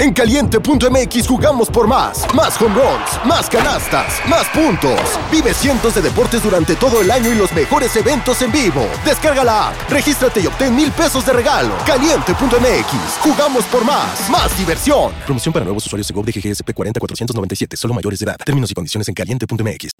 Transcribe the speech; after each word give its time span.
En 0.00 0.14
caliente.mx 0.14 1.28
jugamos 1.28 1.68
por 1.68 1.86
más. 1.86 2.26
Más 2.34 2.58
home 2.58 2.74
runs, 2.74 3.26
más 3.26 3.50
canastas, 3.50 4.18
más 4.26 4.48
puntos. 4.48 4.98
Vive 5.30 5.52
cientos 5.52 5.94
de 5.94 6.00
deportes 6.00 6.42
durante 6.42 6.74
todo 6.74 7.02
el 7.02 7.10
año 7.10 7.30
y 7.30 7.34
los 7.34 7.52
mejores 7.52 7.94
eventos 7.96 8.40
en 8.40 8.50
vivo. 8.50 8.88
Descarga 9.04 9.44
la 9.44 9.68
app, 9.68 9.90
regístrate 9.90 10.40
y 10.40 10.46
obtén 10.46 10.74
mil 10.74 10.90
pesos 10.90 11.26
de 11.26 11.34
regalo. 11.34 11.74
Caliente.mx, 11.84 13.18
jugamos 13.20 13.64
por 13.66 13.84
más. 13.84 14.30
Más 14.30 14.56
diversión. 14.56 15.12
Promoción 15.26 15.52
para 15.52 15.66
nuevos 15.66 15.84
usuarios 15.84 16.08
de 16.08 16.14
GOV 16.14 16.24
de 16.24 16.32
GGSP 16.32 16.72
40497, 16.72 17.76
solo 17.76 17.92
mayores 17.92 18.20
de 18.20 18.24
edad. 18.24 18.36
Términos 18.42 18.70
y 18.70 18.74
condiciones 18.74 19.06
en 19.06 19.12
caliente.mx. 19.12 19.90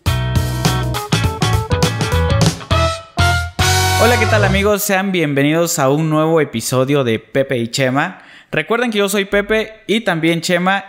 Hola, 4.03 4.19
¿qué 4.19 4.25
tal 4.31 4.45
amigos? 4.45 4.83
Sean 4.83 5.13
bienvenidos 5.13 5.79
a 5.79 5.91
un 5.91 6.09
nuevo 6.09 6.41
episodio 6.41 7.05
de 7.05 7.19
Pepe 7.19 7.59
y 7.59 7.69
Chema. 7.69 8.30
Recuerden 8.53 8.91
que 8.91 8.99
yo 8.99 9.09
soy 9.09 9.27
Pepe 9.27 9.73
y 9.87 10.01
también 10.01 10.41
Chema. 10.41 10.85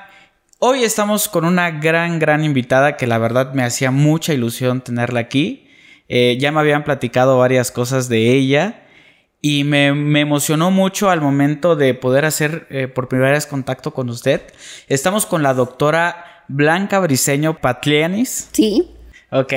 Hoy 0.58 0.84
estamos 0.84 1.30
con 1.30 1.46
una 1.46 1.70
gran, 1.70 2.18
gran 2.18 2.44
invitada 2.44 2.98
que 2.98 3.06
la 3.06 3.20
verdad 3.20 3.54
me 3.54 3.64
hacía 3.64 3.92
mucha 3.92 4.34
ilusión 4.34 4.82
tenerla 4.82 5.20
aquí. 5.20 5.68
Eh, 6.10 6.38
ya 6.40 6.52
me 6.52 6.60
habían 6.60 6.84
platicado 6.84 7.38
varias 7.38 7.72
cosas 7.72 8.10
de 8.10 8.32
ella 8.32 8.82
y 9.42 9.64
me, 9.64 9.88
emocionó 10.20 10.72
mucho 10.72 11.12
al 11.12 11.22
momento 11.22 11.76
de 11.76 11.94
poder 11.94 12.26
hacer 12.26 12.66
eh, 12.72 12.88
por 12.88 13.08
primera 13.08 13.32
vez 13.32 13.46
contacto 13.46 13.94
con 13.94 14.10
usted. 14.10 14.42
Estamos 14.88 15.28
con 15.28 15.44
la 15.44 15.54
doctora 15.54 16.44
Blanca 16.48 17.00
Briseño 17.00 17.60
Patlianis. 17.60 18.50
Sí. 18.52 18.90
Ok, 19.30 19.54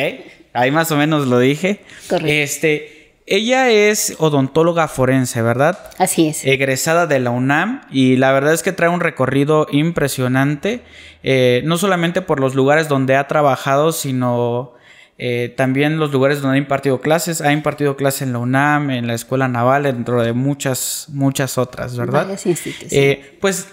ahí 0.52 0.70
más 0.70 0.90
o 0.92 0.96
menos 0.96 1.26
lo 1.26 1.38
dije. 1.38 1.80
Correcto. 2.08 2.30
Este, 2.30 2.93
ella 3.26 3.70
es 3.70 4.16
odontóloga 4.18 4.86
forense, 4.86 5.40
¿verdad? 5.40 5.78
Así 5.98 6.28
es. 6.28 6.44
Egresada 6.44 7.06
de 7.06 7.20
la 7.20 7.30
UNAM 7.30 7.82
y 7.90 8.16
la 8.16 8.32
verdad 8.32 8.52
es 8.52 8.62
que 8.62 8.72
trae 8.72 8.90
un 8.90 9.00
recorrido 9.00 9.66
impresionante, 9.70 10.82
eh, 11.22 11.62
no 11.64 11.78
solamente 11.78 12.20
por 12.20 12.40
los 12.40 12.54
lugares 12.54 12.88
donde 12.88 13.16
ha 13.16 13.26
trabajado, 13.26 13.92
sino 13.92 14.74
eh, 15.16 15.54
también 15.56 15.98
los 15.98 16.12
lugares 16.12 16.42
donde 16.42 16.56
ha 16.56 16.60
impartido 16.60 17.00
clases. 17.00 17.40
Ha 17.40 17.52
impartido 17.52 17.96
clases 17.96 18.22
en 18.22 18.32
la 18.32 18.40
UNAM, 18.40 18.90
en 18.90 19.06
la 19.06 19.14
Escuela 19.14 19.48
Naval, 19.48 19.84
dentro 19.84 20.22
de 20.22 20.32
muchas, 20.32 21.06
muchas 21.10 21.56
otras, 21.56 21.96
¿verdad? 21.96 22.22
Varias 22.22 22.44
instituciones. 22.46 22.92
Eh, 22.92 23.38
pues 23.40 23.68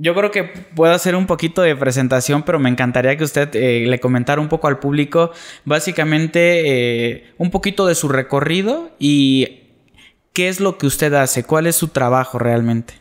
yo 0.00 0.14
creo 0.14 0.30
que 0.30 0.44
puedo 0.44 0.92
hacer 0.92 1.16
un 1.16 1.26
poquito 1.26 1.62
de 1.62 1.74
presentación, 1.74 2.44
pero 2.44 2.58
me 2.58 2.68
encantaría 2.68 3.16
que 3.16 3.24
usted 3.24 3.54
eh, 3.54 3.84
le 3.86 3.98
comentara 3.98 4.40
un 4.40 4.48
poco 4.48 4.68
al 4.68 4.78
público, 4.78 5.32
básicamente 5.64 7.12
eh, 7.12 7.24
un 7.36 7.50
poquito 7.50 7.86
de 7.86 7.94
su 7.94 8.08
recorrido 8.08 8.90
y 8.98 9.62
qué 10.32 10.48
es 10.48 10.60
lo 10.60 10.78
que 10.78 10.86
usted 10.86 11.12
hace, 11.14 11.42
cuál 11.42 11.66
es 11.66 11.76
su 11.76 11.88
trabajo 11.88 12.38
realmente. 12.38 12.94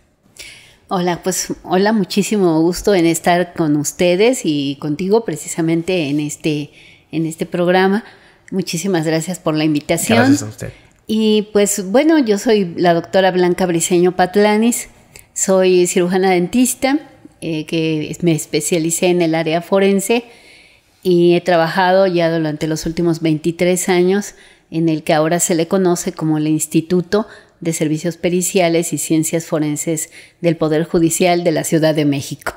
Hola, 0.88 1.22
pues 1.22 1.54
hola, 1.64 1.94
muchísimo 1.94 2.62
gusto 2.62 2.96
en 2.96 3.06
estar 3.06 3.54
con 3.54 3.76
ustedes 3.76 4.42
y 4.44 4.78
contigo 4.80 5.24
precisamente 5.24 6.10
en 6.10 6.20
este, 6.20 6.72
en 7.12 7.26
este 7.26 7.46
programa. 7.46 8.06
Muchísimas 8.50 9.06
gracias 9.06 9.38
por 9.38 9.56
la 9.56 9.66
invitación. 9.66 10.20
Gracias 10.20 10.44
a 10.44 10.46
usted. 10.46 10.74
Y 11.06 11.50
pues 11.54 11.92
bueno, 11.92 12.18
yo 12.20 12.38
soy 12.38 12.74
la 12.76 12.94
doctora 12.94 13.32
Blanca 13.32 13.66
Briseño 13.66 14.16
Patlanis. 14.16 14.90
Soy 15.38 15.86
cirujana 15.86 16.32
dentista, 16.32 16.98
eh, 17.42 17.68
que 17.68 18.18
me 18.24 18.32
especialicé 18.32 19.10
en 19.10 19.22
el 19.22 19.36
área 19.36 19.62
forense 19.62 20.24
y 21.04 21.36
he 21.36 21.42
trabajado 21.42 22.08
ya 22.08 22.36
durante 22.36 22.66
los 22.66 22.88
últimos 22.88 23.22
23 23.22 23.88
años 23.88 24.34
en 24.72 24.90
el 24.90 25.04
que 25.04 25.14
ahora 25.14 25.40
se 25.40 25.54
le 25.54 25.68
conoce 25.68 26.12
como 26.12 26.40
el 26.40 26.48
Instituto 26.48 27.28
de 27.60 27.72
Servicios 27.72 28.18
Periciales 28.18 28.94
y 28.94 28.98
Ciencias 28.98 29.46
Forenses 29.46 30.10
del 30.42 30.58
Poder 30.58 30.86
Judicial 30.86 31.44
de 31.44 31.52
la 31.52 31.64
Ciudad 31.64 31.94
de 31.94 32.06
México. 32.06 32.56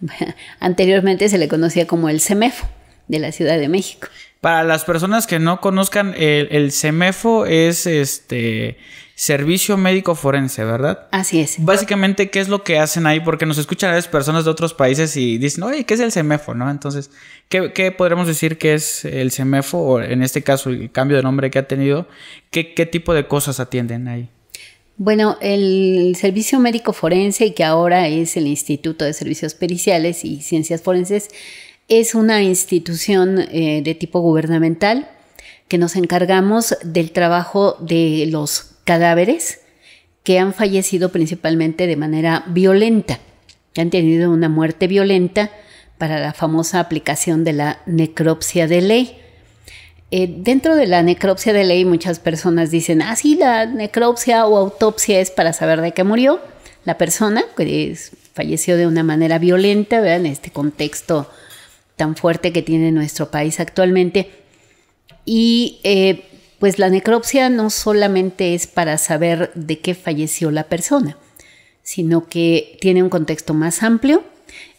Anteriormente 0.60 1.28
se 1.28 1.36
le 1.36 1.46
conocía 1.46 1.86
como 1.86 2.08
el 2.08 2.22
CEMEFO 2.22 2.66
de 3.06 3.18
la 3.18 3.32
Ciudad 3.32 3.58
de 3.58 3.68
México. 3.68 4.08
Para 4.44 4.62
las 4.62 4.84
personas 4.84 5.26
que 5.26 5.38
no 5.38 5.62
conozcan, 5.62 6.12
el, 6.18 6.48
el 6.50 6.70
CEMEFO 6.70 7.46
es 7.46 7.86
este 7.86 8.76
servicio 9.14 9.78
médico 9.78 10.14
forense, 10.14 10.62
¿verdad? 10.66 11.08
Así 11.12 11.40
es. 11.40 11.64
Básicamente, 11.64 12.28
¿qué 12.28 12.40
es 12.40 12.50
lo 12.50 12.62
que 12.62 12.78
hacen 12.78 13.06
ahí? 13.06 13.20
Porque 13.20 13.46
nos 13.46 13.56
escuchan 13.56 13.92
a 13.92 13.94
veces 13.94 14.06
personas 14.06 14.44
de 14.44 14.50
otros 14.50 14.74
países 14.74 15.16
y 15.16 15.38
dicen, 15.38 15.64
oye, 15.64 15.84
¿qué 15.84 15.94
es 15.94 16.00
el 16.00 16.12
CEMEFO? 16.12 16.52
¿No? 16.52 16.70
Entonces, 16.70 17.10
¿qué, 17.48 17.72
¿qué, 17.72 17.90
podremos 17.90 18.26
decir 18.26 18.58
que 18.58 18.74
es 18.74 19.06
el 19.06 19.32
CEMEFO? 19.32 19.78
O 19.78 20.00
en 20.02 20.22
este 20.22 20.42
caso, 20.42 20.68
el 20.68 20.92
cambio 20.92 21.16
de 21.16 21.22
nombre 21.22 21.50
que 21.50 21.60
ha 21.60 21.66
tenido. 21.66 22.06
¿Qué, 22.50 22.74
qué 22.74 22.84
tipo 22.84 23.14
de 23.14 23.26
cosas 23.26 23.60
atienden 23.60 24.08
ahí? 24.08 24.28
Bueno, 24.98 25.38
el 25.40 26.14
Servicio 26.20 26.60
Médico 26.60 26.92
Forense, 26.92 27.54
que 27.54 27.64
ahora 27.64 28.08
es 28.08 28.36
el 28.36 28.46
Instituto 28.46 29.06
de 29.06 29.14
Servicios 29.14 29.54
Periciales 29.54 30.22
y 30.22 30.42
Ciencias 30.42 30.82
Forenses, 30.82 31.30
es 31.88 32.14
una 32.14 32.42
institución 32.42 33.40
eh, 33.50 33.82
de 33.82 33.94
tipo 33.94 34.20
gubernamental 34.20 35.08
que 35.68 35.78
nos 35.78 35.96
encargamos 35.96 36.76
del 36.82 37.10
trabajo 37.10 37.76
de 37.80 38.26
los 38.30 38.76
cadáveres 38.84 39.60
que 40.22 40.38
han 40.38 40.54
fallecido 40.54 41.10
principalmente 41.10 41.86
de 41.86 41.96
manera 41.96 42.44
violenta, 42.46 43.18
que 43.72 43.82
han 43.82 43.90
tenido 43.90 44.30
una 44.30 44.48
muerte 44.48 44.86
violenta 44.86 45.50
para 45.98 46.18
la 46.18 46.32
famosa 46.32 46.80
aplicación 46.80 47.44
de 47.44 47.52
la 47.52 47.80
necropsia 47.86 48.66
de 48.66 48.80
ley. 48.80 49.18
Eh, 50.10 50.34
dentro 50.38 50.76
de 50.76 50.86
la 50.86 51.02
necropsia 51.02 51.52
de 51.52 51.64
ley 51.64 51.84
muchas 51.84 52.18
personas 52.20 52.70
dicen, 52.70 53.02
ah, 53.02 53.16
sí, 53.16 53.36
la 53.36 53.66
necropsia 53.66 54.46
o 54.46 54.56
autopsia 54.56 55.20
es 55.20 55.30
para 55.30 55.52
saber 55.52 55.80
de 55.82 55.92
qué 55.92 56.04
murió 56.04 56.40
la 56.84 56.96
persona, 56.96 57.44
que 57.56 57.96
falleció 58.32 58.76
de 58.76 58.86
una 58.86 59.02
manera 59.02 59.38
violenta, 59.38 60.00
vean 60.00 60.26
este 60.26 60.50
contexto 60.50 61.28
tan 61.96 62.16
fuerte 62.16 62.52
que 62.52 62.62
tiene 62.62 62.92
nuestro 62.92 63.30
país 63.30 63.60
actualmente. 63.60 64.30
Y 65.24 65.80
eh, 65.84 66.24
pues 66.58 66.78
la 66.78 66.90
necropsia 66.90 67.48
no 67.50 67.70
solamente 67.70 68.54
es 68.54 68.66
para 68.66 68.98
saber 68.98 69.52
de 69.54 69.80
qué 69.80 69.94
falleció 69.94 70.50
la 70.50 70.64
persona, 70.64 71.18
sino 71.82 72.28
que 72.28 72.78
tiene 72.80 73.02
un 73.02 73.10
contexto 73.10 73.54
más 73.54 73.82
amplio 73.82 74.24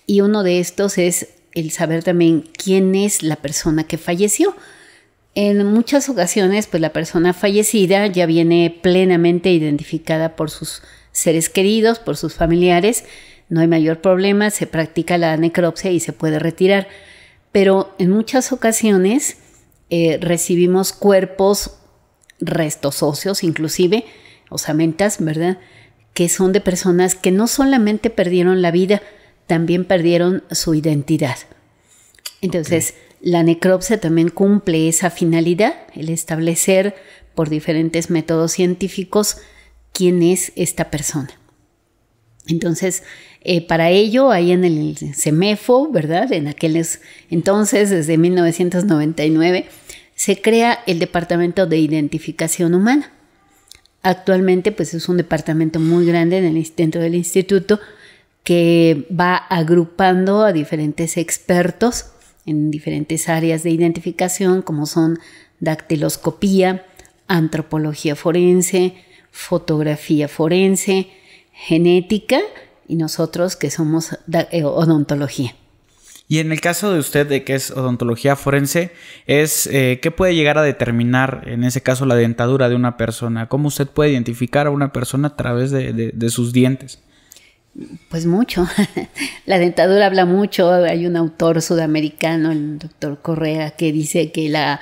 y 0.07 0.21
uno 0.21 0.43
de 0.43 0.59
estos 0.59 0.97
es 0.97 1.29
el 1.53 1.71
saber 1.71 2.03
también 2.03 2.43
quién 2.57 2.95
es 2.95 3.23
la 3.23 3.37
persona 3.37 3.85
que 3.85 3.97
falleció. 3.97 4.55
En 5.33 5.65
muchas 5.65 6.07
ocasiones, 6.09 6.67
pues 6.67 6.81
la 6.81 6.93
persona 6.93 7.33
fallecida 7.33 8.07
ya 8.07 8.25
viene 8.25 8.77
plenamente 8.81 9.51
identificada 9.51 10.35
por 10.35 10.49
sus 10.49 10.81
seres 11.11 11.49
queridos, 11.49 11.99
por 11.99 12.17
sus 12.17 12.33
familiares, 12.35 13.05
no 13.49 13.61
hay 13.61 13.67
mayor 13.67 14.01
problema, 14.01 14.49
se 14.49 14.67
practica 14.67 15.17
la 15.17 15.37
necropsia 15.37 15.91
y 15.91 15.99
se 15.99 16.13
puede 16.13 16.39
retirar. 16.39 16.87
Pero 17.51 17.93
en 17.99 18.09
muchas 18.09 18.51
ocasiones 18.51 19.37
eh, 19.89 20.17
recibimos 20.19 20.93
cuerpos, 20.93 21.77
restos 22.39 23.03
óseos 23.03 23.43
inclusive, 23.43 24.05
osamentas, 24.49 25.23
¿verdad? 25.23 25.59
Que 26.13 26.27
son 26.29 26.53
de 26.53 26.61
personas 26.61 27.15
que 27.15 27.31
no 27.31 27.47
solamente 27.47 28.09
perdieron 28.09 28.61
la 28.61 28.71
vida, 28.71 29.01
también 29.47 29.85
perdieron 29.85 30.43
su 30.51 30.73
identidad. 30.73 31.37
Entonces, 32.41 32.95
la 33.21 33.43
necropsia 33.43 33.99
también 33.99 34.29
cumple 34.29 34.87
esa 34.87 35.09
finalidad, 35.09 35.75
el 35.93 36.09
establecer 36.09 36.95
por 37.33 37.49
diferentes 37.49 38.09
métodos 38.09 38.53
científicos 38.53 39.37
quién 39.93 40.23
es 40.23 40.51
esta 40.55 40.91
persona. 40.91 41.39
Entonces, 42.47 43.03
eh, 43.47 43.61
para 43.61 43.91
ello, 43.91 44.31
ahí 44.31 44.51
en 44.51 44.65
el 44.65 44.97
CEMEFO, 44.97 45.91
¿verdad? 45.91 46.33
En 46.33 46.47
aquellos 46.47 46.97
entonces, 47.29 47.91
desde 47.91 48.17
1999, 48.17 49.67
se 50.15 50.41
crea 50.41 50.79
el 50.87 50.97
Departamento 50.97 51.67
de 51.67 51.77
Identificación 51.77 52.73
Humana. 52.73 53.11
Actualmente, 54.01 54.71
pues 54.71 54.95
es 54.95 55.07
un 55.09 55.17
departamento 55.17 55.79
muy 55.79 56.07
grande 56.07 56.41
dentro 56.75 57.01
del 57.01 57.13
instituto 57.13 57.79
que 58.43 59.05
va 59.11 59.35
agrupando 59.35 60.43
a 60.43 60.51
diferentes 60.51 61.15
expertos 61.15 62.07
en 62.47 62.71
diferentes 62.71 63.29
áreas 63.29 63.61
de 63.61 63.69
identificación, 63.69 64.63
como 64.63 64.87
son 64.87 65.19
dactiloscopía, 65.59 66.83
antropología 67.27 68.15
forense, 68.15 68.95
fotografía 69.29 70.27
forense, 70.27 71.09
genética 71.51 72.39
y 72.87 72.95
nosotros 72.95 73.55
que 73.55 73.69
somos 73.71 74.17
eh, 74.51 74.63
odontología. 74.63 75.55
Y 76.27 76.39
en 76.39 76.51
el 76.51 76.59
caso 76.59 76.91
de 76.91 76.99
usted, 76.99 77.27
de 77.27 77.43
que 77.43 77.53
es 77.53 77.69
odontología 77.69 78.35
forense, 78.35 78.91
es 79.27 79.67
eh, 79.67 79.99
qué 80.01 80.09
puede 80.09 80.33
llegar 80.33 80.57
a 80.57 80.63
determinar, 80.63 81.43
en 81.45 81.63
ese 81.63 81.81
caso, 81.81 82.05
la 82.05 82.15
dentadura 82.15 82.67
de 82.67 82.75
una 82.75 82.97
persona. 82.97 83.47
¿Cómo 83.47 83.67
usted 83.67 83.87
puede 83.87 84.11
identificar 84.11 84.65
a 84.65 84.71
una 84.71 84.91
persona 84.91 85.29
a 85.29 85.35
través 85.35 85.69
de, 85.69 86.29
sus 86.29 86.51
dientes? 86.51 86.99
Pues 88.09 88.25
mucho. 88.25 88.67
la 89.45 89.59
dentadura 89.59 90.07
habla 90.07 90.25
mucho. 90.25 90.71
Hay 90.71 91.05
un 91.05 91.15
autor 91.15 91.61
sudamericano, 91.61 92.51
el 92.51 92.79
doctor 92.79 93.21
Correa, 93.21 93.71
que 93.71 93.91
dice 93.91 94.31
que 94.31 94.49
la 94.49 94.79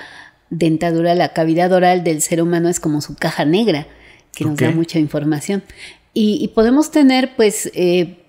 dentadura, 0.48 1.14
la 1.14 1.34
cavidad 1.34 1.72
oral 1.72 2.04
del 2.04 2.22
ser 2.22 2.40
humano 2.40 2.70
es 2.70 2.80
como 2.80 3.02
su 3.02 3.16
caja 3.16 3.44
negra, 3.44 3.86
que 4.34 4.46
nos 4.46 4.56
da 4.56 4.70
mucha 4.70 4.98
información. 4.98 5.62
Y, 6.14 6.48
podemos 6.54 6.92
tener, 6.92 7.34
pues, 7.34 7.70
eh, 7.74 8.24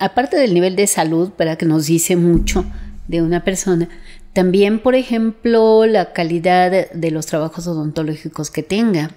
aparte 0.00 0.38
del 0.38 0.54
nivel 0.54 0.76
de 0.76 0.86
salud, 0.86 1.30
para 1.30 1.56
que 1.56 1.66
nos 1.66 1.86
dice 1.86 2.16
mucho 2.16 2.64
de 3.06 3.20
una 3.22 3.44
persona, 3.44 3.88
también, 4.32 4.78
por 4.78 4.94
ejemplo, 4.94 5.86
la 5.86 6.12
calidad 6.12 6.90
de 6.92 7.10
los 7.10 7.26
trabajos 7.26 7.66
odontológicos 7.66 8.50
que 8.50 8.62
tenga. 8.62 9.10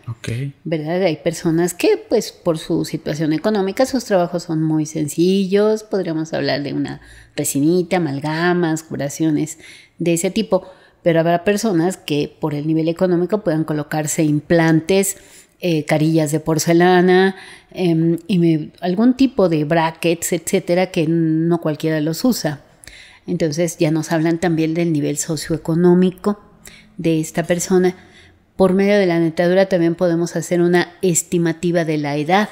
¿Verdad? 0.64 1.04
Hay 1.04 1.18
personas 1.18 1.76
que, 1.76 2.04
pues, 2.10 2.32
por 2.32 2.58
su 2.58 2.84
situación 2.84 3.32
económica, 3.32 3.86
sus 3.86 4.06
trabajos 4.06 4.44
son 4.44 4.64
muy 4.64 4.88
sencillos. 4.88 5.84
Podríamos 5.84 6.34
hablar 6.34 6.64
de 6.64 6.74
una 6.74 7.00
resinita, 7.36 7.98
amalgamas, 7.98 8.82
curaciones 8.82 9.60
de 10.00 10.16
ese 10.16 10.32
tipo. 10.32 10.66
Pero 11.04 11.20
habrá 11.20 11.44
personas 11.44 11.98
que, 11.98 12.36
por 12.40 12.56
el 12.56 12.66
nivel 12.66 12.88
económico, 12.88 13.44
puedan 13.44 13.66
colocarse 13.66 14.24
implantes, 14.24 15.18
eh, 15.66 15.86
carillas 15.86 16.34
de 16.34 16.42
porcelana, 16.42 17.38
em, 17.72 18.18
y 18.28 18.74
algún 18.82 19.14
tipo 19.14 19.48
de 19.48 19.64
brackets, 19.64 20.34
etcétera, 20.34 20.88
que 20.88 21.08
no 21.08 21.62
cualquiera 21.62 22.02
los 22.02 22.26
usa. 22.26 22.60
Entonces 23.28 23.78
ya 23.78 23.90
nos 23.90 24.12
hablan 24.12 24.40
también 24.40 24.74
del 24.74 24.92
nivel 24.92 25.18
socioeconómico 25.18 26.42
de 26.98 27.22
esta 27.22 27.44
persona. 27.44 27.96
Por 28.58 28.74
medio 28.74 28.98
de 28.98 29.06
la 29.06 29.22
dentadura 29.22 29.70
también 29.70 29.96
podemos 29.96 30.36
hacer 30.36 30.60
una 30.60 30.92
estimativa 31.02 31.86
de 31.86 31.98
la 31.98 32.18
edad. 32.18 32.50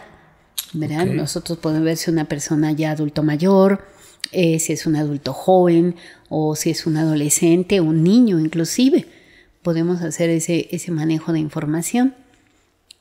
¿verdad? 0.71 1.05
Nosotros 1.05 1.57
podemos 1.57 1.83
ver 1.83 1.97
si 1.97 2.11
una 2.11 2.29
persona 2.29 2.71
ya 2.71 2.91
adulto 2.91 3.23
mayor, 3.23 3.85
eh, 4.31 4.57
si 4.59 4.71
es 4.71 4.85
un 4.85 4.95
adulto 4.95 5.33
joven 5.33 5.97
o 6.29 6.55
si 6.55 6.69
es 6.69 6.85
un 6.85 6.95
adolescente, 6.95 7.81
un 7.81 8.03
niño 8.03 8.39
inclusive. 8.39 9.05
Podemos 9.63 10.01
hacer 10.01 10.29
ese, 10.29 10.69
ese 10.71 10.91
manejo 10.91 11.33
de 11.33 11.39
información 11.39 12.15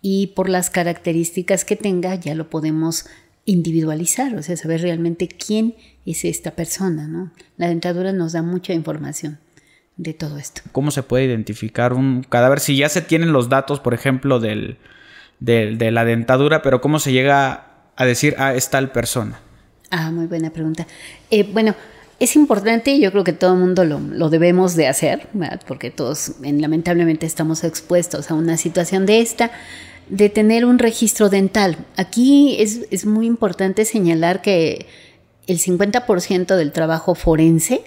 y 0.03 0.29
por 0.29 0.49
las 0.49 0.71
características 0.71 1.65
que 1.65 1.77
tenga 1.77 2.15
ya 2.15 2.35
lo 2.35 2.49
podemos 2.51 3.07
individualizar, 3.45 4.35
o 4.35 4.43
sea, 4.43 4.57
saber 4.57 4.83
realmente 4.83 5.29
quién 5.29 5.75
es 6.07 6.25
esta 6.25 6.53
persona, 6.53 7.09
¿no? 7.09 7.33
La 7.57 7.69
dentadura 7.69 8.13
nos 8.13 8.33
da 8.33 8.43
mucha 8.43 8.73
información 8.73 9.39
de 9.97 10.15
todo 10.15 10.39
esto. 10.39 10.63
¿Cómo 10.73 10.91
se 10.91 11.03
puede 11.03 11.25
identificar 11.25 11.93
un 11.93 12.23
cadáver? 12.23 12.61
Si 12.61 12.77
ya 12.77 12.89
se 12.89 13.03
tienen 13.03 13.33
los 13.33 13.49
datos, 13.49 13.81
por 13.81 13.93
ejemplo, 13.93 14.41
del, 14.41 14.79
de 15.41 15.91
la 15.91 16.05
dentadura, 16.05 16.63
pero 16.63 16.81
¿cómo 16.81 16.99
se 16.99 17.13
llega 17.13 17.67
a 17.97 18.07
decir, 18.07 18.35
ah, 18.39 18.55
es 18.55 18.71
tal 18.71 18.93
persona? 18.93 19.41
Ah, 19.91 20.11
muy 20.11 20.27
buena 20.27 20.51
pregunta. 20.51 20.87
Eh, 21.31 21.43
bueno, 21.53 21.75
es 22.21 22.37
importante, 22.37 23.01
yo 23.01 23.11
creo 23.11 23.25
que 23.25 23.33
todo 23.33 23.55
el 23.55 23.59
mundo 23.59 23.85
lo, 23.85 24.31
debemos 24.31 24.77
de 24.77 24.87
hacer, 24.87 25.29
¿verdad? 25.33 25.61
porque 25.67 25.91
todos 25.91 26.35
lamentablemente 26.43 27.27
estamos 27.27 27.65
expuestos 27.65 28.31
a 28.31 28.35
una 28.35 28.57
situación 28.57 29.07
de 29.07 29.21
esta, 29.21 29.51
de 30.11 30.29
tener 30.29 30.65
un 30.65 30.79
registro 30.79 31.29
dental. 31.29 31.87
Aquí 31.97 32.57
es, 32.59 32.87
es 32.91 33.07
muy 33.07 33.27
importante 33.27 33.85
señalar 33.85 34.43
que 34.43 34.87
el 35.47 35.59
50% 35.59 36.57
del 36.57 36.73
trabajo 36.73 37.15
forense 37.15 37.83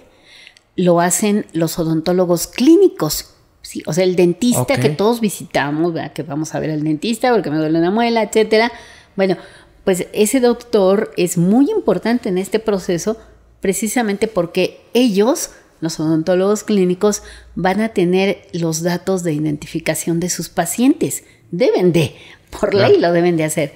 lo 0.76 1.00
hacen 1.00 1.46
los 1.54 1.78
odontólogos 1.80 2.48
clínicos. 2.48 3.36
¿sí? 3.62 3.84
O 3.86 3.94
sea, 3.94 4.04
el 4.04 4.16
dentista 4.16 4.78
que 4.78 4.90
todos 4.90 5.22
visitamos, 5.22 5.94
que 6.14 6.24
vamos 6.24 6.56
a 6.56 6.60
ver 6.60 6.72
al 6.72 6.84
dentista 6.84 7.32
porque 7.32 7.52
me 7.52 7.58
duele 7.58 7.80
una 7.80 7.92
muela, 7.92 8.24
etcétera. 8.24 8.72
Bueno, 9.16 9.38
pues 9.84 10.08
ese 10.14 10.40
doctor 10.40 11.12
es 11.18 11.38
muy 11.38 11.70
importante 11.70 12.30
en 12.30 12.38
este 12.38 12.60
proceso 12.60 13.18
precisamente 13.60 14.28
porque 14.28 14.82
ellos, 14.94 15.52
los 15.80 16.00
odontólogos 16.00 16.64
clínicos, 16.64 17.24
van 17.56 17.82
a 17.82 17.90
tener 17.90 18.48
los 18.54 18.82
datos 18.82 19.24
de 19.24 19.34
identificación 19.34 20.20
de 20.20 20.30
sus 20.30 20.50
pacientes. 20.50 21.24
Deben 21.54 21.94
de, 21.94 22.16
por 22.50 22.74
ley 22.74 23.00
lo 23.00 23.12
deben 23.12 23.38
de 23.38 23.44
hacer. 23.44 23.74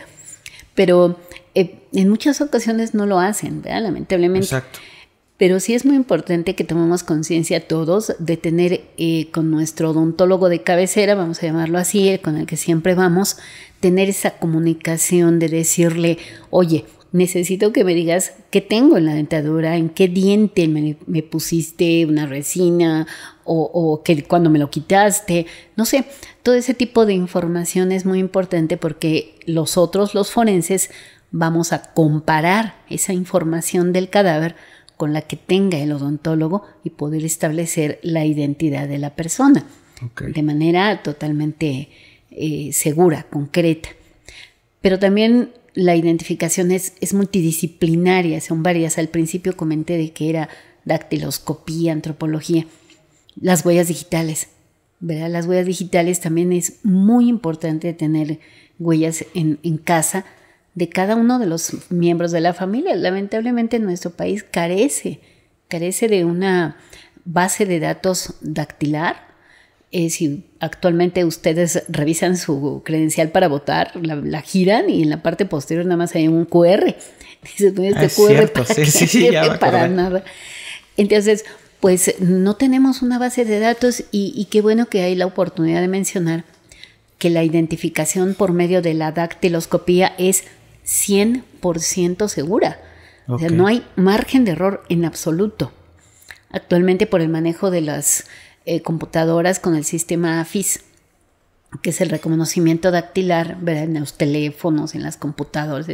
Pero 0.74 1.20
eh, 1.54 1.76
en 1.94 2.10
muchas 2.10 2.42
ocasiones 2.42 2.96
no 2.96 3.06
lo 3.06 3.20
hacen, 3.20 3.62
¿verdad? 3.62 3.84
lamentablemente. 3.84 4.46
Exacto. 4.46 4.80
Pero 5.38 5.60
sí 5.60 5.76
es 5.76 5.86
muy 5.86 5.96
importante 5.96 6.56
que 6.56 6.64
tomemos 6.64 7.04
conciencia 7.04 7.68
todos 7.68 8.16
de 8.18 8.36
tener 8.36 8.82
eh, 8.98 9.30
con 9.32 9.52
nuestro 9.52 9.92
odontólogo 9.92 10.50
de 10.50 10.64
cabecera, 10.64 11.14
vamos 11.14 11.44
a 11.44 11.46
llamarlo 11.46 11.78
así, 11.78 12.10
el 12.10 12.20
con 12.20 12.36
el 12.36 12.48
que 12.48 12.58
siempre 12.58 12.96
vamos, 12.96 13.38
tener 13.80 14.10
esa 14.10 14.40
comunicación 14.40 15.38
de 15.38 15.50
decirle, 15.50 16.18
oye, 16.50 16.86
necesito 17.12 17.72
que 17.74 17.84
me 17.84 17.94
digas 17.94 18.34
qué 18.52 18.62
tengo 18.62 18.98
en 18.98 19.06
la 19.06 19.14
dentadura, 19.14 19.78
en 19.78 19.90
qué 19.90 20.08
diente 20.08 20.68
me, 20.68 20.96
pusiste 21.24 22.06
una 22.06 22.26
resina 22.26 23.08
o, 23.44 23.70
o, 23.74 24.04
que 24.04 24.24
cuando 24.24 24.50
me 24.50 24.60
lo 24.60 24.70
quitaste, 24.70 25.46
no 25.76 25.86
sé, 25.86 26.06
todo 26.44 26.56
ese 26.56 26.74
tipo 26.74 27.06
de 27.06 27.14
información 27.14 27.92
es 27.92 28.06
muy 28.06 28.20
importante 28.20 28.78
porque 28.78 29.36
los 29.46 29.78
otros, 29.78 30.14
los 30.14 30.32
forenses, 30.32 30.90
vamos 31.32 31.74
a 31.74 31.94
comparar 31.94 32.76
esa 32.90 33.14
información 33.14 33.94
del 33.94 34.10
cadáver 34.10 34.56
con 34.96 35.14
la 35.14 35.22
que 35.22 35.36
tenga 35.38 35.78
el 35.78 35.92
odontólogo 35.92 36.64
y 36.84 36.90
poder 36.90 37.24
establecer 37.24 38.00
la 38.02 38.26
identidad 38.26 38.88
de 38.88 38.98
la 38.98 39.16
persona 39.16 39.66
de 40.20 40.44
manera 40.44 41.02
totalmente 41.02 41.90
eh, 42.32 42.72
segura, 42.74 43.24
concreta. 43.30 43.90
Pero 44.82 45.00
también 45.00 45.52
la 45.78 45.96
identificación 45.96 46.72
es, 46.72 46.94
es, 47.02 47.14
multidisciplinaria, 47.14 48.42
son 48.42 48.64
varias. 48.64 48.98
Al 48.98 49.10
principio 49.10 49.56
comenté 49.56 49.96
de 49.96 50.12
que 50.12 50.28
era 50.28 50.50
dactiloscopía, 50.86 51.94
antropología, 51.94 52.66
las 53.40 53.64
huellas 53.64 53.88
digitales. 53.88 54.48
¿verdad? 55.00 55.30
Las 55.30 55.46
huellas 55.46 55.68
digitales 55.68 56.20
también 56.20 56.52
es 56.52 56.80
muy 56.84 57.30
importante 57.30 57.94
tener 57.94 58.40
huellas 58.80 59.24
en, 59.36 59.60
en 59.62 59.78
casa 59.78 60.26
de 60.74 60.90
cada 60.90 61.16
uno 61.16 61.38
de 61.38 61.46
los 61.46 61.92
miembros 61.92 62.32
de 62.32 62.42
la 62.42 62.56
familia. 62.56 62.96
Lamentablemente 62.96 63.78
nuestro 63.78 64.10
país 64.10 64.44
carece, 64.44 65.20
carece 65.68 66.08
de 66.08 66.26
una 66.26 66.78
base 67.24 67.68
de 67.68 67.80
datos 67.80 68.34
dactilar. 68.42 69.27
Eh, 69.92 70.10
si 70.10 70.44
actualmente 70.60 71.24
ustedes 71.24 71.84
revisan 71.88 72.36
su 72.36 72.82
credencial 72.84 73.30
para 73.30 73.48
votar, 73.48 73.94
la, 73.96 74.42
giran 74.42 74.90
y 74.90 75.04
en 75.04 75.10
la 75.10 75.24
parte 75.24 75.46
posterior 75.46 75.86
nada 75.86 75.98
más 75.98 76.16
hay 76.16 76.28
un 76.28 76.46
QR. 76.46 76.96
Dice, 77.44 77.68
este 77.68 78.06
ah, 78.06 78.10
QR 78.16 78.52
para, 78.52 78.66
sí, 78.66 78.86
sí, 78.86 79.30
para 79.60 79.88
nada. 79.88 80.24
Entonces, 80.98 81.46
pues 81.80 82.16
no 82.20 82.56
tenemos 82.56 83.02
una 83.02 83.20
base 83.20 83.46
de 83.46 83.60
datos 83.60 84.04
y, 84.12 84.34
y 84.36 84.46
qué 84.46 84.62
bueno 84.62 84.88
que 84.88 85.04
hay 85.04 85.16
la 85.16 85.26
oportunidad 85.26 85.82
de 85.82 85.88
mencionar 85.88 86.44
que 87.18 87.30
la 87.30 87.44
identificación 87.44 88.34
por 88.34 88.54
medio 88.54 88.82
de 88.82 88.94
la 88.94 89.12
dactiloscopía 89.12 90.14
es 90.18 90.44
100% 90.86 92.28
segura. 92.28 92.80
O 93.28 93.38
sea, 93.38 93.50
no 93.50 93.68
hay 93.68 93.86
margen 93.96 94.46
de 94.46 94.52
error 94.52 94.84
en 94.88 95.04
absoluto. 95.04 95.74
Actualmente 96.50 97.08
por 97.08 97.20
el 97.22 97.28
manejo 97.28 97.72
de 97.72 97.82
las 97.82 98.26
eh, 98.70 98.82
computadoras 98.82 99.62
con 99.62 99.76
el 99.76 99.86
sistema 99.86 100.42
AFIS, 100.42 100.82
que 101.82 101.92
es 101.92 102.02
el 102.02 102.10
reconocimiento 102.10 102.92
dactilar 102.92 103.58
en 103.66 103.98
los 103.98 104.18
teléfonos, 104.18 104.94
en 104.94 105.04
las 105.04 105.16
computadoras, 105.16 105.88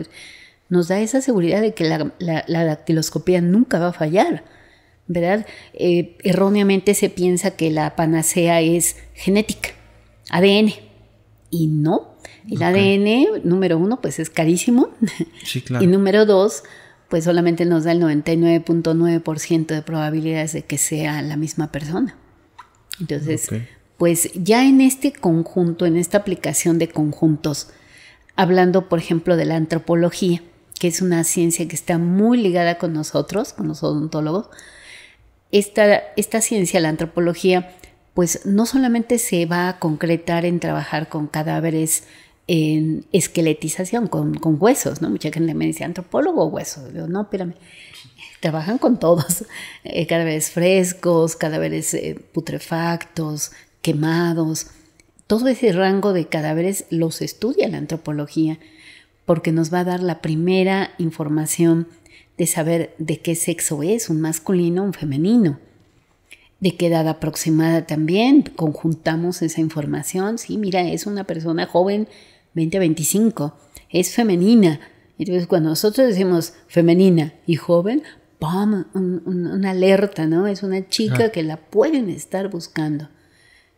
nos 0.70 0.88
da 0.88 1.00
esa 1.00 1.22
seguridad 1.22 1.62
de 1.62 1.76
que 1.76 1.84
la, 1.86 2.44
dactiloscopía 2.48 3.42
nunca 3.42 3.78
va 3.78 3.90
a 3.90 3.94
fallar. 3.94 4.44
¿verdad? 5.06 5.46
Eh, 5.76 6.18
erróneamente 6.24 6.96
se 6.96 7.12
piensa 7.12 7.52
que 7.52 7.70
la 7.70 7.96
panacea 7.96 8.62
es 8.62 8.96
genética, 9.14 9.70
ADN, 10.32 10.74
y 11.52 11.68
no, 11.68 12.16
el 12.50 12.64
ADN, 12.64 13.48
número 13.48 13.78
uno, 13.78 14.02
pues 14.02 14.18
es 14.18 14.32
carísimo. 14.32 14.90
Sí, 15.46 15.62
claro. 15.62 15.86
Y 15.86 15.88
número 15.88 16.26
dos, 16.26 16.64
pues 17.08 17.26
solamente 17.26 17.66
nos 17.66 17.84
da 17.84 17.92
el 17.92 18.02
99.9% 18.02 19.68
de 19.68 19.82
probabilidades 19.84 20.54
de 20.54 20.64
que 20.64 20.80
sea 20.80 21.22
la 21.22 21.38
misma 21.38 21.72
persona. 21.72 22.18
Entonces, 23.00 23.50
pues 23.98 24.32
ya 24.34 24.66
en 24.66 24.82
este 24.82 25.12
conjunto, 25.12 25.86
en 25.86 25.98
esta 25.98 26.20
aplicación 26.20 26.78
de 26.80 26.90
conjuntos, 26.90 27.70
hablando 28.36 28.90
por 28.90 29.00
ejemplo 29.00 29.36
de 29.38 29.46
la 29.46 29.56
antropología, 29.56 30.42
que 30.80 30.88
es 30.88 31.02
una 31.02 31.24
ciencia 31.24 31.68
que 31.68 31.76
está 31.76 31.98
muy 31.98 32.38
ligada 32.38 32.78
con 32.78 32.94
nosotros, 32.94 33.54
con 33.54 33.68
los 33.68 33.84
odontólogos, 33.84 34.50
esta, 35.52 36.02
esta 36.18 36.42
ciencia, 36.42 36.80
la 36.80 36.90
antropología, 36.90 37.76
pues 38.14 38.46
no 38.46 38.66
solamente 38.66 39.20
se 39.20 39.46
va 39.46 39.70
a 39.70 39.80
concretar 39.80 40.46
en 40.46 40.60
trabajar 40.60 41.10
con 41.10 41.28
cadáveres 41.28 42.04
en 42.48 43.06
esqueletización 43.12 44.08
con, 44.08 44.38
huesos, 44.60 45.02
¿no? 45.02 45.10
Mucha 45.10 45.32
gente 45.32 45.54
me 45.54 45.66
dice, 45.66 45.84
antropólogo 45.84 46.44
o 46.44 46.48
hueso. 46.48 46.92
Yo, 46.94 47.08
no, 47.08 47.22
espérame. 47.22 47.54
Trabajan 48.44 48.78
con 48.78 49.00
todos, 49.00 49.46
eh, 49.86 50.06
cadáveres 50.06 50.52
frescos, 50.52 51.38
cadáveres 51.38 51.94
eh, 51.94 52.20
putrefactos, 52.34 53.54
quemados. 53.82 54.68
Todo 55.28 55.48
ese 55.48 55.72
rango 55.72 56.12
de 56.12 56.26
cadáveres 56.28 56.84
los 56.90 57.22
estudia 57.22 57.70
la 57.70 57.78
antropología 57.78 58.60
porque 59.24 59.54
nos 59.54 59.74
va 59.74 59.80
a 59.80 59.84
dar 59.86 60.04
la 60.04 60.20
primera 60.20 60.92
información 60.98 61.88
de 62.38 62.46
saber 62.46 62.94
de 62.98 63.22
qué 63.22 63.36
sexo 63.36 63.82
es, 63.82 64.10
un 64.10 64.20
masculino 64.20 64.84
un 64.84 64.92
femenino. 64.92 65.58
De 66.60 66.76
qué 66.76 66.88
edad 66.88 67.08
aproximada 67.08 67.88
también, 67.88 68.42
conjuntamos 68.42 69.42
esa 69.42 69.62
información. 69.62 70.38
Sí, 70.38 70.58
mira, 70.58 70.82
es 70.82 71.06
una 71.06 71.24
persona 71.24 71.66
joven 71.66 72.10
2025, 72.56 73.56
es 73.90 74.14
femenina 74.14 74.82
Entonces, 75.18 75.48
cuando 75.48 75.70
nosotros 75.70 76.08
decimos 76.08 76.56
femenina 76.68 77.36
y 77.48 77.56
joven, 77.56 78.04
¡pum! 78.52 78.86
una 78.94 79.72
alerta, 79.72 80.26
¿no? 80.26 80.48
Es 80.48 80.64
una 80.64 80.88
chica 80.88 81.32
que 81.32 81.44
la 81.44 81.58
pueden 81.58 82.10
estar 82.10 82.50
buscando. 82.50 83.10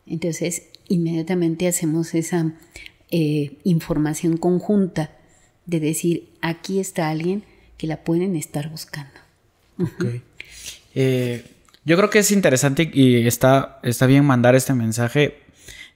Entonces, 0.05 0.63
inmediatamente 0.87 1.67
hacemos 1.67 2.13
esa 2.15 2.53
eh, 3.11 3.57
información 3.63 4.37
conjunta 4.37 5.11
de 5.65 5.79
decir, 5.79 6.29
aquí 6.41 6.79
está 6.79 7.09
alguien 7.09 7.43
que 7.77 7.87
la 7.87 8.03
pueden 8.03 8.35
estar 8.35 8.69
buscando. 8.69 9.13
Eh, 10.93 11.43
yo 11.83 11.97
creo 11.97 12.09
que 12.09 12.19
es 12.19 12.31
interesante 12.31 12.89
y 12.93 13.27
está, 13.27 13.79
está 13.83 14.05
bien 14.05 14.23
mandar 14.23 14.55
este 14.55 14.73
mensaje 14.73 15.44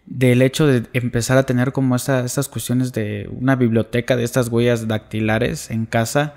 del 0.10 0.42
hecho 0.42 0.66
de 0.66 0.84
empezar 0.94 1.38
a 1.38 1.44
tener 1.44 1.72
como 1.72 1.96
estas 1.96 2.50
cuestiones 2.50 2.92
de 2.94 3.30
una 3.32 3.56
biblioteca 3.56 4.16
de 4.16 4.24
estas 4.24 4.48
huellas 4.48 4.88
dactilares 4.88 5.70
en 5.70 5.86
casa. 5.86 6.34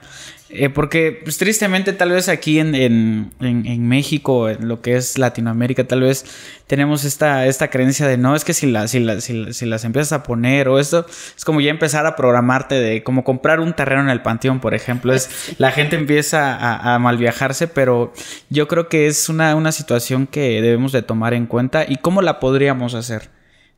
Eh, 0.51 0.69
porque 0.69 1.19
pues, 1.25 1.39
tristemente 1.39 1.95
tal 1.95 2.11
vez 2.11 2.29
aquí 2.29 2.59
en, 2.59 2.75
en, 2.75 3.33
en, 3.41 3.89
México, 3.89 4.51
en 4.51 4.69
lo 4.69 4.83
que 4.83 4.97
es 4.97 5.17
Latinoamérica, 5.17 5.85
tal 5.85 6.03
vez 6.03 6.27
tenemos 6.67 7.05
esta, 7.05 7.47
esta 7.47 7.71
creencia 7.71 8.07
de 8.07 8.19
no, 8.19 8.37
es 8.37 8.45
que 8.45 8.53
si, 8.53 8.71
la, 8.71 8.87
si, 8.87 9.03
si, 9.23 9.65
las 9.65 9.85
empiezas 9.87 10.13
a 10.13 10.23
poner 10.23 10.69
o 10.69 10.79
esto, 10.79 11.07
es 11.35 11.43
como 11.47 11.63
ya 11.63 11.71
empezar 11.71 12.05
a 12.05 12.17
programarte 12.17 12.75
de 12.75 13.03
como 13.03 13.25
comprar 13.25 13.61
un 13.61 13.73
terreno 13.73 14.03
en 14.03 14.11
el 14.11 14.21
panteón, 14.21 14.61
por 14.61 14.75
ejemplo. 14.75 15.15
Es, 15.15 15.55
la 15.57 15.73
gente 15.73 15.97
empieza 15.97 16.55
a, 16.55 16.95
a 16.95 16.99
mal 16.99 17.17
viajarse, 17.17 17.67
pero 17.67 18.13
yo 18.51 18.69
creo 18.69 18.91
que 18.91 19.07
es 19.07 19.31
una, 19.31 19.55
una 19.55 19.73
situación 19.73 20.27
que 20.27 20.61
debemos 20.61 20.93
de 20.93 21.01
tomar 21.01 21.33
en 21.33 21.47
cuenta 21.47 21.87
y 21.89 21.97
cómo 21.97 22.21
la 22.21 22.39
podríamos 22.41 22.93
hacer 22.93 23.31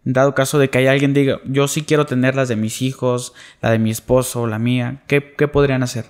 dado 0.04 0.34
caso 0.34 0.58
de 0.58 0.70
que 0.70 0.78
hay 0.78 0.86
alguien 0.86 1.14
diga, 1.14 1.40
yo 1.46 1.66
sí 1.66 1.82
quiero 1.82 2.06
tener 2.06 2.34
las 2.34 2.48
de 2.48 2.56
mis 2.56 2.82
hijos, 2.82 3.32
la 3.62 3.70
de 3.70 3.78
mi 3.78 3.90
esposo, 3.90 4.46
la 4.46 4.58
mía, 4.58 5.02
¿qué, 5.06 5.20
podrían 5.20 5.82
hacer? 5.82 6.06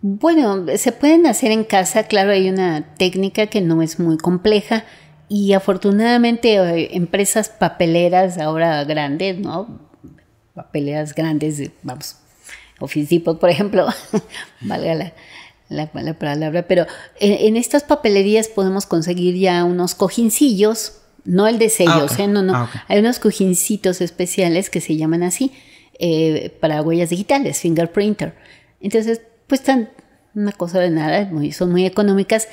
Bueno, 0.00 0.64
se 0.76 0.92
pueden 0.92 1.26
hacer 1.26 1.50
en 1.50 1.64
casa, 1.64 2.04
claro, 2.04 2.30
hay 2.30 2.48
una 2.48 2.94
técnica 2.94 3.46
que 3.48 3.60
no 3.60 3.82
es 3.82 3.98
muy 3.98 4.16
compleja 4.16 4.84
y 5.28 5.52
afortunadamente 5.52 6.56
eh, 6.56 6.96
empresas 6.96 7.48
papeleras 7.48 8.38
ahora 8.38 8.84
grandes, 8.84 9.38
¿no? 9.38 9.80
Papeleras 10.54 11.14
grandes, 11.14 11.70
vamos, 11.82 12.16
Office 12.80 13.14
Depot, 13.14 13.38
por 13.38 13.50
ejemplo, 13.50 13.86
valga 14.60 14.94
la, 14.94 15.12
la, 15.68 16.14
palabra, 16.18 16.66
pero 16.66 16.86
en, 17.18 17.32
en, 17.32 17.56
estas 17.56 17.82
papelerías 17.84 18.48
podemos 18.48 18.86
conseguir 18.86 19.36
ya 19.36 19.64
unos 19.64 19.94
cojincillos 19.94 21.02
no 21.26 21.46
el 21.48 21.58
de 21.58 21.68
sellos, 21.68 22.12
ah, 22.18 22.22
¿eh? 22.22 22.28
No, 22.28 22.42
no. 22.42 22.54
Ah, 22.54 22.84
Hay 22.88 23.00
unos 23.00 23.18
cojincitos 23.18 24.00
especiales 24.00 24.70
que 24.70 24.80
se 24.80 24.96
llaman 24.96 25.22
así 25.22 25.52
eh, 25.98 26.56
para 26.60 26.82
huellas 26.82 27.10
digitales, 27.10 27.60
fingerprinter. 27.60 28.34
Entonces, 28.80 29.20
pues 29.46 29.60
están 29.60 29.90
una 30.34 30.52
cosa 30.52 30.80
de 30.80 30.90
nada, 30.90 31.30
son 31.52 31.70
muy 31.70 31.86
económicas 31.86 32.48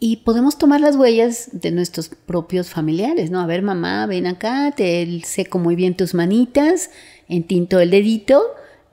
y 0.00 0.16
podemos 0.16 0.58
tomar 0.58 0.80
las 0.80 0.96
huellas 0.96 1.50
de 1.52 1.70
nuestros 1.70 2.08
propios 2.08 2.70
familiares, 2.70 3.30
¿no? 3.30 3.40
A 3.40 3.46
ver, 3.46 3.62
mamá, 3.62 4.06
ven 4.06 4.26
acá, 4.26 4.72
te 4.74 5.20
seco 5.24 5.58
muy 5.58 5.76
bien 5.76 5.96
tus 5.96 6.14
manitas, 6.14 6.90
entinto 7.28 7.78
el 7.78 7.90
dedito 7.90 8.42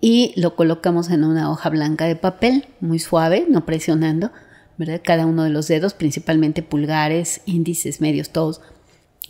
y 0.02 0.34
lo 0.36 0.56
colocamos 0.56 1.10
en 1.10 1.24
una 1.24 1.50
hoja 1.50 1.70
blanca 1.70 2.06
de 2.06 2.16
papel, 2.16 2.68
muy 2.82 3.00
suave, 3.00 3.46
no 3.50 3.66
presionando, 3.66 4.32
¿verdad? 4.78 5.02
Cada 5.04 5.26
uno 5.26 5.44
de 5.44 5.50
los 5.50 5.68
dedos, 5.68 5.94
principalmente 5.94 6.62
pulgares, 6.62 7.42
índices, 7.46 8.02
medios, 8.02 8.30
todos 8.30 8.62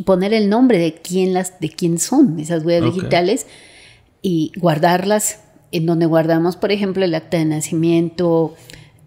poner 0.06 0.34
el 0.34 0.50
nombre 0.50 0.78
de 0.78 0.94
quién 0.94 1.34
las, 1.34 1.60
de 1.60 1.70
quién 1.70 2.00
son 2.00 2.40
esas 2.40 2.64
huellas 2.64 2.94
digitales 2.94 3.48
y 4.22 4.52
guardarlas 4.58 5.40
en 5.72 5.86
donde 5.86 6.06
guardamos, 6.06 6.56
por 6.56 6.72
ejemplo, 6.72 7.04
el 7.04 7.14
acta 7.14 7.38
de 7.38 7.46
nacimiento, 7.46 8.56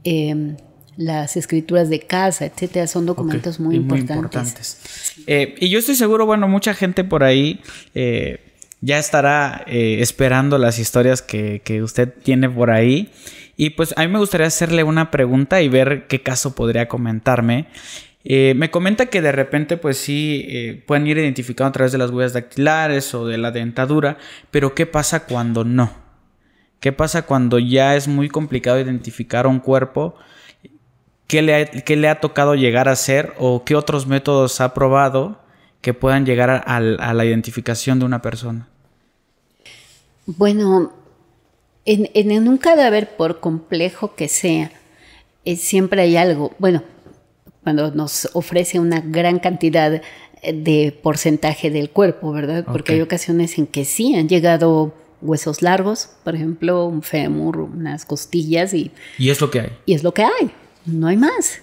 em, 0.05 0.57
las 0.97 1.37
escrituras 1.37 1.89
de 1.89 2.01
casa, 2.01 2.45
etcétera, 2.45 2.87
son 2.87 3.07
documentos 3.07 3.59
muy, 3.59 3.77
importantes. 3.77 4.79
Eh, 5.27 5.55
y 5.59 5.71
yo 5.71 5.79
estoy 5.79 5.95
seguro, 5.95 6.27
bueno, 6.27 6.47
mucha 6.49 6.75
gente 6.75 7.05
por 7.05 7.25
ahí 7.25 7.61
eh, 7.95 8.41
ya 8.83 8.99
estará 8.99 9.65
eh, 9.67 9.99
esperando 10.01 10.59
las 10.59 10.79
historias 10.79 11.23
que, 11.23 11.63
que 11.65 11.83
usted 11.83 12.13
tiene 12.23 12.51
por 12.51 12.71
ahí. 12.71 13.11
Y 13.57 13.71
pues 13.71 13.95
a 13.97 14.03
mí 14.03 14.09
me 14.09 14.19
gustaría 14.19 14.47
hacerle 14.47 14.85
una 14.85 15.11
pregunta 15.11 15.63
y 15.63 15.69
ver 15.69 16.07
qué 16.07 16.23
caso 16.23 16.55
podría 16.55 16.89
comentarme. 16.89 17.67
Eh, 18.25 18.53
me 18.55 18.71
comenta 18.71 19.07
que 19.07 19.23
de 19.23 19.33
repente, 19.33 19.77
pues 19.77 19.97
sí, 19.97 20.45
eh, 20.49 20.83
pueden 20.87 21.07
ir 21.07 21.19
identificando 21.19 21.69
a 21.69 21.73
través 21.73 21.93
de 21.93 21.99
las 21.99 22.11
huellas 22.11 22.35
dactilares 22.35 23.15
o 23.15 23.27
de 23.27 23.39
la 23.39 23.51
dentadura, 23.51 24.19
pero 24.51 24.75
¿qué 24.75 24.87
pasa 24.87 25.25
cuando 25.25 25.65
no? 25.65 25.91
¿Qué 26.81 26.93
pasa 26.93 27.23
cuando 27.23 27.59
ya 27.59 27.97
es 27.97 28.09
muy 28.09 28.29
complicado 28.29 28.79
identificar 28.81 29.47
un 29.47 29.61
cuerpo? 29.61 30.15
¿Qué 31.27 31.43
le, 31.43 31.55
ha, 31.55 31.95
le 31.97 32.09
ha 32.09 32.21
tocado 32.21 32.55
llegar 32.55 32.89
a 32.89 32.97
ser 32.97 33.35
o 33.39 33.65
qué 33.65 33.75
otros 33.75 34.07
métodos 34.07 34.61
ha 34.61 34.75
probado 34.75 35.41
que 35.81 35.95
puedan 35.95 36.27
llegar 36.27 36.51
a, 36.67 36.81
la 36.81 37.25
identificación 37.25 37.99
de 37.99 38.05
una 38.05 38.21
persona? 38.21 38.69
Bueno, 40.27 40.93
en, 41.85 42.11
en 42.15 42.49
un 42.49 42.59
cadáver, 42.59 43.17
por 43.17 43.41
complejo 43.41 44.15
que 44.15 44.29
sea, 44.29 44.73
eh, 45.45 45.57
siempre 45.57 46.03
hay 46.03 46.17
algo. 46.17 46.55
Bueno, 46.59 46.83
cuando 47.71 47.95
nos 47.95 48.29
ofrece 48.33 48.81
una 48.81 49.01
gran 49.01 49.39
cantidad 49.39 50.03
de 50.43 50.99
porcentaje 51.03 51.71
del 51.71 51.91
cuerpo, 51.91 52.33
¿verdad? 52.33 52.65
Porque 52.65 52.95
hay 52.95 53.01
ocasiones 53.01 53.59
en 53.59 53.67
que 53.69 53.85
sí 53.85 54.17
han 54.17 54.29
llegado 54.29 54.93
huesos 55.23 55.63
largos, 55.63 56.11
por 56.25 56.35
ejemplo, 56.35 56.87
un 56.87 57.03
fémur, 57.03 57.61
unas 57.61 58.05
costillas 58.05 58.75
y... 58.75 58.91
Y 59.19 59.31
es 59.31 59.41
lo 59.41 59.51
que 59.51 59.61
hay. 59.61 59.73
Y 59.87 59.95
es 59.95 60.03
lo 60.03 60.13
que 60.13 60.23
hay, 60.25 60.51
no 60.85 61.07
hay 61.07 61.17
más. 61.17 61.61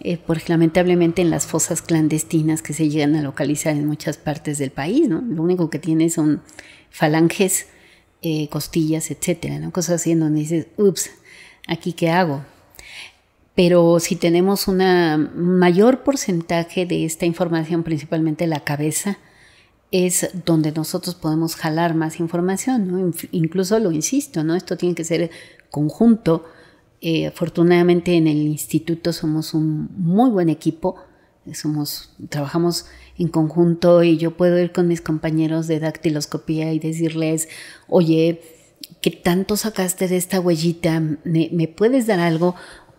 Eh, 0.00 0.18
porque 0.26 0.46
lamentablemente 0.48 1.22
en 1.22 1.30
las 1.30 1.46
fosas 1.46 1.82
clandestinas 1.82 2.60
que 2.60 2.72
se 2.72 2.88
llegan 2.88 3.14
a 3.14 3.22
localizar 3.22 3.76
en 3.76 3.86
muchas 3.86 4.16
partes 4.16 4.58
del 4.58 4.72
país, 4.72 5.08
¿no? 5.08 5.20
Lo 5.20 5.42
único 5.42 5.70
que 5.70 5.78
tiene 5.78 6.10
son 6.10 6.42
falanges, 6.90 7.68
eh, 8.22 8.48
costillas, 8.48 9.12
etcétera, 9.12 9.60
¿no? 9.60 9.70
Cosas 9.70 10.00
así 10.00 10.10
en 10.10 10.20
donde 10.20 10.40
dices, 10.40 10.66
ups, 10.78 11.10
¿aquí 11.68 11.92
qué 11.92 12.10
hago? 12.10 12.44
Pero 13.54 14.00
si 14.00 14.16
tenemos 14.16 14.66
un 14.66 14.78
mayor 15.36 16.02
porcentaje 16.02 16.86
de 16.86 17.04
esta 17.04 17.24
información, 17.24 17.84
principalmente 17.84 18.46
la 18.46 18.60
cabeza, 18.60 19.18
es 19.92 20.28
donde 20.44 20.72
nosotros 20.72 21.14
podemos 21.14 21.54
jalar 21.54 21.94
más 21.94 22.18
información, 22.18 23.14
Incluso 23.30 23.78
lo 23.78 23.92
insisto, 23.92 24.42
¿no? 24.42 24.56
Esto 24.56 24.76
tiene 24.76 24.96
que 24.96 25.04
ser 25.04 25.30
conjunto. 25.70 26.44
Eh, 27.00 27.28
afortunadamente 27.28 28.16
en 28.16 28.26
el 28.26 28.38
instituto 28.38 29.12
somos 29.12 29.54
un 29.54 29.88
muy 29.96 30.30
buen 30.30 30.48
equipo, 30.48 30.96
somos, 31.52 32.14
trabajamos 32.30 32.86
en 33.18 33.28
conjunto 33.28 34.02
y 34.02 34.16
yo 34.16 34.36
puedo 34.36 34.58
ir 34.58 34.72
con 34.72 34.88
mis 34.88 35.00
compañeros 35.00 35.68
de 35.68 35.78
dactiloscopía 35.78 36.72
y 36.72 36.80
decirles, 36.80 37.48
oye, 37.86 38.40
¿qué 39.00 39.10
tanto 39.12 39.56
sacaste 39.56 40.08
de 40.08 40.16
esta 40.16 40.40
huellita? 40.40 41.00
me 41.24 41.68
puedes 41.68 42.08
dar 42.08 42.18
algo? 42.18 42.56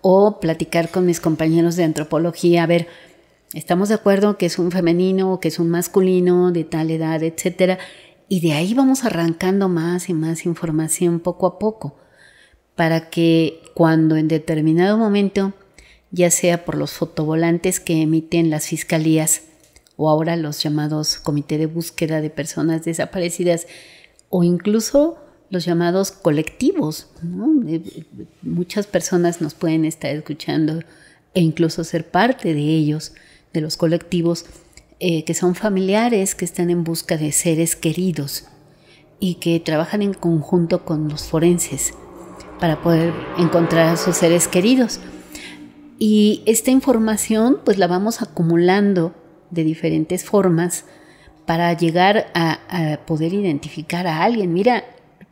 O 0.08 0.40
platicar 0.40 0.90
con 0.90 1.08
mis 1.08 1.20
compañeros 1.20 1.76
de 1.76 1.84
antropología, 1.84 2.62
a 2.62 2.68
ver, 2.68 2.88
estamos 3.54 3.90
de 3.90 3.96
acuerdo 3.96 4.38
que 4.38 4.46
es 4.46 4.60
un 4.60 4.70
femenino, 4.70 5.40
que 5.40 5.48
es 5.48 5.58
un 5.58 5.68
masculino 5.68 6.52
de 6.52 6.64
tal 6.64 6.92
edad, 6.92 7.24
etcétera, 7.24 7.80
y 8.30 8.40
de 8.40 8.54
ahí 8.54 8.76
vamos 8.76 9.04
arrancando 9.04 9.68
más 9.68 10.08
y 10.08 10.14
más 10.14 10.46
información 10.46 11.20
poco 11.20 11.48
a 11.48 11.58
poco, 11.58 11.96
para 12.76 13.10
que 13.10 13.64
cuando 13.74 14.16
en 14.16 14.28
determinado 14.28 15.00
momento, 15.00 15.54
ya 16.12 16.30
sea 16.30 16.66
por 16.66 16.78
los 16.78 16.92
fotovolantes 16.92 17.80
que 17.80 18.04
emiten 18.04 18.52
las 18.52 18.68
fiscalías 18.68 19.42
o 19.98 20.12
ahora 20.12 20.36
los 20.36 20.62
llamados 20.62 21.18
comité 21.18 21.58
de 21.58 21.66
búsqueda 21.66 22.22
de 22.22 22.30
personas 22.30 22.86
desaparecidas, 22.86 23.66
o 24.30 24.44
incluso 24.44 25.18
los 25.56 25.66
llamados 25.66 26.12
colectivos. 26.12 27.08
Muchas 28.42 28.88
personas 28.88 29.42
nos 29.42 29.54
pueden 29.54 29.86
estar 29.86 30.14
escuchando 30.14 30.82
e 31.34 31.42
incluso 31.42 31.86
ser 31.86 32.10
parte 32.10 32.54
de 32.54 32.62
ellos, 32.62 33.14
de 33.54 33.62
los 33.62 33.78
colectivos, 33.78 34.46
eh, 35.00 35.24
que 35.24 35.34
son 35.34 35.56
familiares 35.56 36.36
que 36.36 36.44
están 36.44 36.70
en 36.70 36.84
busca 36.84 37.16
de 37.16 37.32
seres 37.32 37.78
queridos 37.78 38.46
y 39.22 39.36
que 39.36 39.62
trabajan 39.62 40.02
en 40.02 40.14
conjunto 40.14 40.84
con 40.84 41.08
los 41.08 41.24
forenses 41.24 41.94
para 42.60 42.82
poder 42.82 43.14
encontrar 43.38 43.88
a 43.88 43.98
sus 43.98 44.18
seres 44.18 44.50
queridos. 44.50 45.00
Y 45.98 46.44
esta 46.46 46.72
información 46.72 47.60
pues 47.64 47.78
la 47.78 47.88
vamos 47.88 48.22
acumulando 48.22 49.16
de 49.52 49.64
diferentes 49.64 50.26
formas 50.26 50.84
para 51.46 51.72
llegar 51.78 52.28
a 52.34 53.00
poder 53.06 53.34
identificar 53.34 54.08
a 54.08 54.24
alguien. 54.24 54.52
Mira, 54.52 54.84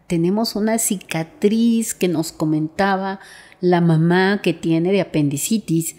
tenemos 0.07 0.55
una 0.55 0.77
cicatriz 0.77 1.93
que 1.93 2.07
nos 2.07 2.31
comentaba 2.31 3.19
la 3.61 3.81
mamá 3.81 4.41
que 4.41 4.53
tiene 4.53 4.91
de 4.91 5.01
apendicitis. 5.01 5.95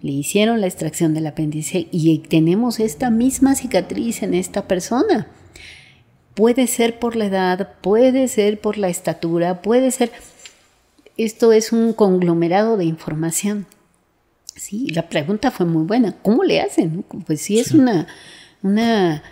Le 0.00 0.12
hicieron 0.12 0.60
la 0.60 0.66
extracción 0.66 1.14
del 1.14 1.26
apéndice 1.26 1.88
y 1.92 2.18
tenemos 2.18 2.80
esta 2.80 3.10
misma 3.10 3.54
cicatriz 3.54 4.22
en 4.22 4.34
esta 4.34 4.66
persona. 4.66 5.28
Puede 6.34 6.66
ser 6.66 6.98
por 6.98 7.14
la 7.14 7.26
edad, 7.26 7.74
puede 7.82 8.26
ser 8.28 8.60
por 8.60 8.78
la 8.78 8.88
estatura, 8.88 9.60
puede 9.62 9.90
ser... 9.90 10.10
esto 11.16 11.52
es 11.52 11.72
un 11.72 11.92
conglomerado 11.92 12.76
de 12.76 12.86
información. 12.86 13.66
Sí, 14.56 14.88
la 14.88 15.08
pregunta 15.08 15.50
fue 15.50 15.66
muy 15.66 15.84
buena. 15.84 16.16
¿Cómo 16.22 16.44
le 16.44 16.60
hacen? 16.60 17.04
Pues 17.26 17.42
sí, 17.42 17.58
es 17.58 17.72
una, 17.72 18.06
una 18.62 19.22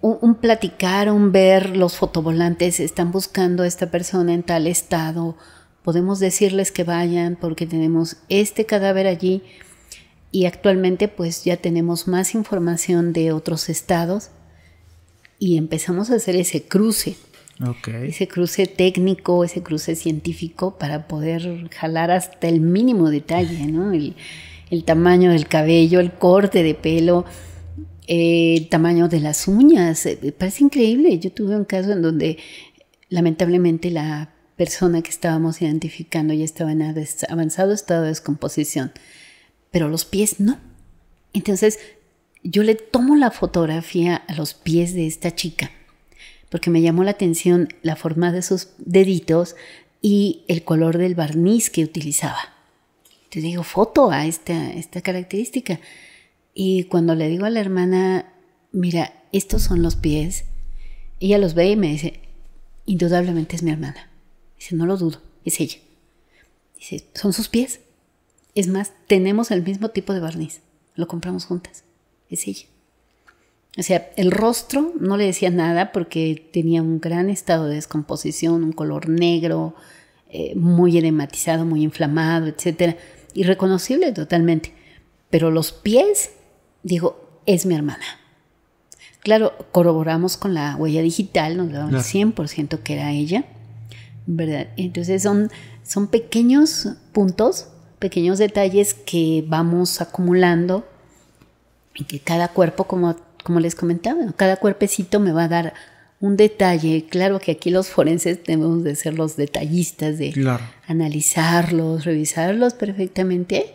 un, 0.00 0.34
platicar, 0.34 1.10
un 1.10 1.32
ver 1.32 1.76
los 1.76 1.96
fotovolantes, 1.96 2.80
están 2.80 3.12
buscando 3.12 3.62
a 3.62 3.66
esta 3.66 3.90
persona 3.90 4.32
en 4.32 4.42
tal 4.42 4.66
estado, 4.66 5.36
podemos 5.82 6.20
decirles 6.20 6.72
que 6.72 6.84
vayan 6.84 7.36
porque 7.36 7.66
tenemos 7.66 8.16
este 8.28 8.66
cadáver 8.66 9.06
allí 9.06 9.42
y 10.32 10.46
actualmente 10.46 11.08
pues 11.08 11.44
ya 11.44 11.56
tenemos 11.56 12.08
más 12.08 12.34
información 12.34 13.12
de 13.12 13.32
otros 13.32 13.68
estados 13.68 14.30
y 15.38 15.56
empezamos 15.56 16.10
a 16.10 16.16
hacer 16.16 16.36
ese 16.36 16.62
cruce. 16.62 17.16
Ese 18.08 18.26
cruce 18.26 18.66
técnico, 18.66 19.44
ese 19.44 19.62
cruce 19.62 19.94
científico 19.94 20.78
para 20.78 21.06
poder 21.06 21.68
jalar 21.70 22.10
hasta 22.10 22.48
el 22.48 22.60
mínimo 22.60 23.10
detalle, 23.10 23.66
¿no? 23.66 23.92
El, 23.92 24.16
el 24.70 24.84
tamaño 24.84 25.30
del 25.30 25.46
cabello, 25.46 26.00
el 26.00 26.12
corte 26.12 26.62
de 26.62 26.74
pelo, 26.74 27.26
el 28.12 28.68
tamaño 28.68 29.08
de 29.08 29.20
las 29.20 29.46
uñas. 29.46 30.06
Me 30.20 30.32
parece 30.32 30.64
increíble. 30.64 31.18
Yo 31.20 31.30
tuve 31.30 31.54
un 31.56 31.64
caso 31.64 31.92
en 31.92 32.02
donde 32.02 32.38
lamentablemente 33.08 33.90
la 33.90 34.34
persona 34.56 35.00
que 35.00 35.10
estábamos 35.10 35.62
identificando 35.62 36.34
ya 36.34 36.44
estaba 36.44 36.72
en 36.72 36.82
avanzado 36.82 37.72
estado 37.72 38.02
de 38.02 38.08
descomposición, 38.08 38.92
pero 39.70 39.88
los 39.88 40.04
pies 40.04 40.40
no. 40.40 40.58
Entonces 41.32 41.78
yo 42.42 42.64
le 42.64 42.74
tomo 42.74 43.14
la 43.14 43.30
fotografía 43.30 44.16
a 44.16 44.34
los 44.34 44.54
pies 44.54 44.92
de 44.92 45.06
esta 45.06 45.34
chica 45.34 45.70
porque 46.50 46.70
me 46.70 46.82
llamó 46.82 47.04
la 47.04 47.12
atención 47.12 47.68
la 47.82 47.96
forma 47.96 48.32
de 48.32 48.42
sus 48.42 48.70
deditos 48.78 49.54
y 50.02 50.42
el 50.48 50.64
color 50.64 50.98
del 50.98 51.14
barniz 51.14 51.70
que 51.70 51.84
utilizaba. 51.84 52.40
Te 53.28 53.40
digo 53.40 53.62
foto 53.62 54.10
a 54.10 54.26
esta, 54.26 54.72
esta 54.72 55.00
característica. 55.00 55.78
Y 56.62 56.84
cuando 56.84 57.14
le 57.14 57.30
digo 57.30 57.46
a 57.46 57.50
la 57.50 57.58
hermana, 57.58 58.34
mira, 58.70 59.14
estos 59.32 59.62
son 59.62 59.80
los 59.80 59.96
pies, 59.96 60.44
ella 61.18 61.38
los 61.38 61.54
ve 61.54 61.70
y 61.70 61.76
me 61.76 61.86
dice, 61.86 62.20
indudablemente 62.84 63.56
es 63.56 63.62
mi 63.62 63.70
hermana. 63.70 64.10
Dice, 64.58 64.76
no 64.76 64.84
lo 64.84 64.98
dudo, 64.98 65.22
es 65.46 65.58
ella. 65.58 65.78
Dice, 66.76 67.06
son 67.14 67.32
sus 67.32 67.48
pies. 67.48 67.80
Es 68.54 68.68
más, 68.68 68.92
tenemos 69.06 69.50
el 69.50 69.62
mismo 69.62 69.88
tipo 69.88 70.12
de 70.12 70.20
barniz. 70.20 70.60
Lo 70.96 71.08
compramos 71.08 71.46
juntas. 71.46 71.84
Es 72.28 72.46
ella. 72.46 72.66
O 73.78 73.82
sea, 73.82 74.10
el 74.18 74.30
rostro 74.30 74.92
no 75.00 75.16
le 75.16 75.24
decía 75.24 75.48
nada 75.48 75.92
porque 75.92 76.46
tenía 76.52 76.82
un 76.82 77.00
gran 77.00 77.30
estado 77.30 77.68
de 77.68 77.76
descomposición, 77.76 78.64
un 78.64 78.72
color 78.72 79.08
negro, 79.08 79.74
eh, 80.28 80.54
muy 80.56 80.98
edematizado, 80.98 81.64
muy 81.64 81.82
inflamado, 81.82 82.48
etc. 82.48 82.98
Irreconocible 83.32 84.12
totalmente. 84.12 84.74
Pero 85.30 85.50
los 85.50 85.72
pies 85.72 86.32
digo, 86.82 87.42
es 87.46 87.66
mi 87.66 87.74
hermana. 87.74 88.04
Claro, 89.22 89.52
corroboramos 89.72 90.36
con 90.36 90.54
la 90.54 90.76
huella 90.76 91.02
digital, 91.02 91.56
nos 91.56 91.70
daban 91.72 91.94
el 91.94 92.00
100% 92.00 92.78
que 92.82 92.94
era 92.94 93.12
ella, 93.12 93.44
¿verdad? 94.26 94.68
Entonces 94.76 95.22
son, 95.22 95.50
son 95.82 96.06
pequeños 96.06 96.88
puntos, 97.12 97.68
pequeños 97.98 98.38
detalles 98.38 98.94
que 98.94 99.44
vamos 99.46 100.00
acumulando 100.00 100.88
y 101.94 102.04
que 102.04 102.18
cada 102.18 102.48
cuerpo, 102.48 102.84
como, 102.84 103.14
como 103.44 103.60
les 103.60 103.74
comentaba, 103.74 104.20
cada 104.36 104.56
cuerpecito 104.56 105.20
me 105.20 105.32
va 105.32 105.44
a 105.44 105.48
dar 105.48 105.74
un 106.18 106.36
detalle. 106.36 107.06
Claro 107.10 107.40
que 107.40 107.52
aquí 107.52 107.70
los 107.70 107.88
forenses 107.88 108.44
debemos 108.44 108.84
de 108.84 108.94
ser 108.94 109.14
los 109.14 109.36
detallistas, 109.36 110.18
de 110.18 110.32
analizarlos, 110.86 112.04
revisarlos 112.04 112.74
perfectamente 112.74 113.74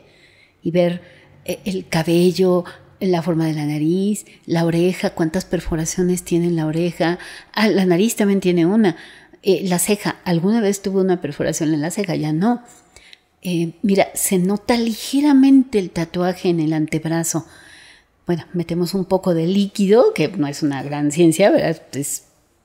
y 0.64 0.72
ver 0.72 1.02
eh, 1.46 1.60
el 1.66 1.88
cabello, 1.88 2.64
la 3.00 3.22
forma 3.22 3.46
de 3.46 3.54
la 3.54 3.66
nariz, 3.66 4.26
la 4.46 4.66
oreja, 4.66 5.12
cuántas 5.12 5.46
perforaciones 5.46 6.24
tiene 6.24 6.52
la 6.52 6.66
oreja. 6.66 7.20
Ah, 7.54 7.68
la 7.68 7.86
nariz 7.86 8.16
también 8.16 8.40
tiene 8.40 8.66
una. 8.66 8.96
Eh, 9.44 9.62
la 9.68 9.80
ceja, 9.80 10.18
alguna 10.24 10.62
vez 10.62 10.82
tuvo 10.82 11.02
una 11.02 11.22
perforación 11.22 11.74
en 11.74 11.82
la 11.82 11.92
ceja, 11.92 12.16
ya 12.16 12.34
no. 12.34 12.64
Eh, 13.42 13.74
mira, 13.84 14.08
se 14.16 14.40
nota 14.40 14.78
ligeramente 14.78 15.78
el 15.78 15.92
tatuaje 15.92 16.50
en 16.50 16.60
el 16.60 16.74
antebrazo. 16.74 17.46
Bueno, 18.26 18.46
metemos 18.54 18.96
un 18.96 19.06
poco 19.06 19.36
de 19.36 19.46
líquido, 19.46 20.14
que 20.14 20.30
no 20.30 20.48
es 20.48 20.64
una 20.64 20.82
gran 20.82 21.12
ciencia, 21.12 21.52
¿verdad? 21.52 21.80
Es 21.94 22.24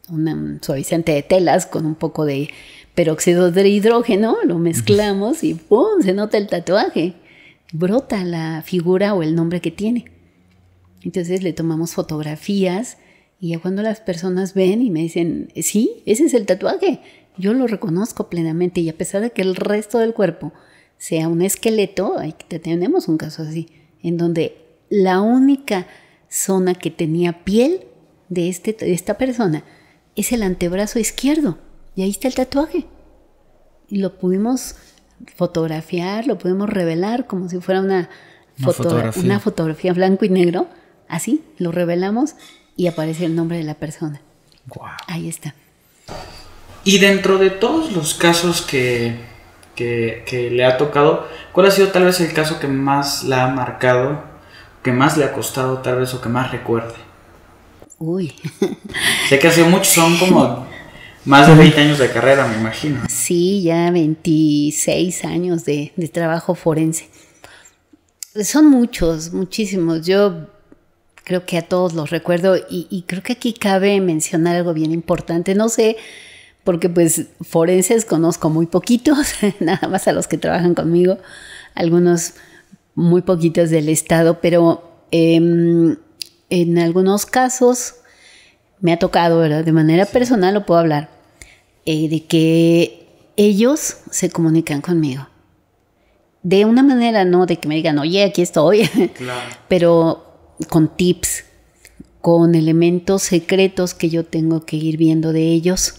un 0.08 0.58
suavizante 0.62 1.12
de 1.12 1.22
telas 1.22 1.66
con 1.66 1.84
un 1.84 1.94
poco 1.94 2.24
de 2.24 2.48
peróxido 2.94 3.50
de 3.50 3.68
hidrógeno, 3.68 4.38
lo 4.44 4.58
mezclamos 4.58 5.44
y 5.44 5.54
¡pum! 5.54 6.02
se 6.02 6.14
nota 6.14 6.38
el 6.38 6.48
tatuaje. 6.48 7.14
Brota 7.72 8.24
la 8.24 8.62
figura 8.62 9.14
o 9.14 9.22
el 9.22 9.34
nombre 9.34 9.60
que 9.60 9.70
tiene. 9.70 10.19
Entonces 11.02 11.42
le 11.42 11.52
tomamos 11.52 11.94
fotografías 11.94 12.98
y 13.40 13.50
ya 13.50 13.58
cuando 13.58 13.82
las 13.82 14.00
personas 14.00 14.54
ven 14.54 14.82
y 14.82 14.90
me 14.90 15.00
dicen, 15.00 15.50
sí, 15.56 16.02
ese 16.04 16.26
es 16.26 16.34
el 16.34 16.46
tatuaje, 16.46 17.00
yo 17.38 17.54
lo 17.54 17.66
reconozco 17.66 18.28
plenamente 18.28 18.80
y 18.80 18.88
a 18.88 18.96
pesar 18.96 19.22
de 19.22 19.30
que 19.30 19.42
el 19.42 19.56
resto 19.56 19.98
del 19.98 20.12
cuerpo 20.12 20.52
sea 20.98 21.28
un 21.28 21.40
esqueleto, 21.40 22.18
ahí 22.18 22.34
tenemos 22.48 23.08
un 23.08 23.16
caso 23.16 23.42
así, 23.42 23.68
en 24.02 24.18
donde 24.18 24.58
la 24.90 25.22
única 25.22 25.86
zona 26.28 26.74
que 26.74 26.90
tenía 26.90 27.44
piel 27.44 27.86
de, 28.28 28.50
este, 28.50 28.74
de 28.74 28.92
esta 28.92 29.16
persona 29.16 29.64
es 30.16 30.32
el 30.32 30.42
antebrazo 30.42 30.98
izquierdo 30.98 31.58
y 31.96 32.02
ahí 32.02 32.10
está 32.10 32.28
el 32.28 32.34
tatuaje. 32.34 32.86
Y 33.88 33.96
lo 33.96 34.18
pudimos 34.18 34.76
fotografiar, 35.36 36.26
lo 36.26 36.38
pudimos 36.38 36.68
revelar 36.68 37.26
como 37.26 37.48
si 37.48 37.58
fuera 37.60 37.80
una, 37.80 38.10
fotografía. 38.58 39.22
una 39.22 39.40
fotografía 39.40 39.92
blanco 39.92 40.24
y 40.24 40.28
negro 40.28 40.68
Así 41.10 41.42
lo 41.58 41.72
revelamos 41.72 42.36
y 42.76 42.86
aparece 42.86 43.26
el 43.26 43.34
nombre 43.34 43.58
de 43.58 43.64
la 43.64 43.74
persona. 43.74 44.20
Ahí 45.06 45.28
está. 45.28 45.54
Y 46.84 46.98
dentro 46.98 47.38
de 47.38 47.50
todos 47.50 47.92
los 47.92 48.14
casos 48.14 48.62
que, 48.62 49.16
que, 49.74 50.50
le 50.52 50.64
ha 50.64 50.78
tocado, 50.78 51.26
¿cuál 51.52 51.66
ha 51.66 51.70
sido 51.70 51.88
tal 51.88 52.04
vez 52.04 52.20
el 52.20 52.32
caso 52.32 52.58
que 52.58 52.68
más 52.68 53.24
la 53.24 53.44
ha 53.44 53.48
marcado, 53.48 54.22
que 54.82 54.92
más 54.92 55.16
le 55.16 55.24
ha 55.24 55.32
costado 55.32 55.78
tal 55.78 55.98
vez 55.98 56.14
o 56.14 56.20
que 56.20 56.28
más 56.28 56.52
recuerde? 56.52 56.94
Uy. 57.98 58.32
sé 59.28 59.38
que 59.38 59.48
ha 59.48 59.52
sido 59.52 59.66
mucho, 59.66 59.84
son 59.84 60.16
como 60.16 60.66
más 61.24 61.48
de 61.48 61.54
20 61.54 61.80
años 61.80 61.98
de 61.98 62.10
carrera, 62.10 62.46
me 62.46 62.56
imagino. 62.56 63.02
Sí, 63.08 63.62
ya 63.62 63.90
26 63.90 65.24
años 65.24 65.64
de, 65.64 65.92
de 65.96 66.08
trabajo 66.08 66.54
forense. 66.54 67.08
Son 68.42 68.66
muchos, 68.66 69.32
muchísimos. 69.32 70.06
Yo 70.06 70.46
creo 71.30 71.46
que 71.46 71.58
a 71.58 71.62
todos 71.62 71.92
los 71.92 72.10
recuerdo 72.10 72.56
y, 72.68 73.04
creo 73.06 73.22
que 73.22 73.34
aquí 73.34 73.52
cabe 73.52 74.00
mencionar 74.00 74.56
algo 74.56 74.74
bien 74.74 74.90
importante. 74.90 75.54
No 75.54 75.68
sé, 75.68 75.96
porque 76.64 76.88
pues 76.88 77.26
forenses 77.40 78.04
conozco 78.04 78.50
muy 78.50 78.66
poquitos, 78.66 79.34
nada 79.60 79.86
más 79.86 80.08
a 80.08 80.12
los 80.12 80.26
que 80.26 80.38
trabajan 80.38 80.74
conmigo, 80.74 81.18
algunos 81.76 82.34
muy 82.96 83.22
poquitos 83.22 83.70
del 83.70 83.88
Estado, 83.88 84.40
pero 84.40 84.82
em, 85.12 85.98
en 86.48 86.78
algunos 86.80 87.26
casos 87.26 87.94
me 88.80 88.92
ha 88.92 88.98
tocado, 88.98 89.38
¿verdad? 89.38 89.64
De 89.64 89.70
manera 89.70 90.06
personal 90.06 90.52
lo 90.54 90.66
puedo 90.66 90.80
hablar, 90.80 91.10
eh, 91.86 92.08
de 92.08 92.24
que 92.24 93.06
ellos 93.36 93.98
se 94.10 94.30
comunican 94.30 94.80
conmigo. 94.80 95.28
De 96.42 96.64
una 96.64 96.82
manera, 96.82 97.24
no 97.24 97.46
de 97.46 97.58
que 97.58 97.68
me 97.68 97.76
digan, 97.76 98.00
oye, 98.00 98.24
aquí 98.24 98.42
estoy, 98.42 98.88
claro. 99.14 99.48
pero 99.68 100.26
con 100.68 100.94
tips, 100.96 101.44
con 102.20 102.54
elementos 102.54 103.22
secretos 103.22 103.94
que 103.94 104.10
yo 104.10 104.24
tengo 104.24 104.64
que 104.64 104.76
ir 104.76 104.96
viendo 104.96 105.32
de 105.32 105.48
ellos. 105.48 105.94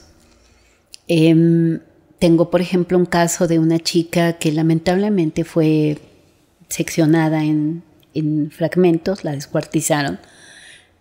Em, 1.07 1.79
tengo, 2.19 2.51
por 2.51 2.61
ejemplo, 2.61 2.97
un 2.97 3.05
caso 3.05 3.47
de 3.47 3.59
una 3.59 3.79
chica 3.79 4.33
que 4.33 4.51
lamentablemente 4.51 5.43
fue 5.43 5.97
seccionada 6.67 7.43
en, 7.43 7.83
en 8.13 8.51
fragmentos, 8.51 9.23
la 9.23 9.31
descuartizaron, 9.31 10.19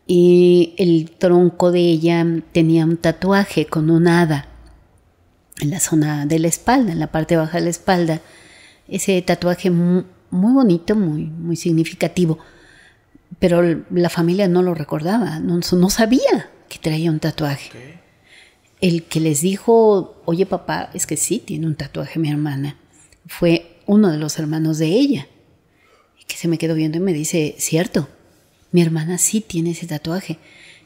y 0.07 0.75
el 0.79 1.11
tronco 1.11 1.71
de 1.71 1.81
ella 1.81 2.27
tenía 2.53 2.85
un 2.85 2.97
tatuaje 2.97 3.67
con 3.67 3.91
un 3.91 4.09
hada 4.09 4.49
en 5.61 5.71
la 5.71 5.79
zona 5.79 6.27
de 6.27 6.39
la 6.39 6.49
espalda, 6.49 6.91
en 6.91 6.99
la 6.99 7.13
parte 7.13 7.37
baja 7.37 7.59
de 7.59 7.65
la 7.65 7.71
espalda. 7.71 8.21
Ese 8.89 9.21
tatuaje 9.23 9.71
muy, 9.71 10.05
muy 10.31 10.53
bonito, 10.53 10.97
muy, 10.97 11.27
muy 11.27 11.55
significativo 11.55 12.39
pero 13.39 13.85
la 13.91 14.11
familia 14.11 14.49
no 14.49 14.63
lo 14.63 14.75
recordaba, 14.75 15.39
no, 15.41 15.63
sabía 15.91 16.51
que 16.69 16.79
traía 16.79 17.11
un 17.11 17.21
tatuaje. 17.21 18.01
El 18.81 19.05
que 19.05 19.21
les 19.21 19.43
dijo, 19.43 20.23
oye 20.25 20.47
papá, 20.47 20.91
es 20.95 21.07
que 21.07 21.17
sí 21.17 21.39
tiene 21.39 21.67
un 21.67 21.77
tatuaje 21.77 22.19
mi 22.19 22.31
hermana, 22.31 22.77
fue 23.27 23.77
uno 23.87 24.11
de 24.11 24.19
los 24.19 24.39
hermanos 24.39 24.79
de 24.79 24.87
ella, 24.87 25.27
y 26.21 26.25
que 26.25 26.37
se 26.37 26.49
me 26.49 26.59
quedó 26.59 26.75
viendo 26.75 26.99
y 26.99 27.01
me 27.01 27.13
dice, 27.13 27.55
cierto, 27.59 28.09
mi 28.73 28.83
hermana 28.83 29.19
sí 29.19 29.41
tiene 29.41 29.73
ese 29.73 29.87
tatuaje. 29.87 30.39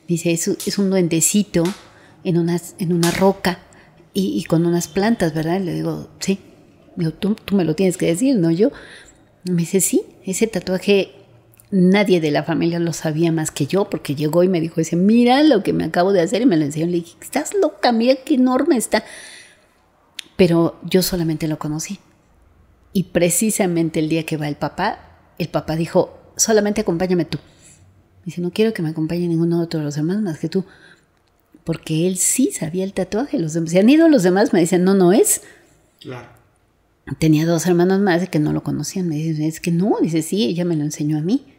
Dice, 0.08 0.32
es, 0.32 0.48
es 0.48 0.78
un 0.78 0.90
duendecito 0.90 1.64
en, 2.24 2.36
en 2.78 2.92
una 2.92 3.10
roca 3.10 3.58
y, 4.12 4.44
con 4.44 4.66
unas 4.66 4.88
plantas, 4.88 5.34
¿verdad? 5.34 5.60
le 5.60 5.74
digo, 5.74 6.08
sí, 6.20 6.38
Digo, 6.96 7.12
tú, 7.12 7.34
tú 7.34 7.56
me 7.56 7.64
lo 7.64 7.74
tienes 7.74 7.96
que 7.96 8.06
decir, 8.06 8.36
¿no? 8.36 8.50
Yo. 8.50 8.70
Me 9.44 9.62
dice, 9.62 9.80
sí, 9.80 10.02
ese 10.24 10.46
tatuaje 10.46 11.12
nadie 11.70 12.20
de 12.20 12.30
la 12.30 12.42
familia 12.42 12.78
lo 12.78 12.92
sabía 12.92 13.32
más 13.32 13.50
que 13.50 13.66
yo, 13.66 13.88
porque 13.90 14.14
llegó 14.14 14.42
y 14.42 14.48
me 14.48 14.60
dijo, 14.60 14.76
dice, 14.76 14.96
mira 14.96 15.42
lo 15.42 15.62
que 15.62 15.72
me 15.72 15.84
acabo 15.84 16.12
de 16.12 16.20
hacer 16.20 16.42
y 16.42 16.46
me 16.46 16.56
lo 16.56 16.64
enseñó. 16.64 16.86
Le 16.86 16.92
dije, 16.92 17.16
estás 17.20 17.54
loca, 17.54 17.92
mira 17.92 18.16
qué 18.24 18.34
enorme 18.34 18.76
está. 18.76 19.04
Pero 20.36 20.78
yo 20.82 21.02
solamente 21.02 21.48
lo 21.48 21.58
conocí. 21.58 21.98
Y 22.92 23.04
precisamente 23.04 24.00
el 24.00 24.08
día 24.08 24.24
que 24.24 24.36
va 24.36 24.48
el 24.48 24.56
papá, 24.56 24.98
el 25.38 25.48
papá 25.48 25.76
dijo, 25.76 26.16
solamente 26.36 26.82
acompáñame 26.82 27.24
tú. 27.24 27.38
Dice, 28.24 28.40
no 28.40 28.50
quiero 28.50 28.72
que 28.72 28.82
me 28.82 28.90
acompañe 28.90 29.26
ninguno 29.28 29.60
otro 29.60 29.80
de 29.80 29.84
los 29.84 29.96
demás 29.96 30.20
más 30.20 30.38
que 30.38 30.48
tú. 30.48 30.64
Porque 31.64 32.06
él 32.06 32.16
sí 32.18 32.52
sabía 32.52 32.84
el 32.84 32.92
tatuaje. 32.92 33.38
Los 33.38 33.52
demás, 33.54 33.70
se 33.70 33.80
han 33.80 33.88
ido 33.88 34.08
los 34.08 34.22
demás, 34.22 34.52
me 34.52 34.60
dicen, 34.60 34.84
no, 34.84 34.94
no 34.94 35.12
es. 35.12 35.42
Claro. 36.00 36.28
Tenía 37.18 37.46
dos 37.46 37.66
hermanos 37.66 38.00
más 38.00 38.28
que 38.28 38.38
no 38.38 38.52
lo 38.52 38.62
conocían. 38.62 39.08
Me 39.08 39.16
dicen, 39.16 39.44
es 39.44 39.60
que 39.60 39.70
no. 39.70 39.96
Dice, 40.00 40.22
sí, 40.22 40.44
ella 40.44 40.64
me 40.64 40.76
lo 40.76 40.84
enseñó 40.84 41.18
a 41.18 41.20
mí. 41.20 41.53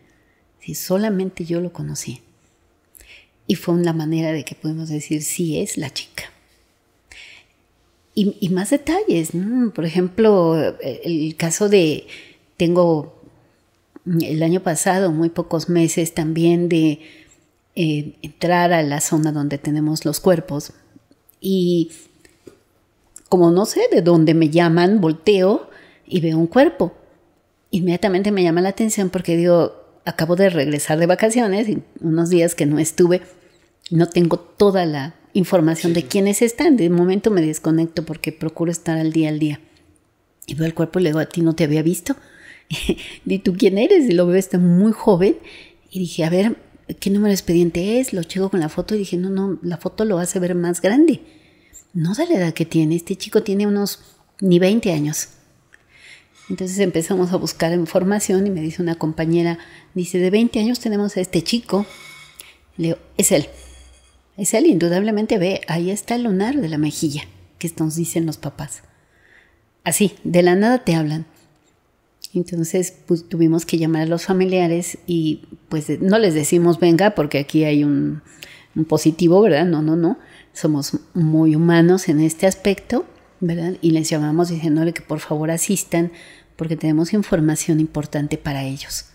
Si 0.65 0.73
solamente 0.73 1.45
yo 1.45 1.61
lo 1.61 1.71
conocí. 1.71 2.21
Y 3.45 3.53
fue 3.53 3.75
una 3.75 3.93
manera 3.93 4.31
de 4.31 4.43
que 4.43 4.55
podemos 4.55 4.89
decir, 4.89 5.21
sí 5.21 5.59
es 5.59 5.77
la 5.77 5.93
chica. 5.93 6.23
Y, 8.15 8.49
más 8.49 8.71
detalles, 8.71 9.31
por 9.75 9.85
ejemplo, 9.85 10.55
el 10.81 11.35
caso 11.35 11.69
de, 11.69 12.07
tengo 12.57 13.21
el 14.21 14.41
año 14.41 14.61
pasado, 14.61 15.11
muy 15.11 15.29
pocos 15.29 15.69
meses 15.69 16.15
también 16.15 16.69
de 16.69 17.01
eh, 17.75 18.13
entrar 18.23 18.73
a 18.73 18.81
la 18.81 19.01
zona 19.01 19.31
donde 19.31 19.59
tenemos 19.59 20.03
los 20.03 20.19
cuerpos. 20.19 20.71
Y 21.41 21.91
como 23.29 23.51
no 23.51 23.67
sé 23.67 23.81
de 23.91 24.01
dónde 24.01 24.33
me 24.33 24.49
llaman, 24.49 24.99
volteo 24.99 25.69
y 26.07 26.21
veo 26.21 26.39
un 26.39 26.47
cuerpo. 26.47 26.93
Inmediatamente 27.69 28.31
me 28.31 28.41
llama 28.41 28.61
la 28.61 28.69
atención 28.69 29.11
porque 29.11 29.37
digo, 29.37 29.84
acabo 30.05 30.35
de 30.35 30.49
regresar 30.49 30.99
de 30.99 31.07
vacaciones, 31.07 31.67
y 31.67 31.81
unos 31.99 32.29
días 32.29 32.55
que 32.55 32.65
no 32.65 32.79
estuve, 32.79 33.21
no 33.91 34.07
tengo 34.07 34.39
toda 34.39 34.85
la 34.85 35.15
información 35.33 35.93
de 35.93 36.03
quiénes 36.03 36.41
están. 36.41 36.77
De 36.77 36.89
momento 36.89 37.31
me 37.31 37.41
desconecto 37.41 38.05
porque 38.05 38.31
procuro 38.31 38.71
estar 38.71 38.97
al 38.97 39.11
día 39.11 39.29
al 39.29 39.39
día. 39.39 39.59
Y 40.47 40.55
veo 40.55 40.65
el 40.65 40.73
cuerpo 40.73 40.99
y 40.99 41.03
le 41.03 41.09
digo, 41.09 41.19
a 41.19 41.25
ti 41.25 41.41
no 41.41 41.55
te 41.55 41.63
había 41.63 41.83
visto. 41.83 42.15
¿Y 43.25 43.39
tú 43.39 43.55
quién 43.57 43.77
eres? 43.77 44.09
Y 44.09 44.13
lo 44.13 44.27
veo, 44.27 44.37
está 44.37 44.57
muy 44.57 44.91
joven. 44.91 45.37
Y 45.91 45.99
dije, 45.99 46.23
a 46.23 46.29
ver, 46.29 46.55
¿qué 46.99 47.09
número 47.09 47.27
de 47.27 47.33
expediente 47.33 47.99
es? 47.99 48.13
Lo 48.13 48.23
checo 48.23 48.49
con 48.49 48.59
la 48.59 48.69
foto 48.69 48.95
y 48.95 48.99
dije, 48.99 49.17
no, 49.17 49.29
no, 49.29 49.59
la 49.61 49.77
foto 49.77 50.05
lo 50.05 50.19
hace 50.19 50.39
ver 50.39 50.55
más 50.55 50.81
grande. 50.81 51.21
No 51.93 52.13
da 52.13 52.25
la 52.25 52.35
edad 52.35 52.53
que 52.53 52.65
tiene. 52.65 52.95
Este 52.95 53.15
chico 53.15 53.43
tiene 53.43 53.67
unos 53.67 53.99
ni 54.41 54.59
20 54.59 54.91
años. 54.91 55.29
Entonces 56.49 56.77
empezamos 56.79 57.33
a 57.33 57.37
buscar 57.37 57.73
información 57.73 58.45
y 58.45 58.49
me 58.51 58.61
dice 58.61 58.81
una 58.81 58.95
compañera, 58.95 59.57
dice, 59.93 60.19
de 60.19 60.29
20 60.29 60.59
años 60.59 60.79
tenemos 60.79 61.17
a 61.17 61.21
este 61.21 61.41
chico. 61.41 61.85
Le 62.77 62.87
digo, 62.87 62.97
es 63.17 63.31
él. 63.31 63.47
Es 64.37 64.53
él, 64.53 64.65
indudablemente 64.65 65.37
ve, 65.37 65.61
ahí 65.67 65.89
está 65.89 66.15
el 66.15 66.23
lunar 66.23 66.59
de 66.59 66.69
la 66.69 66.77
mejilla, 66.77 67.23
que 67.57 67.71
nos 67.79 67.95
dicen 67.95 68.25
los 68.25 68.37
papás. 68.37 68.83
Así, 69.83 70.15
de 70.23 70.41
la 70.41 70.55
nada 70.55 70.83
te 70.83 70.95
hablan. 70.95 71.25
Entonces 72.33 72.93
pues, 73.05 73.27
tuvimos 73.29 73.65
que 73.65 73.77
llamar 73.77 74.03
a 74.03 74.07
los 74.07 74.25
familiares 74.25 74.97
y 75.07 75.43
pues 75.69 76.01
no 76.01 76.19
les 76.19 76.33
decimos 76.33 76.79
venga 76.79 77.15
porque 77.15 77.39
aquí 77.39 77.63
hay 77.63 77.83
un, 77.83 78.21
positivo, 78.89 79.41
¿verdad? 79.41 79.65
No, 79.65 79.81
no, 79.81 79.95
no. 79.95 80.17
Somos 80.51 80.99
muy 81.13 81.55
humanos 81.55 82.09
en 82.09 82.19
este 82.19 82.45
aspecto, 82.45 83.05
¿verdad? 83.45 83.73
Y 83.81 83.91
les 83.91 84.09
llamamos 84.09 84.49
diciéndole 84.49 84.93
que 84.93 85.01
por 85.01 85.19
favor 85.19 85.51
asistan 85.51 86.11
porque 86.55 86.75
tenemos 86.75 87.13
información 87.13 87.79
importante 87.79 88.37
para 88.37 88.63
ellos. 88.63 89.05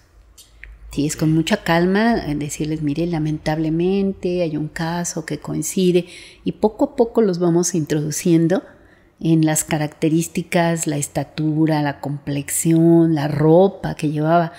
Sí, 0.93 1.07
es 1.07 1.16
con 1.16 1.33
mucha 1.33 1.62
calma 1.62 2.16
decirles, 2.16 2.83
mire, 2.83 3.07
lamentablemente 3.07 4.43
hay 4.43 4.57
un 4.57 4.69
caso 4.69 5.25
que 5.25 5.38
coincide 5.38 6.07
y 6.45 6.53
poco 6.53 6.85
a 6.85 6.97
poco 6.97 7.23
los 7.23 7.38
vamos 7.38 7.75
introduciendo 7.75 8.62
en 9.21 9.45
las 9.47 9.64
características, 9.64 10.87
la 10.87 10.97
estatura, 10.97 11.83
la 11.83 12.01
complexión, 12.01 13.14
la 13.14 13.29
ropa 13.29 13.95
que 13.95 14.11
llevaba, 14.11 14.53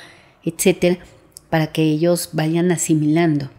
etcétera, 0.44 1.00
para 1.50 1.68
que 1.68 1.84
ellos 1.84 2.30
vayan 2.32 2.72
asimilando 2.72 3.50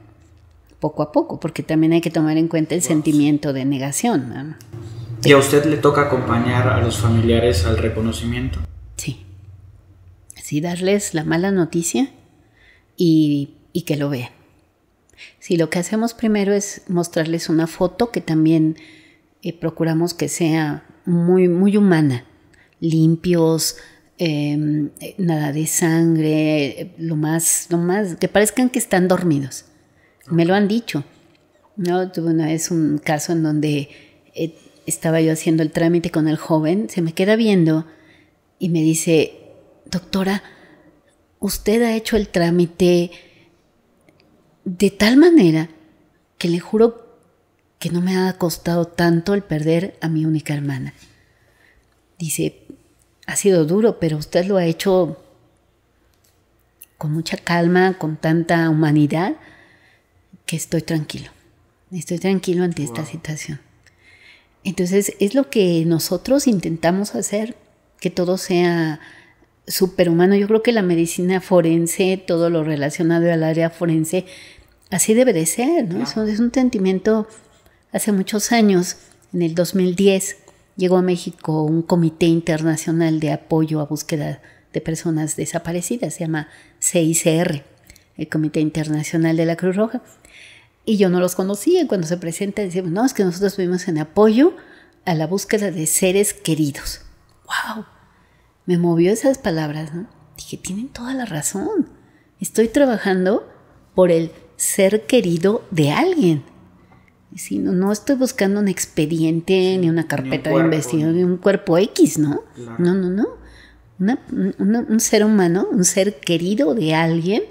poco 0.80 1.02
a 1.02 1.12
poco, 1.12 1.38
porque 1.40 1.62
también 1.62 1.92
hay 1.92 2.00
que 2.00 2.10
tomar 2.10 2.38
en 2.38 2.48
cuenta 2.48 2.74
el 2.74 2.82
sentimiento 2.82 3.52
de 3.52 3.64
negación. 3.64 4.56
¿Y 5.24 5.32
a 5.32 5.38
usted 5.38 5.64
le 5.66 5.76
toca 5.76 6.02
acompañar 6.02 6.68
a 6.68 6.80
los 6.80 6.98
familiares 6.98 7.64
al 7.64 7.78
reconocimiento? 7.78 8.58
Sí. 8.96 9.24
Sí, 10.42 10.60
darles 10.60 11.14
la 11.14 11.24
mala 11.24 11.50
noticia 11.52 12.10
y, 12.96 13.54
y 13.72 13.82
que 13.82 13.96
lo 13.96 14.10
vean. 14.10 14.30
Si 15.38 15.56
lo 15.56 15.70
que 15.70 15.78
hacemos 15.78 16.14
primero 16.14 16.52
es 16.52 16.82
mostrarles 16.88 17.48
una 17.48 17.66
foto 17.66 18.10
que 18.10 18.20
también 18.20 18.76
eh, 19.42 19.52
procuramos 19.52 20.14
que 20.14 20.28
sea 20.28 20.84
muy, 21.04 21.48
muy 21.48 21.76
humana, 21.76 22.24
limpios, 22.80 23.76
em, 24.18 24.90
nada 25.18 25.52
de 25.52 25.66
sangre, 25.66 26.94
lo 26.98 27.16
más, 27.16 27.66
lo 27.70 27.78
más, 27.78 28.16
que 28.16 28.28
parezcan 28.28 28.70
que 28.70 28.78
están 28.78 29.08
dormidos. 29.08 29.66
Me 30.26 30.44
lo 30.44 30.54
han 30.54 30.68
dicho. 30.68 31.04
¿no? 31.76 32.10
Tuve 32.12 32.30
una 32.30 32.46
vez 32.46 32.70
un 32.70 32.98
caso 32.98 33.32
en 33.32 33.42
donde 33.42 33.88
eh, 34.34 34.54
estaba 34.86 35.20
yo 35.20 35.32
haciendo 35.32 35.62
el 35.62 35.70
trámite 35.70 36.10
con 36.10 36.28
el 36.28 36.36
joven, 36.36 36.88
se 36.88 37.02
me 37.02 37.12
queda 37.12 37.36
viendo 37.36 37.86
y 38.58 38.68
me 38.68 38.82
dice, 38.82 39.38
doctora, 39.86 40.42
usted 41.38 41.82
ha 41.82 41.94
hecho 41.94 42.16
el 42.16 42.28
trámite 42.28 43.10
de 44.64 44.90
tal 44.90 45.16
manera 45.16 45.68
que 46.38 46.48
le 46.48 46.60
juro 46.60 47.18
que 47.78 47.90
no 47.90 48.00
me 48.00 48.16
ha 48.16 48.32
costado 48.38 48.86
tanto 48.86 49.34
el 49.34 49.42
perder 49.42 49.96
a 50.00 50.08
mi 50.08 50.24
única 50.24 50.54
hermana. 50.54 50.94
Dice, 52.18 52.64
ha 53.26 53.34
sido 53.34 53.64
duro, 53.64 53.98
pero 53.98 54.16
usted 54.16 54.46
lo 54.46 54.56
ha 54.56 54.64
hecho 54.64 55.20
con 56.96 57.12
mucha 57.12 57.36
calma, 57.36 57.98
con 57.98 58.16
tanta 58.16 58.70
humanidad, 58.70 59.34
que 60.46 60.54
estoy 60.54 60.82
tranquilo. 60.82 61.30
Estoy 61.90 62.18
tranquilo 62.18 62.62
ante 62.62 62.84
esta 62.84 63.04
situación. 63.04 63.60
Entonces 64.64 65.14
es 65.18 65.34
lo 65.34 65.50
que 65.50 65.84
nosotros 65.86 66.46
intentamos 66.46 67.14
hacer, 67.14 67.56
que 68.00 68.10
todo 68.10 68.38
sea 68.38 69.00
superhumano. 69.66 70.34
Yo 70.36 70.46
creo 70.46 70.62
que 70.62 70.72
la 70.72 70.82
medicina 70.82 71.40
forense, 71.40 72.22
todo 72.24 72.50
lo 72.50 72.64
relacionado 72.64 73.32
al 73.32 73.42
área 73.42 73.70
forense, 73.70 74.26
así 74.90 75.14
debe 75.14 75.32
de 75.32 75.46
ser, 75.46 75.88
¿no? 75.88 76.02
Es, 76.02 76.16
un, 76.16 76.52
sentimiento 76.52 77.26
Hace 77.92 78.10
muchos 78.10 78.52
años, 78.52 78.96
en 79.34 79.42
el 79.42 79.54
2010, 79.54 80.38
llegó 80.76 80.96
a 80.96 81.02
México 81.02 81.62
un 81.62 81.82
comité 81.82 82.24
internacional 82.24 83.20
de 83.20 83.32
apoyo 83.32 83.80
a 83.80 83.84
búsqueda 83.84 84.40
de 84.72 84.80
personas 84.80 85.36
desaparecidas, 85.36 86.14
se 86.14 86.20
llama 86.20 86.48
CICR, 86.80 87.64
el 88.16 88.28
Comité 88.28 88.60
Internacional 88.60 89.36
de 89.36 89.44
la 89.44 89.56
Cruz 89.56 89.76
Roja. 89.76 90.02
Y 90.84 90.96
yo 90.96 91.08
no 91.08 91.20
los 91.20 91.34
conocía. 91.34 91.86
Cuando 91.86 92.06
se 92.06 92.16
presenta, 92.16 92.62
decimos, 92.62 92.90
no, 92.90 93.04
es 93.04 93.14
que 93.14 93.24
nosotros 93.24 93.56
vivimos 93.56 93.86
en 93.88 93.98
apoyo 93.98 94.54
a 95.04 95.14
la 95.14 95.26
búsqueda 95.26 95.70
de 95.70 95.86
seres 95.86 96.34
queridos. 96.34 97.02
¡Wow! 97.44 97.84
Me 98.66 98.78
movió 98.78 99.12
esas 99.12 99.38
palabras, 99.38 99.94
¿no? 99.94 100.08
Dije, 100.36 100.56
tienen 100.56 100.88
toda 100.88 101.14
la 101.14 101.24
razón. 101.24 101.88
Estoy 102.40 102.68
trabajando 102.68 103.48
por 103.94 104.10
el 104.10 104.32
ser 104.56 105.06
querido 105.06 105.64
de 105.70 105.90
alguien 105.90 106.44
no, 107.50 107.92
estoy 107.92 108.16
buscando 108.16 108.60
un 108.60 108.68
expediente 108.68 109.76
ni 109.78 109.88
una 109.88 110.06
carpeta 110.06 110.50
de 110.50 110.56
investigación 110.56 111.16
ni 111.16 111.24
un 111.24 111.38
cuerpo 111.38 111.78
X, 111.78 112.18
¿no? 112.18 112.42
No, 112.78 112.94
no, 112.94 113.08
no. 113.10 114.18
un 114.58 115.00
ser 115.00 115.24
humano, 115.24 115.66
un 115.70 115.84
ser 115.84 116.20
querido 116.20 116.74
de 116.74 116.94
alguien 116.94 117.42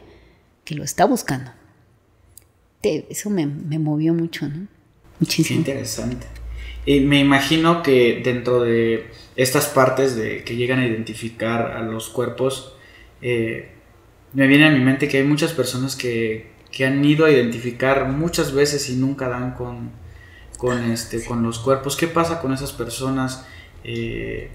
que 0.66 0.76
lo 0.76 0.84
está 0.84 1.06
buscando. 1.06 1.52
Eso 2.84 3.30
me, 3.30 3.46
movió 3.46 4.14
mucho, 4.14 4.48
¿no? 4.48 4.68
Muchísimo. 5.20 5.64
Qué 5.64 5.72
interesante. 5.72 6.28
Y 6.86 7.02
me 7.02 7.20
imagino 7.20 7.84
que 7.84 8.22
dentro 8.24 8.62
de 8.62 9.12
estas 9.36 9.68
partes 9.68 10.16
de 10.16 10.44
que 10.44 10.56
llegan 10.56 10.80
a 10.80 10.88
identificar 10.88 11.72
a 11.72 11.82
los 11.82 12.10
cuerpos, 12.10 12.76
eh, 13.22 13.70
me 14.34 14.48
viene 14.48 14.66
a 14.66 14.72
mi 14.72 14.80
mente 14.80 15.08
que 15.08 15.18
hay 15.18 15.24
muchas 15.24 15.54
personas 15.54 15.96
que 15.96 16.52
que 16.72 16.86
han 16.86 17.04
ido 17.04 17.26
a 17.26 17.32
identificar 17.32 18.10
muchas 18.10 18.54
veces 18.54 18.90
y 18.90 18.96
nunca 18.96 19.28
dan 19.28 19.54
con, 19.54 19.92
con, 20.58 20.92
este, 20.92 21.24
con 21.24 21.44
los 21.44 21.60
cuerpos. 21.60 21.98
¿Qué 21.98 22.08
pasa 22.08 22.40
con 22.40 22.54
esas 22.54 22.72
personas? 22.72 23.46
Eh, 23.84 24.50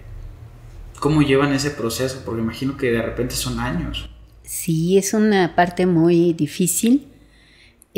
¿Cómo 0.99 1.21
llevan 1.23 1.53
ese 1.53 1.71
proceso? 1.71 2.23
Porque 2.25 2.41
imagino 2.41 2.77
que 2.77 2.91
de 2.91 3.03
repente 3.03 3.35
son 3.35 3.61
años. 3.61 4.09
Sí, 4.43 4.97
es 4.97 5.12
una 5.12 5.55
parte 5.55 5.85
muy 5.85 6.33
difícil. 6.33 7.07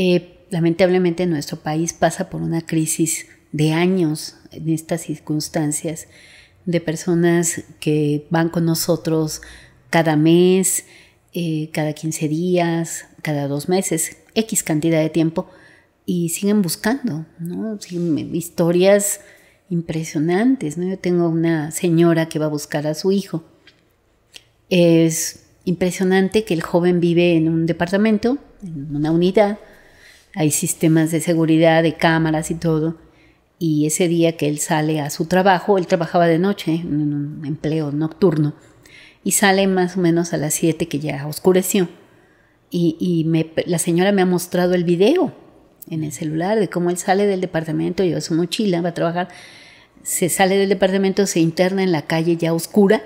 Eh, 0.01 0.47
lamentablemente 0.51 1.27
nuestro 1.27 1.57
país 1.57 1.93
pasa 1.93 2.31
por 2.31 2.41
una 2.41 2.61
crisis 2.61 3.27
de 3.51 3.73
años 3.73 4.37
en 4.53 4.69
estas 4.69 5.01
circunstancias 5.01 6.07
de 6.67 6.81
personas 6.81 7.65
que 7.81 8.25
van 8.31 8.49
con 8.49 8.65
nosotros 8.65 9.43
cada 9.91 10.15
mes, 10.15 10.85
eh, 11.35 11.71
cada 11.73 11.95
15 11.95 12.29
días, 12.29 13.07
cada 13.23 13.49
dos 13.49 13.69
meses, 13.69 14.19
X 14.37 14.63
cantidad 14.63 15.01
de 15.01 15.11
tiempo, 15.11 15.51
y 16.07 16.29
siguen 16.29 16.63
buscando, 16.63 17.27
¿no? 17.41 17.77
historias 18.33 19.21
impresionantes, 19.69 20.79
¿no? 20.79 20.89
Yo 20.89 20.99
tengo 21.01 21.29
una 21.29 21.73
señora 21.73 22.29
que 22.29 22.39
va 22.39 22.47
a 22.47 22.51
buscar 22.51 22.87
a 22.87 22.95
su 22.95 23.11
hijo. 23.11 23.43
Es 24.71 25.47
impresionante 25.65 26.45
que 26.45 26.55
el 26.55 26.63
joven 26.63 27.01
vive 27.01 27.35
en 27.35 27.49
un 27.49 27.67
departamento, 27.67 28.39
en 28.63 28.95
una 28.95 29.11
unidad, 29.11 29.59
hay 30.35 30.51
sistemas 30.51 31.11
de 31.11 31.21
seguridad, 31.21 31.83
de 31.83 31.97
cámaras 31.97 32.51
y 32.51 32.55
todo, 32.55 32.97
y 33.59 33.87
ese 33.87 34.09
día 34.09 34.37
que 34.37 34.49
él 34.49 34.59
sale 34.59 35.01
a 35.01 35.11
su 35.11 35.27
trabajo, 35.27 35.79
él 35.79 35.87
trabajaba 35.87 36.27
de 36.27 36.39
noche 36.39 36.75
en 36.75 37.13
un 37.13 37.47
empleo 37.47 37.91
nocturno, 37.93 38.55
y 39.25 39.33
sale 39.33 39.67
más 39.67 39.97
o 39.97 40.01
menos 40.01 40.33
a 40.33 40.37
las 40.37 40.55
7 40.55 40.89
que 40.89 41.01
ya 41.01 41.27
oscureció. 41.27 41.89
Y, 42.71 43.27
la 43.67 43.79
señora 43.79 44.13
me 44.13 44.23
ha 44.23 44.27
mostrado 44.27 44.75
el 44.75 44.85
video 44.85 45.33
en 45.91 46.05
el 46.05 46.13
celular 46.13 46.59
de 46.59 46.69
cómo 46.69 46.91
él 46.91 46.99
sale 46.99 47.27
del 47.27 47.41
departamento, 47.41 48.05
lleva 48.05 48.21
su 48.21 48.35
mochila, 48.35 48.83
va 48.83 48.91
a 48.91 48.95
trabajar, 48.95 49.29
se 50.03 50.29
sale 50.29 50.57
del 50.57 50.69
departamento, 50.69 51.27
se 51.27 51.41
interna 51.41 51.83
en 51.83 51.93
la 51.93 52.03
calle 52.03 52.37
ya 52.37 52.53
oscura 52.53 53.03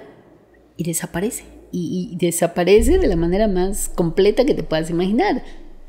y 0.76 0.84
desaparece. 0.84 1.44
Y, 1.70 2.16
desaparece 2.18 2.98
de 2.98 3.06
la 3.06 3.16
manera 3.16 3.48
más 3.48 3.88
completa 3.88 4.44
que 4.44 4.54
te 4.54 4.62
puedas 4.62 4.90
imaginar. 4.90 5.42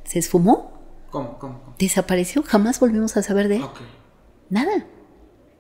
Se 0.06 0.19
esfumó. 0.19 0.72
¿Cómo? 1.13 1.38
¿Cómo? 1.38 1.76
Desapareció, 1.78 2.41
jamás 2.41 2.80
volvimos 2.80 3.15
a 3.17 3.21
saber 3.21 3.47
de 3.47 3.58
él. 3.58 3.63
Nada. 4.49 4.88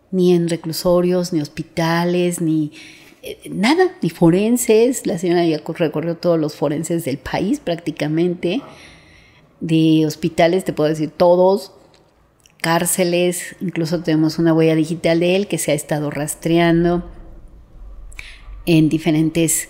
Ni 0.09 0.33
en 0.33 0.49
reclusorios, 0.49 1.31
ni 1.31 1.41
hospitales, 1.41 2.41
ni 2.41 2.71
eh, 3.21 3.37
nada, 3.51 3.95
ni 4.01 4.09
forenses. 4.09 5.05
La 5.05 5.19
señora 5.19 5.45
ya 5.45 5.61
recorrió 5.63 6.17
todos 6.17 6.39
los 6.39 6.55
forenses 6.55 7.05
del 7.05 7.19
país 7.19 7.59
prácticamente. 7.59 8.63
De 9.59 10.07
hospitales, 10.07 10.63
te 10.63 10.73
puedo 10.73 10.89
decir 10.89 11.11
todos. 11.11 11.71
Cárceles, 12.59 13.55
incluso 13.61 14.01
tenemos 14.01 14.39
una 14.39 14.55
huella 14.55 14.73
digital 14.73 15.19
de 15.19 15.35
él 15.35 15.47
que 15.47 15.59
se 15.59 15.71
ha 15.71 15.75
estado 15.75 16.09
rastreando 16.09 17.11
en 18.65 18.89
diferentes 18.89 19.69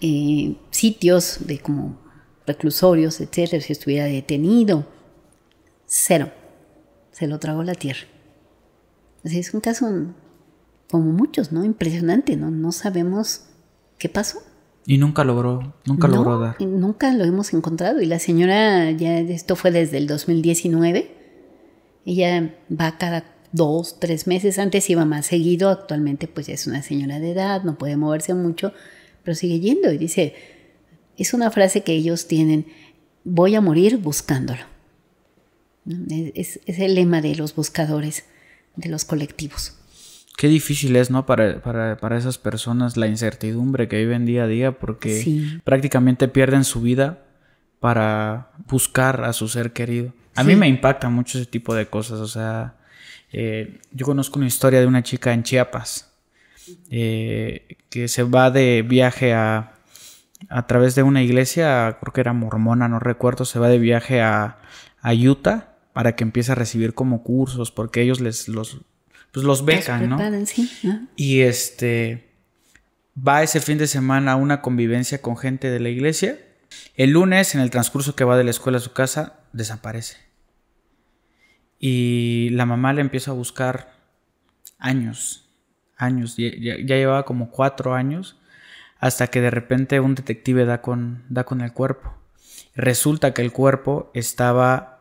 eh, 0.00 0.56
sitios 0.70 1.46
de 1.46 1.60
como 1.60 2.00
reclusorios, 2.48 3.20
etcétera, 3.20 3.62
si 3.62 3.72
estuviera 3.74 4.06
detenido. 4.06 4.86
Cero. 5.92 6.30
Se 7.10 7.26
lo 7.26 7.40
tragó 7.40 7.64
la 7.64 7.74
tierra. 7.74 8.06
Así 9.24 9.40
es 9.40 9.52
un 9.52 9.60
caso 9.60 9.88
como 10.88 11.10
muchos, 11.10 11.50
¿no? 11.50 11.64
Impresionante, 11.64 12.36
¿no? 12.36 12.52
No 12.52 12.70
sabemos 12.70 13.46
qué 13.98 14.08
pasó. 14.08 14.38
Y 14.86 14.98
nunca 14.98 15.24
logró, 15.24 15.74
nunca 15.84 16.06
logró 16.06 16.38
dar. 16.38 16.62
Nunca 16.62 17.12
lo 17.12 17.24
hemos 17.24 17.52
encontrado. 17.54 18.00
Y 18.00 18.06
la 18.06 18.20
señora, 18.20 18.92
ya 18.92 19.18
esto 19.18 19.56
fue 19.56 19.72
desde 19.72 19.98
el 19.98 20.06
2019. 20.06 21.10
Ella 22.06 22.54
va 22.70 22.96
cada 22.96 23.24
dos, 23.50 23.98
tres 23.98 24.28
meses. 24.28 24.60
Antes 24.60 24.88
iba 24.90 25.04
más 25.04 25.26
seguido. 25.26 25.70
Actualmente, 25.70 26.28
pues 26.28 26.46
ya 26.46 26.54
es 26.54 26.68
una 26.68 26.82
señora 26.82 27.18
de 27.18 27.32
edad, 27.32 27.64
no 27.64 27.76
puede 27.76 27.96
moverse 27.96 28.32
mucho, 28.34 28.72
pero 29.24 29.34
sigue 29.34 29.58
yendo. 29.58 29.90
Y 29.90 29.98
dice, 29.98 30.34
es 31.16 31.34
una 31.34 31.50
frase 31.50 31.82
que 31.82 31.94
ellos 31.94 32.28
tienen: 32.28 32.66
voy 33.24 33.56
a 33.56 33.60
morir 33.60 33.98
buscándolo. 33.98 34.62
Es, 36.34 36.60
es 36.66 36.78
el 36.78 36.94
lema 36.94 37.20
de 37.20 37.34
los 37.34 37.54
buscadores, 37.54 38.24
de 38.76 38.88
los 38.88 39.04
colectivos. 39.04 39.76
Qué 40.36 40.48
difícil 40.48 40.96
es, 40.96 41.10
¿no? 41.10 41.26
Para, 41.26 41.60
para, 41.60 42.16
esas 42.16 42.38
personas 42.38 42.96
la 42.96 43.06
incertidumbre 43.06 43.88
que 43.88 43.98
viven 43.98 44.24
día 44.24 44.44
a 44.44 44.46
día 44.46 44.72
porque 44.72 45.58
prácticamente 45.64 46.28
pierden 46.28 46.64
su 46.64 46.80
vida 46.80 47.24
para 47.78 48.52
buscar 48.66 49.24
a 49.24 49.34
su 49.34 49.48
ser 49.48 49.72
querido. 49.72 50.14
A 50.36 50.44
mí 50.44 50.56
me 50.56 50.66
impacta 50.66 51.10
mucho 51.10 51.38
ese 51.38 51.46
tipo 51.46 51.74
de 51.74 51.88
cosas. 51.88 52.20
O 52.20 52.26
sea, 52.26 52.76
eh, 53.32 53.80
yo 53.92 54.06
conozco 54.06 54.38
una 54.38 54.48
historia 54.48 54.80
de 54.80 54.86
una 54.86 55.02
chica 55.02 55.34
en 55.34 55.42
Chiapas 55.42 56.10
eh, 56.90 57.76
que 57.90 58.08
se 58.08 58.22
va 58.22 58.50
de 58.50 58.82
viaje 58.82 59.34
a, 59.34 59.74
a 60.48 60.66
través 60.66 60.94
de 60.94 61.02
una 61.02 61.22
iglesia, 61.22 61.98
creo 62.00 62.12
que 62.12 62.20
era 62.22 62.32
mormona, 62.32 62.88
no 62.88 62.98
recuerdo, 62.98 63.44
se 63.44 63.58
va 63.58 63.68
de 63.68 63.78
viaje 63.78 64.22
a, 64.22 64.58
a 65.02 65.12
Utah 65.12 65.69
para 65.92 66.16
que 66.16 66.24
empiece 66.24 66.52
a 66.52 66.54
recibir 66.54 66.94
como 66.94 67.22
cursos 67.22 67.70
porque 67.70 68.02
ellos 68.02 68.20
les 68.20 68.48
los 68.48 68.80
pues 69.32 69.44
los 69.44 69.64
becan, 69.64 70.08
¿no? 70.08 70.18
Y 71.16 71.40
este 71.40 72.30
va 73.16 73.42
ese 73.42 73.60
fin 73.60 73.78
de 73.78 73.86
semana 73.86 74.32
a 74.32 74.36
una 74.36 74.60
convivencia 74.60 75.20
con 75.20 75.36
gente 75.36 75.70
de 75.70 75.80
la 75.80 75.88
iglesia. 75.88 76.38
El 76.94 77.10
lunes, 77.10 77.54
en 77.54 77.60
el 77.60 77.70
transcurso 77.70 78.14
que 78.14 78.24
va 78.24 78.36
de 78.36 78.44
la 78.44 78.50
escuela 78.50 78.78
a 78.78 78.80
su 78.80 78.92
casa, 78.92 79.40
desaparece. 79.52 80.16
Y 81.78 82.50
la 82.52 82.66
mamá 82.66 82.92
le 82.92 83.00
empieza 83.00 83.30
a 83.30 83.34
buscar 83.34 83.94
años, 84.78 85.48
años, 85.96 86.36
ya, 86.36 86.50
ya, 86.58 86.96
llevaba 86.96 87.24
como 87.24 87.50
cuatro 87.50 87.94
años, 87.94 88.38
hasta 88.98 89.28
que 89.28 89.40
de 89.40 89.50
repente 89.50 90.00
un 90.00 90.14
detective 90.14 90.64
da 90.64 90.82
con, 90.82 91.24
da 91.28 91.44
con 91.44 91.60
el 91.60 91.72
cuerpo. 91.72 92.14
Resulta 92.74 93.32
que 93.32 93.42
el 93.42 93.52
cuerpo 93.52 94.10
estaba 94.14 94.99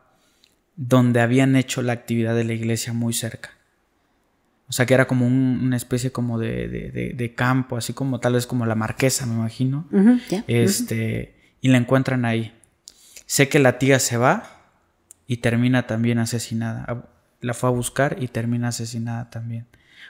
donde 0.81 1.19
habían 1.19 1.57
hecho 1.57 1.81
la 1.81 1.91
actividad 1.91 2.33
de 2.35 2.45
la 2.45 2.53
iglesia 2.53 2.93
muy 2.93 3.11
cerca. 3.11 3.49
O 4.69 4.71
sea, 4.71 4.85
que 4.85 4.93
era 4.93 5.07
como 5.07 5.27
una 5.27 5.75
especie 5.75 6.13
como 6.13 6.39
de, 6.39 7.33
campo, 7.35 7.75
así 7.75 7.91
como 7.91 8.21
tal 8.21 8.33
vez 8.33 8.47
como 8.47 8.65
la 8.65 8.75
marquesa, 8.75 9.25
me 9.25 9.33
imagino. 9.33 9.85
Este, 10.47 11.35
y 11.59 11.67
la 11.67 11.79
encuentran 11.79 12.23
ahí. 12.23 12.53
Sé 13.25 13.49
que 13.49 13.59
la 13.59 13.77
tía 13.77 13.99
se 13.99 14.15
va 14.15 14.43
y 15.27 15.37
termina 15.37 15.85
también 15.85 16.17
asesinada. 16.17 17.09
La 17.41 17.53
fue 17.53 17.69
a 17.69 17.73
buscar 17.73 18.15
y 18.21 18.29
termina 18.29 18.69
asesinada 18.69 19.29
también. 19.29 19.65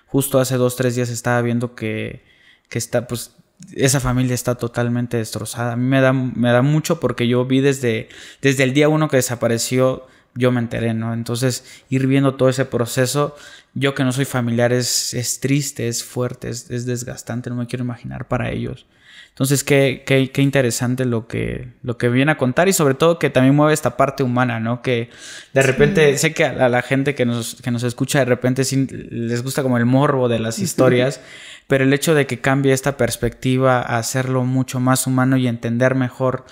Justo 0.06 0.40
hace 0.40 0.56
dos, 0.58 0.76
tres 0.76 0.96
días 0.96 1.10
estaba 1.10 1.42
viendo 1.42 1.74
que, 1.74 2.24
que 2.70 2.78
está, 2.78 3.08
pues, 3.08 3.36
esa 3.76 4.00
familia 4.00 4.36
está 4.36 4.54
totalmente 4.54 5.18
destrozada. 5.18 5.74
A 5.74 5.76
mí 5.78 5.86
me 5.86 6.00
da, 6.00 6.14
me 6.14 6.52
da 6.52 6.62
mucho 6.62 7.00
porque 7.00 7.28
yo 7.28 7.44
vi 7.46 7.60
desde, 7.60 8.10
desde 8.42 8.64
el 8.64 8.74
día 8.76 8.88
uno 8.88 9.10
que 9.10 9.18
desapareció 9.18 10.06
yo 10.40 10.52
me 10.52 10.62
enteré, 10.62 10.94
¿no? 10.94 11.14
Entonces, 11.14 11.66
ir 11.90 12.08
viendo 12.08 12.36
todo 12.36 12.48
ese 12.48 12.64
proceso, 12.64 13.36
yo 13.74 13.94
que 13.94 14.06
no 14.06 14.14
soy 14.14 14.26
familiar, 14.26 14.72
es, 14.72 15.14
es 15.14 15.42
triste, 15.42 15.90
es 15.90 16.04
fuerte, 16.04 16.50
es, 16.50 16.86
desgastante, 16.86 17.50
no 17.50 17.58
me 17.58 17.68
quiero 17.68 17.84
imaginar 17.84 18.28
para 18.28 18.50
ellos. 18.50 18.86
Entonces, 19.28 19.64
qué, 19.64 20.04
qué, 20.06 20.32
qué, 20.32 20.42
interesante 20.42 21.06
lo 21.06 21.28
que, 21.28 21.68
lo 21.84 21.98
que 21.98 22.10
viene 22.10 22.32
a 22.32 22.38
contar 22.38 22.68
y 22.68 22.74
sobre 22.74 22.94
todo 22.94 23.20
que 23.20 23.30
también 23.30 23.56
mueve 23.56 23.74
esta 23.74 23.98
parte 23.98 24.24
humana, 24.24 24.60
¿no? 24.60 24.82
Que 24.82 25.10
de 25.54 25.62
repente, 25.62 26.18
sé 26.18 26.34
que 26.34 26.46
a 26.46 26.70
la 26.70 26.82
gente 26.82 27.16
que 27.16 27.26
nos, 27.26 27.56
que 27.62 27.72
nos 27.72 27.84
escucha 27.84 28.20
de 28.20 28.26
repente 28.26 28.64
sí 28.64 28.88
les 28.88 29.44
gusta 29.44 29.62
como 29.62 29.78
el 29.78 29.86
morbo 29.86 30.30
de 30.30 30.40
las 30.40 30.60
historias, 30.60 31.22
pero 31.68 31.84
el 31.84 31.94
hecho 31.94 32.16
de 32.16 32.28
que 32.28 32.40
cambie 32.40 32.74
esta 32.74 32.98
perspectiva 32.98 33.80
a 33.80 33.98
hacerlo 33.98 34.44
mucho 34.44 34.80
más 34.80 35.06
humano 35.06 35.38
y 35.38 35.48
entender 35.48 35.96
mejor 35.96 36.46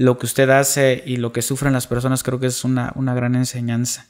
lo 0.00 0.16
que 0.16 0.24
usted 0.24 0.48
hace 0.48 1.02
y 1.04 1.18
lo 1.18 1.30
que 1.30 1.42
sufren 1.42 1.74
las 1.74 1.86
personas, 1.86 2.22
creo 2.22 2.40
que 2.40 2.46
es 2.46 2.64
una, 2.64 2.94
gran 2.96 3.34
enseñanza. 3.34 4.06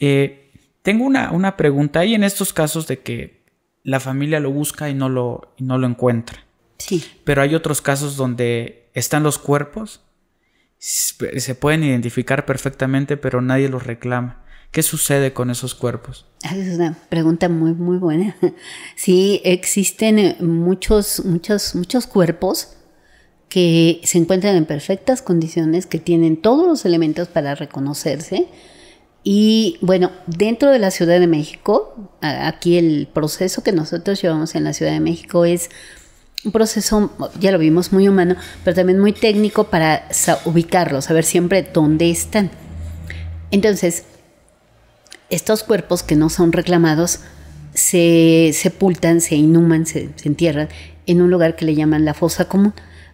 Eh, 0.00 0.50
tengo 0.82 1.04
una, 1.04 1.30
una, 1.30 1.56
pregunta. 1.56 2.00
Hay 2.00 2.16
en 2.16 2.24
estos 2.24 2.52
casos 2.52 2.88
de 2.88 3.02
que 3.02 3.44
la 3.84 4.00
familia 4.00 4.40
lo 4.40 4.50
busca 4.50 4.90
y 4.90 4.94
no 4.94 5.08
lo, 5.08 5.54
no 5.58 5.78
lo 5.78 5.86
encuentra. 5.86 6.44
Sí. 6.78 7.04
Pero 7.22 7.40
hay 7.40 7.54
otros 7.54 7.80
casos 7.80 8.16
donde 8.16 8.90
están 8.94 9.22
los 9.22 9.38
cuerpos, 9.38 10.00
se 10.78 11.54
pueden 11.54 11.84
identificar 11.84 12.44
perfectamente, 12.44 13.16
pero 13.16 13.40
nadie 13.40 13.68
los 13.68 13.86
reclama. 13.86 14.42
¿Qué 14.72 14.82
sucede 14.82 15.32
con 15.32 15.50
esos 15.50 15.76
cuerpos? 15.76 16.26
Ah, 16.42 16.56
es 16.56 16.74
una 16.74 16.98
pregunta 17.08 17.48
muy, 17.48 17.74
muy 17.74 17.98
buena. 17.98 18.34
Sí, 18.96 19.40
existen 19.44 20.34
muchos, 20.40 21.24
muchos, 21.24 21.76
muchos 21.76 22.08
cuerpos 22.08 22.76
que 23.52 24.00
se 24.04 24.16
encuentran 24.16 24.56
en 24.56 24.64
perfectas 24.64 25.20
condiciones, 25.20 25.84
que 25.84 25.98
tienen 25.98 26.38
todos 26.38 26.66
los 26.66 26.86
elementos 26.86 27.28
para 27.28 27.54
reconocerse. 27.54 28.46
Y 29.24 29.76
bueno, 29.82 30.10
dentro 30.26 30.70
de 30.70 30.78
la 30.78 30.90
Ciudad 30.90 31.20
de 31.20 31.26
México, 31.26 32.10
aquí 32.22 32.78
el 32.78 33.10
proceso 33.12 33.62
que 33.62 33.72
nosotros 33.72 34.22
llevamos 34.22 34.54
en 34.54 34.64
la 34.64 34.72
Ciudad 34.72 34.92
de 34.92 35.00
México 35.00 35.44
es 35.44 35.68
un 36.46 36.52
proceso, 36.52 37.12
ya 37.40 37.52
lo 37.52 37.58
vimos, 37.58 37.92
muy 37.92 38.08
humano, 38.08 38.36
pero 38.64 38.74
también 38.74 38.98
muy 38.98 39.12
técnico 39.12 39.64
para 39.64 40.08
ubicarlos, 40.46 41.04
saber 41.04 41.24
siempre 41.24 41.62
dónde 41.62 42.10
están. 42.10 42.50
Entonces, 43.50 44.04
estos 45.28 45.62
cuerpos 45.62 46.02
que 46.02 46.16
no 46.16 46.30
son 46.30 46.52
reclamados 46.52 47.20
se 47.74 48.52
sepultan, 48.54 49.20
se 49.20 49.34
inhuman, 49.34 49.84
se 49.84 50.10
entierran 50.24 50.70
en 51.04 51.20
un 51.20 51.30
lugar 51.30 51.54
que 51.54 51.66
le 51.66 51.74
llaman 51.74 52.06
la 52.06 52.14
fosa 52.14 52.46
común 52.46 52.72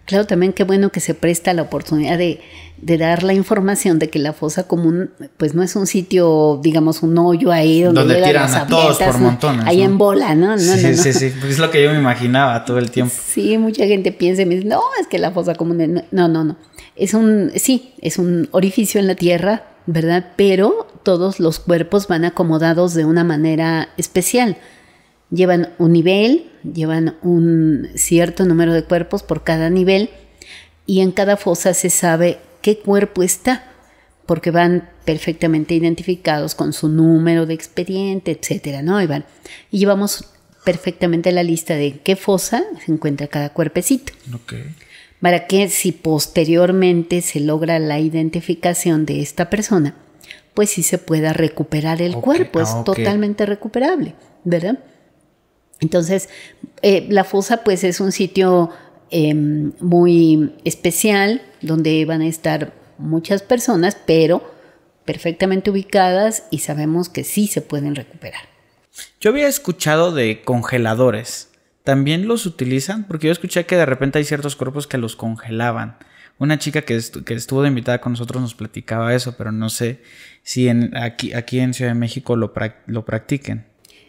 Claro, 0.08 0.26
también 0.26 0.54
qué 0.54 0.64
bueno 0.64 0.88
que 0.88 1.00
se 1.00 1.12
presta 1.12 1.52
la 1.52 1.60
oportunidad 1.60 2.16
de, 2.16 2.40
dar 2.80 3.22
la 3.22 3.34
información 3.34 3.98
de 3.98 4.08
que 4.08 4.18
la 4.18 4.32
fosa 4.32 4.66
común, 4.66 5.10
pues 5.36 5.54
no 5.54 5.62
es 5.62 5.76
un 5.76 5.86
sitio, 5.86 6.58
digamos, 6.62 7.02
un 7.02 7.18
hoyo 7.18 7.52
ahí 7.52 7.82
donde, 7.82 8.00
donde 8.00 8.22
tiran 8.22 8.54
a 8.54 8.66
todos 8.66 8.96
por 8.96 9.18
montones. 9.18 9.66
Ahí 9.66 9.82
en 9.82 9.98
bola, 9.98 10.34
¿no? 10.34 10.52
no 10.52 10.58
sí, 10.58 10.96
sí, 10.96 11.12
sí, 11.12 11.30
pues 11.38 11.52
es 11.52 11.58
lo 11.58 11.70
que 11.70 11.82
yo 11.82 11.90
me 11.92 11.98
imaginaba 11.98 12.64
todo 12.64 12.78
el 12.78 12.90
tiempo. 12.90 13.14
Sí, 13.22 13.58
mucha 13.58 13.84
gente 13.84 14.10
piensa 14.10 14.40
y 14.40 14.46
me 14.46 14.54
dice, 14.54 14.66
no, 14.66 14.80
es 14.98 15.06
que 15.08 15.18
la 15.18 15.30
fosa 15.30 15.54
común, 15.54 16.02
no, 16.10 16.28
no, 16.28 16.42
no. 16.42 16.56
Es 16.96 17.12
un, 17.12 17.52
sí, 17.56 17.92
es 18.00 18.16
un 18.16 18.48
orificio 18.52 19.00
en 19.00 19.08
la 19.08 19.14
tierra, 19.14 19.64
¿verdad? 19.84 20.32
Pero 20.36 20.86
todos 21.02 21.38
los 21.38 21.58
cuerpos 21.58 22.08
van 22.08 22.24
acomodados 22.24 22.94
de 22.94 23.04
una 23.04 23.24
manera 23.24 23.90
especial 23.98 24.56
llevan 25.30 25.70
un 25.78 25.92
nivel, 25.92 26.50
llevan 26.62 27.16
un 27.22 27.88
cierto 27.94 28.44
número 28.44 28.72
de 28.72 28.84
cuerpos 28.84 29.22
por 29.22 29.44
cada 29.44 29.70
nivel 29.70 30.10
y 30.86 31.00
en 31.00 31.12
cada 31.12 31.36
fosa 31.36 31.74
se 31.74 31.90
sabe 31.90 32.38
qué 32.62 32.78
cuerpo 32.78 33.22
está, 33.22 33.64
porque 34.26 34.50
van 34.50 34.90
perfectamente 35.04 35.74
identificados 35.74 36.54
con 36.54 36.72
su 36.72 36.88
número 36.88 37.46
de 37.46 37.54
expediente, 37.54 38.30
etcétera, 38.30 38.82
¿no? 38.82 39.00
Y, 39.00 39.06
van, 39.06 39.24
y 39.70 39.78
llevamos 39.78 40.24
perfectamente 40.64 41.32
la 41.32 41.42
lista 41.42 41.74
de 41.74 42.00
qué 42.00 42.16
fosa 42.16 42.64
se 42.84 42.92
encuentra 42.92 43.26
cada 43.28 43.50
cuerpecito. 43.50 44.12
Para 45.20 45.46
que 45.46 45.68
si 45.68 45.92
posteriormente 45.92 47.22
se 47.22 47.40
logra 47.40 47.78
la 47.78 47.98
identificación 48.00 49.06
de 49.06 49.20
esta 49.20 49.50
persona, 49.50 49.94
pues 50.54 50.70
sí 50.70 50.82
se 50.82 50.98
pueda 50.98 51.32
recuperar 51.32 52.02
el 52.02 52.16
cuerpo, 52.16 52.60
es 52.60 52.68
ah, 52.70 52.82
totalmente 52.84 53.46
recuperable, 53.46 54.14
¿verdad? 54.44 54.78
Entonces, 55.80 56.28
eh, 56.82 57.06
la 57.08 57.24
fosa 57.24 57.62
pues 57.64 57.84
es 57.84 58.00
un 58.00 58.12
sitio 58.12 58.70
em, 59.10 59.72
muy 59.80 60.54
especial 60.64 61.42
donde 61.60 62.04
van 62.04 62.20
a 62.20 62.26
estar 62.26 62.72
muchas 62.98 63.42
personas, 63.42 63.96
pero 64.06 64.42
perfectamente 65.04 65.70
ubicadas 65.70 66.44
y 66.50 66.58
sabemos 66.58 67.08
que 67.08 67.24
sí 67.24 67.46
se 67.46 67.62
pueden 67.62 67.94
recuperar. 67.94 68.42
Yo 69.20 69.30
había 69.30 69.48
escuchado 69.48 70.12
de 70.12 70.42
congeladores. 70.42 71.50
¿También 71.84 72.28
los 72.28 72.44
utilizan? 72.44 73.06
Porque 73.06 73.28
yo 73.28 73.32
escuché 73.32 73.64
que 73.64 73.76
de 73.76 73.86
repente 73.86 74.18
hay 74.18 74.24
ciertos 74.24 74.56
cuerpos 74.56 74.86
que 74.86 74.98
los 74.98 75.16
congelaban. 75.16 75.96
Una 76.38 76.58
chica 76.58 76.82
que, 76.82 76.94
estuvo 76.94 77.62
de 77.62 77.68
invitada 77.68 78.00
con 78.00 78.12
nosotros 78.12 78.42
nos 78.42 78.54
platicaba 78.54 79.14
eso, 79.14 79.36
pero 79.36 79.50
no 79.50 79.70
sé 79.70 80.02
si 80.42 80.68
aquí, 80.68 81.58
en 81.58 81.74
Ciudad 81.74 81.92
de 81.92 81.98
México 81.98 82.36
lo, 82.36 82.52
lo 82.86 83.04
practiquen. 83.04 83.64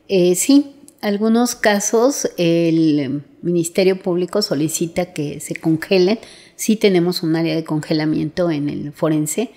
Eh, 0.07 0.35
sí, 0.35 0.75
algunos 1.01 1.55
casos 1.55 2.29
el 2.37 3.23
Ministerio 3.41 4.01
Público 4.01 4.41
solicita 4.41 5.13
que 5.13 5.39
se 5.39 5.55
congelen. 5.55 6.19
Sí 6.55 6.75
tenemos 6.75 7.23
un 7.23 7.35
área 7.35 7.55
de 7.55 7.63
congelamiento 7.63 8.51
en 8.51 8.69
el 8.69 8.91
forense. 8.91 9.51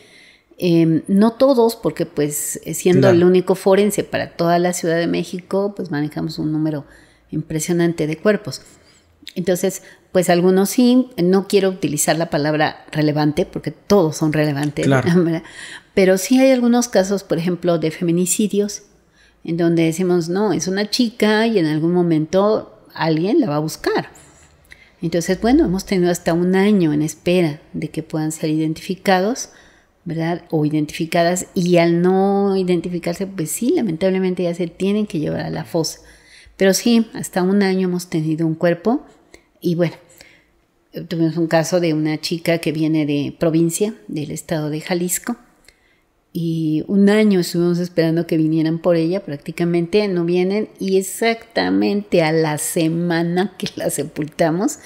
Em, 0.59 1.03
no 1.09 1.33
todos, 1.33 1.75
porque 1.77 2.07
pues 2.07 2.61
siendo 2.75 3.09
el 3.09 3.25
único 3.25 3.55
forense 3.55 4.05
para 4.05 4.37
toda 4.37 4.59
la 4.59 4.73
Ciudad 4.73 4.97
de 4.97 5.09
México, 5.09 5.75
pues 5.75 5.91
manejamos 5.91 6.39
un 6.39 6.53
número 6.53 6.85
impresionante 7.31 8.07
de 8.07 8.17
cuerpos. 8.17 8.63
Entonces, 9.35 9.83
pues 10.13 10.29
algunos 10.29 10.71
sí, 10.71 11.09
no 11.17 11.49
quiero 11.49 11.71
utilizar 11.71 12.17
la 12.17 12.31
palabra 12.31 12.85
relevante, 12.93 13.47
porque 13.47 13.71
todos 13.71 14.17
son 14.17 14.33
relevantes, 14.33 14.87
pero 15.95 16.19
sí 16.19 16.39
hay 16.39 16.51
algunos 16.53 16.89
casos, 16.89 17.25
por 17.25 17.39
ejemplo, 17.39 17.79
de 17.79 17.91
feminicidios 17.91 18.83
en 19.45 19.57
donde 19.57 19.85
decimos, 19.85 20.29
no, 20.29 20.53
es 20.53 20.69
una 20.69 20.89
chica 20.89 21.47
y 21.47 21.59
en 21.59 21.67
algún 21.67 21.93
momento 21.93 22.87
alguien 22.95 23.41
la 23.41 23.49
va 23.49 23.57
a 23.57 23.61
buscar. 23.61 24.11
Entonces, 25.01 25.41
bueno, 25.41 25.65
hemos 25.65 25.85
tenido 25.85 26.11
hasta 26.11 26.33
un 26.33 26.55
año 26.55 26.93
en 26.93 27.03
espera 27.03 27.61
de 27.73 27.89
que 27.89 28.05
puedan 28.05 28.31
ser 28.31 28.51
identificados, 28.51 29.51
¿verdad? 30.05 30.45
O 30.51 30.65
identificadas, 30.65 31.47
y 31.55 31.77
al 31.79 32.03
no 32.03 32.57
identificarse, 32.57 33.27
pues 33.27 33.51
sí, 33.51 33.73
lamentablemente 33.75 34.45
ya 34.45 34.55
se 34.55 34.69
tienen 34.69 35.07
que 35.07 35.19
llevar 35.19 35.41
a 35.41 35.51
la 35.51 35.65
fosa. 35.65 36.01
Pero 36.57 36.73
sí, 36.73 37.09
hasta 37.15 37.43
un 37.43 37.63
año 37.63 37.89
hemos 37.89 38.09
tenido 38.11 38.47
un 38.47 38.55
cuerpo, 38.55 39.05
y 39.61 39.75
bueno, 39.75 39.95
tuvimos 41.09 41.37
un 41.37 41.49
caso 41.49 41.81
de 41.81 41.95
una 41.95 42.21
chica 42.21 42.59
que 42.59 42.71
viene 42.71 43.05
de 43.05 43.35
provincia, 43.39 43.95
del 44.07 44.31
estado 44.31 44.71
de 44.71 44.81
Jalisco, 44.81 45.37
y 46.33 46.85
un 46.87 47.11
año 47.11 47.41
estuvimos 47.41 47.79
esperando 47.79 48.27
que 48.27 48.39
vinieran 48.39 48.79
por 48.79 48.97
ella, 48.97 49.21
prácticamente 49.21 50.07
no 50.09 50.25
vienen 50.25 50.69
y 50.79 50.97
exactamente 50.97 52.23
a 52.23 52.33
la 52.33 52.57
semana 52.59 53.55
que 53.59 53.69
la 53.77 53.91
sepultamos 53.91 54.79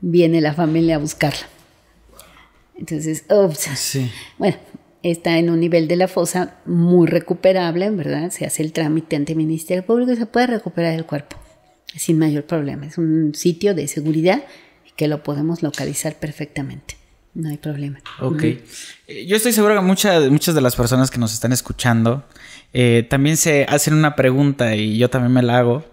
viene 0.00 0.40
la 0.40 0.54
familia 0.54 0.96
a 0.96 0.98
buscarla. 0.98 1.46
Entonces, 2.74 3.24
bueno, 4.38 4.56
está 5.04 5.38
en 5.38 5.50
un 5.50 5.60
nivel 5.60 5.86
de 5.86 5.96
la 5.96 6.08
fosa 6.08 6.56
muy 6.66 7.06
recuperable, 7.06 7.90
¿verdad? 7.90 8.30
Se 8.30 8.44
hace 8.44 8.62
el 8.62 8.72
trámite 8.72 9.14
ante 9.14 9.32
el 9.32 9.38
Ministerio 9.38 9.86
Público 9.86 10.12
y 10.12 10.16
se 10.16 10.26
puede 10.26 10.48
recuperar 10.48 10.94
el 10.94 11.06
cuerpo 11.06 11.36
sin 11.94 12.18
mayor 12.18 12.44
problema. 12.44 12.86
Es 12.86 12.98
un 12.98 13.34
sitio 13.34 13.74
de 13.74 13.86
seguridad 13.86 14.42
que 14.96 15.06
lo 15.06 15.22
podemos 15.22 15.62
localizar 15.62 16.16
perfectamente. 16.18 17.01
No 17.34 17.48
hay 17.48 17.56
problema. 17.56 17.98
Ok. 18.20 18.42
Eh, 18.42 19.26
yo 19.26 19.36
estoy 19.36 19.52
seguro 19.52 19.74
que 19.74 19.80
muchas, 19.80 20.28
muchas 20.30 20.54
de 20.54 20.60
las 20.60 20.76
personas 20.76 21.10
que 21.10 21.18
nos 21.18 21.32
están 21.32 21.52
escuchando 21.52 22.24
eh, 22.72 23.06
también 23.08 23.36
se 23.36 23.64
hacen 23.68 23.94
una 23.94 24.16
pregunta 24.16 24.74
y 24.76 24.98
yo 24.98 25.08
también 25.08 25.32
me 25.32 25.42
la 25.42 25.58
hago. 25.58 25.84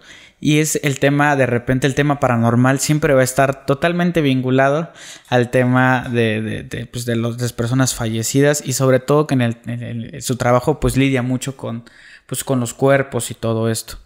Y 0.42 0.58
es 0.58 0.80
el 0.82 0.98
tema, 0.98 1.36
de 1.36 1.44
repente, 1.44 1.86
el 1.86 1.94
tema 1.94 2.18
paranormal 2.18 2.80
siempre 2.80 3.12
va 3.12 3.20
a 3.20 3.24
estar 3.24 3.66
totalmente 3.66 4.22
vinculado 4.22 4.90
al 5.28 5.50
tema 5.50 6.08
de, 6.10 6.64
de, 6.64 6.86
pues 6.86 7.04
de 7.04 7.16
las 7.16 7.52
personas 7.52 7.94
fallecidas 7.94 8.62
y 8.64 8.72
sobre 8.72 9.00
todo 9.00 9.26
que 9.26 9.34
en, 9.34 9.42
el, 9.42 10.22
su 10.22 10.36
trabajo 10.36 10.80
pues 10.80 10.96
lidia 10.96 11.20
mucho 11.20 11.58
con, 11.58 11.84
pues, 12.26 12.42
con 12.42 12.58
los 12.58 12.72
cuerpos 12.72 13.30
y 13.30 13.34
todo 13.34 13.70
esto. 13.70 13.98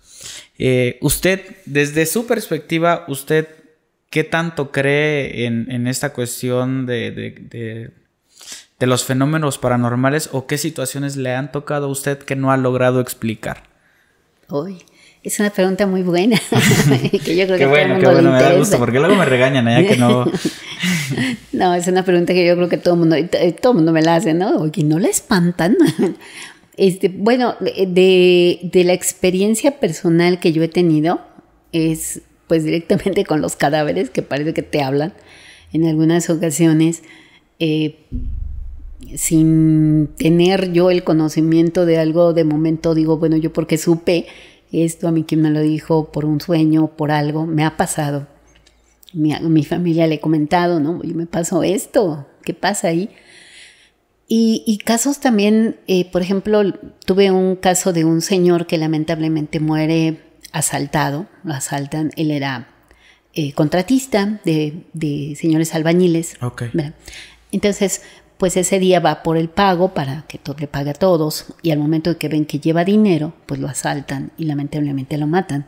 Eh, 0.58 0.98
usted, 1.02 1.56
desde 1.66 2.04
su 2.04 2.26
perspectiva, 2.26 3.04
usted 3.06 3.46
¿Qué 4.14 4.22
tanto 4.22 4.70
cree 4.70 5.44
en, 5.44 5.88
esta 5.88 6.12
cuestión 6.12 6.86
de, 6.86 7.90
los 8.78 9.02
fenómenos 9.02 9.58
paranormales 9.58 10.28
o 10.30 10.46
qué 10.46 10.56
situaciones 10.56 11.16
le 11.16 11.34
han 11.34 11.50
tocado 11.50 11.86
a 11.86 11.88
usted 11.88 12.18
que 12.18 12.36
no 12.36 12.52
ha 12.52 12.56
logrado 12.56 13.00
explicar? 13.00 13.64
Uy, 14.48 14.84
es 15.24 15.40
una 15.40 15.50
pregunta 15.50 15.88
muy 15.88 16.02
buena. 16.02 16.40
que 17.24 17.34
yo 17.34 17.46
creo 17.46 17.58
qué 17.58 17.66
bueno, 17.66 17.98
qué 17.98 18.06
bueno, 18.06 18.30
me 18.30 18.40
da 18.40 18.54
gusto, 18.54 18.78
porque 18.78 19.00
luego 19.00 19.16
me 19.16 19.24
regañan 19.24 19.66
allá 19.66 19.88
que 19.88 19.96
no. 19.96 20.26
no, 21.52 21.74
es 21.74 21.88
una 21.88 22.04
pregunta 22.04 22.34
que 22.34 22.46
yo 22.46 22.54
creo 22.54 22.68
que 22.68 22.76
todo 22.76 22.94
el 22.94 23.00
mundo, 23.00 23.16
todo 23.60 23.72
el 23.72 23.76
mundo 23.78 23.90
me 23.90 24.02
la 24.02 24.14
hace, 24.14 24.32
¿no? 24.32 24.58
Oye, 24.58 24.84
no 24.84 25.00
le 25.00 25.10
espantan. 25.10 25.76
Este, 26.76 27.08
bueno, 27.08 27.54
de, 27.60 28.58
de 28.62 28.84
la 28.84 28.94
experiencia 28.94 29.78
personal 29.78 30.40
que 30.40 30.52
yo 30.52 30.60
he 30.64 30.68
tenido, 30.68 31.20
es 31.70 32.22
pues 32.46 32.64
directamente 32.64 33.24
con 33.24 33.40
los 33.40 33.56
cadáveres 33.56 34.10
que 34.10 34.22
parece 34.22 34.54
que 34.54 34.62
te 34.62 34.82
hablan 34.82 35.14
en 35.72 35.86
algunas 35.86 36.30
ocasiones, 36.30 37.02
eh, 37.58 37.96
sin 39.16 40.08
tener 40.16 40.72
yo 40.72 40.90
el 40.90 41.04
conocimiento 41.04 41.84
de 41.84 41.98
algo, 41.98 42.32
de 42.32 42.44
momento 42.44 42.94
digo, 42.94 43.18
bueno, 43.18 43.36
yo 43.36 43.52
porque 43.52 43.76
supe 43.76 44.26
esto, 44.72 45.08
a 45.08 45.12
mí 45.12 45.24
quien 45.24 45.42
me 45.42 45.50
lo 45.50 45.60
dijo 45.60 46.10
por 46.10 46.24
un 46.24 46.40
sueño, 46.40 46.88
por 46.96 47.10
algo, 47.10 47.46
me 47.46 47.64
ha 47.64 47.76
pasado. 47.76 48.26
Mi, 49.12 49.32
mi 49.40 49.64
familia 49.64 50.06
le 50.06 50.16
he 50.16 50.20
comentado, 50.20 50.80
¿no? 50.80 51.02
Yo 51.02 51.14
me 51.14 51.26
pasó 51.26 51.62
esto, 51.62 52.26
¿qué 52.42 52.54
pasa 52.54 52.88
ahí? 52.88 53.10
Y, 54.26 54.78
casos 54.84 55.20
también, 55.20 55.76
eh, 55.86 56.10
por 56.10 56.22
ejemplo, 56.22 56.62
tuve 57.04 57.30
un 57.30 57.56
caso 57.56 57.92
de 57.92 58.04
un 58.04 58.22
señor 58.22 58.66
que 58.66 58.78
lamentablemente 58.78 59.60
muere 59.60 60.22
asaltado, 60.54 61.26
lo 61.42 61.52
asaltan, 61.52 62.12
él 62.16 62.30
era 62.30 62.68
eh, 63.34 63.52
contratista 63.52 64.40
de, 64.44 65.36
señores 65.38 65.74
albañiles. 65.74 66.36
Entonces, 67.50 68.02
pues 68.38 68.56
ese 68.56 68.78
día 68.78 69.00
va 69.00 69.24
por 69.24 69.36
el 69.36 69.48
pago 69.48 69.94
para 69.94 70.24
que 70.28 70.38
todo 70.38 70.56
le 70.60 70.68
pague 70.68 70.90
a 70.90 70.94
todos 70.94 71.46
y 71.62 71.72
al 71.72 71.80
momento 71.80 72.10
de 72.10 72.18
que 72.18 72.28
ven 72.28 72.46
que 72.46 72.60
lleva 72.60 72.84
dinero, 72.84 73.34
pues 73.46 73.58
lo 73.58 73.66
asaltan 73.66 74.30
y 74.38 74.44
lamentablemente 74.44 75.18
lo 75.18 75.26
matan. 75.26 75.66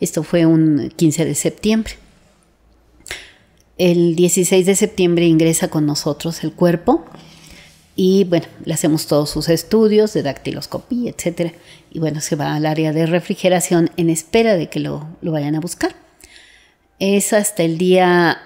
Esto 0.00 0.22
fue 0.22 0.46
un 0.46 0.90
15 0.96 1.26
de 1.26 1.34
septiembre. 1.34 1.92
El 3.76 4.16
16 4.16 4.64
de 4.64 4.76
septiembre 4.76 5.26
ingresa 5.26 5.68
con 5.68 5.84
nosotros 5.84 6.42
el 6.42 6.54
cuerpo 6.54 7.04
y 7.96 8.24
bueno, 8.24 8.46
le 8.64 8.72
hacemos 8.72 9.06
todos 9.06 9.28
sus 9.28 9.50
estudios 9.50 10.14
de 10.14 10.22
dactiloscopía, 10.22 11.10
etc. 11.10 11.52
Y 11.90 11.98
bueno, 11.98 12.20
se 12.20 12.36
va 12.36 12.54
al 12.54 12.66
área 12.66 12.92
de 12.92 13.06
refrigeración 13.06 13.90
en 13.96 14.10
espera 14.10 14.54
de 14.56 14.68
que 14.68 14.80
lo, 14.80 15.08
vayan 15.22 15.56
a 15.56 15.60
buscar. 15.60 15.94
Es 16.98 17.32
hasta 17.32 17.62
el 17.62 17.78
día 17.78 18.38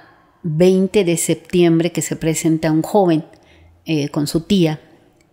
20 0.42 1.04
de 1.04 1.16
septiembre 1.16 1.92
que 1.92 2.02
se 2.02 2.16
presenta 2.16 2.72
un 2.72 2.82
joven 2.82 3.24
eh, 3.84 4.08
con 4.08 4.26
su 4.26 4.42
tía 4.42 4.80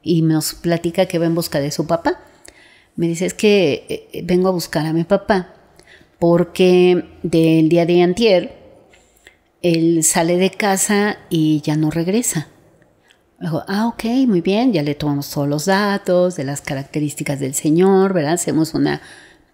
y 0.03 0.21
nos 0.23 0.53
platica 0.53 1.05
que 1.05 1.19
va 1.19 1.25
en 1.25 1.35
busca 1.35 1.59
de 1.59 1.71
su 1.71 1.87
papá. 1.87 2.19
Me 2.95 3.07
dice, 3.07 3.25
es 3.25 3.33
que 3.33 4.09
eh, 4.11 4.21
vengo 4.23 4.49
a 4.49 4.51
buscar 4.51 4.85
a 4.85 4.93
mi 4.93 5.05
papá 5.05 5.53
porque 6.19 7.05
del 7.23 7.69
día 7.69 7.85
de 7.85 8.01
antier 8.01 8.61
él 9.61 10.03
sale 10.03 10.37
de 10.37 10.51
casa 10.51 11.17
y 11.29 11.61
ya 11.61 11.75
no 11.75 11.91
regresa. 11.91 12.50
Luego, 13.41 13.63
ah, 13.67 13.87
ok, 13.87 14.03
muy 14.27 14.41
bien, 14.41 14.71
ya 14.71 14.83
le 14.83 14.93
tomamos 14.93 15.31
todos 15.31 15.47
los 15.47 15.65
datos 15.65 16.35
de 16.35 16.43
las 16.43 16.61
características 16.61 17.39
del 17.39 17.55
señor, 17.55 18.13
¿verdad? 18.13 18.33
Hacemos 18.33 18.75
una 18.75 19.01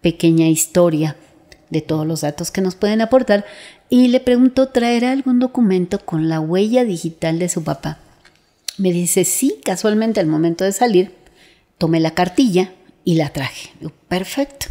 pequeña 0.02 0.48
historia 0.48 1.16
de 1.70 1.82
todos 1.82 2.06
los 2.06 2.20
datos 2.20 2.52
que 2.52 2.60
nos 2.60 2.76
pueden 2.76 3.00
aportar 3.00 3.46
y 3.90 4.10
le 4.10 4.20
pregunto, 4.20 4.68
¿traerá 4.68 5.14
algún 5.14 5.40
documento 5.40 6.00
con 6.00 6.28
la 6.28 6.42
huella 6.42 6.84
digital 6.84 7.40
de 7.40 7.48
su 7.48 7.64
papá? 7.64 8.00
Me 8.78 8.92
dice, 8.92 9.24
sí, 9.24 9.62
casualmente 9.64 10.20
al 10.20 10.28
momento 10.28 10.66
de 10.66 10.74
salir, 10.74 11.14
tomé 11.78 12.02
la 12.02 12.12
cartilla 12.12 12.74
y 13.06 13.16
la 13.16 13.30
traje. 13.30 13.70
Perfecto. 14.10 14.66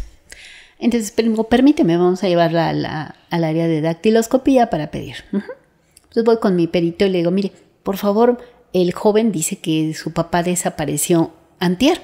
Entonces, 0.77 1.11
permíteme, 1.49 1.97
vamos 1.97 2.23
a 2.23 2.27
llevarla 2.27 2.69
al 2.69 3.43
área 3.43 3.67
de 3.67 3.81
dactiloscopía 3.81 4.69
para 4.69 4.91
pedir. 4.91 5.15
Entonces 5.31 6.23
voy 6.23 6.37
con 6.37 6.55
mi 6.55 6.67
perito 6.67 7.03
y 7.05 7.09
le 7.09 7.17
digo, 7.17 7.31
mire, 7.31 7.51
por 7.81 7.97
favor, 7.97 8.37
el 8.73 8.93
joven 8.93 9.31
dice 9.31 9.57
que 9.57 9.93
su 9.93 10.11
papá 10.11 10.43
desapareció 10.43 11.31
antier. 11.59 12.01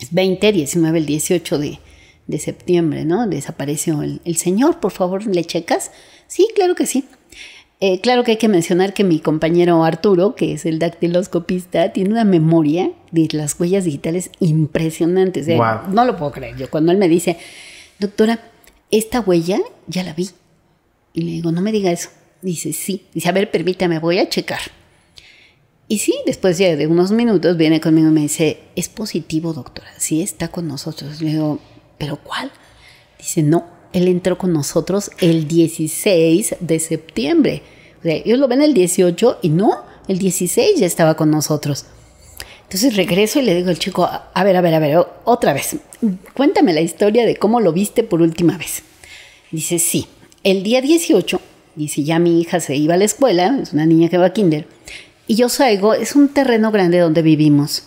Es 0.00 0.12
20, 0.12 0.52
19, 0.52 0.98
el 0.98 1.06
18 1.06 1.58
de, 1.58 1.78
septiembre, 2.38 3.04
¿no? 3.04 3.26
Desapareció 3.26 4.02
el, 4.02 4.36
señor, 4.36 4.80
por 4.80 4.92
favor, 4.92 5.26
¿le 5.26 5.44
checas? 5.44 5.90
Sí, 6.26 6.48
claro 6.54 6.74
que 6.74 6.86
sí. 6.86 7.04
Eh, 7.80 8.00
claro 8.00 8.24
que 8.24 8.32
hay 8.32 8.36
que 8.38 8.48
mencionar 8.48 8.92
que 8.92 9.04
mi 9.04 9.20
compañero 9.20 9.84
Arturo, 9.84 10.34
que 10.34 10.52
es 10.52 10.66
el 10.66 10.78
dactiloscopista, 10.78 11.92
tiene 11.92 12.10
una 12.10 12.24
memoria 12.24 12.90
de 13.12 13.28
las 13.32 13.58
huellas 13.58 13.84
digitales 13.84 14.30
impresionantes. 14.40 15.46
¿eh? 15.48 15.58
No 15.90 16.04
lo 16.04 16.16
puedo 16.16 16.32
creer. 16.32 16.56
Yo 16.56 16.68
cuando 16.70 16.92
él 16.92 16.98
me 16.98 17.08
dice, 17.08 17.38
doctora, 17.98 18.40
esta 18.90 19.20
huella 19.20 19.60
ya 19.86 20.02
la 20.02 20.12
vi. 20.12 20.30
Y 21.12 21.22
le 21.22 21.30
digo, 21.32 21.52
no 21.52 21.60
me 21.60 21.72
diga 21.72 21.90
eso. 21.90 22.10
Dice, 22.42 22.72
sí. 22.72 23.06
Dice, 23.14 23.28
a 23.28 23.32
ver, 23.32 23.50
permítame, 23.50 23.98
voy 24.00 24.18
a 24.18 24.28
checar. 24.28 24.60
Y 25.88 25.98
sí, 25.98 26.14
después 26.26 26.58
de 26.58 26.86
unos 26.86 27.10
minutos 27.12 27.56
viene 27.56 27.80
conmigo 27.80 28.08
y 28.08 28.12
me 28.12 28.20
dice, 28.20 28.58
es 28.76 28.90
positivo, 28.90 29.54
doctora, 29.54 29.90
sí 29.96 30.20
está 30.20 30.48
con 30.48 30.68
nosotros. 30.68 31.22
Le 31.22 31.30
digo, 31.30 31.60
¿pero 31.96 32.16
cuál? 32.16 32.52
Dice, 33.18 33.42
no, 33.42 33.64
él 33.94 34.06
entró 34.06 34.36
con 34.36 34.52
nosotros 34.52 35.10
el 35.18 35.48
16 35.48 36.56
de 36.60 36.78
septiembre. 36.78 37.62
O 38.00 38.02
sea, 38.02 38.14
ellos 38.16 38.38
lo 38.38 38.48
ven 38.48 38.60
el 38.60 38.74
18 38.74 39.38
y 39.40 39.48
no, 39.48 39.78
el 40.08 40.18
16 40.18 40.78
ya 40.78 40.86
estaba 40.86 41.14
con 41.14 41.30
nosotros. 41.30 41.86
Entonces 42.64 42.96
regreso 42.96 43.38
y 43.38 43.42
le 43.42 43.54
digo 43.54 43.70
al 43.70 43.78
chico, 43.78 44.04
a 44.04 44.44
ver, 44.44 44.56
a 44.56 44.60
ver, 44.60 44.74
a 44.74 44.78
ver, 44.78 45.06
otra 45.24 45.54
vez, 45.54 45.76
cuéntame 46.34 46.74
la 46.74 46.82
historia 46.82 47.24
de 47.24 47.36
cómo 47.36 47.60
lo 47.60 47.72
viste 47.72 48.02
por 48.02 48.20
última 48.20 48.58
vez. 48.58 48.82
Dice, 49.50 49.78
sí, 49.78 50.06
el 50.44 50.62
día 50.62 50.82
18, 50.82 51.40
dice, 51.76 52.04
ya 52.04 52.18
mi 52.18 52.42
hija 52.42 52.60
se 52.60 52.76
iba 52.76 52.92
a 52.92 52.98
la 52.98 53.06
escuela, 53.06 53.58
es 53.62 53.72
una 53.72 53.86
niña 53.86 54.10
que 54.10 54.18
va 54.18 54.26
a 54.26 54.32
kinder, 54.34 54.66
y 55.28 55.36
yo 55.36 55.48
salgo, 55.50 55.92
es 55.92 56.16
un 56.16 56.30
terreno 56.30 56.72
grande 56.72 56.98
donde 56.98 57.20
vivimos. 57.20 57.84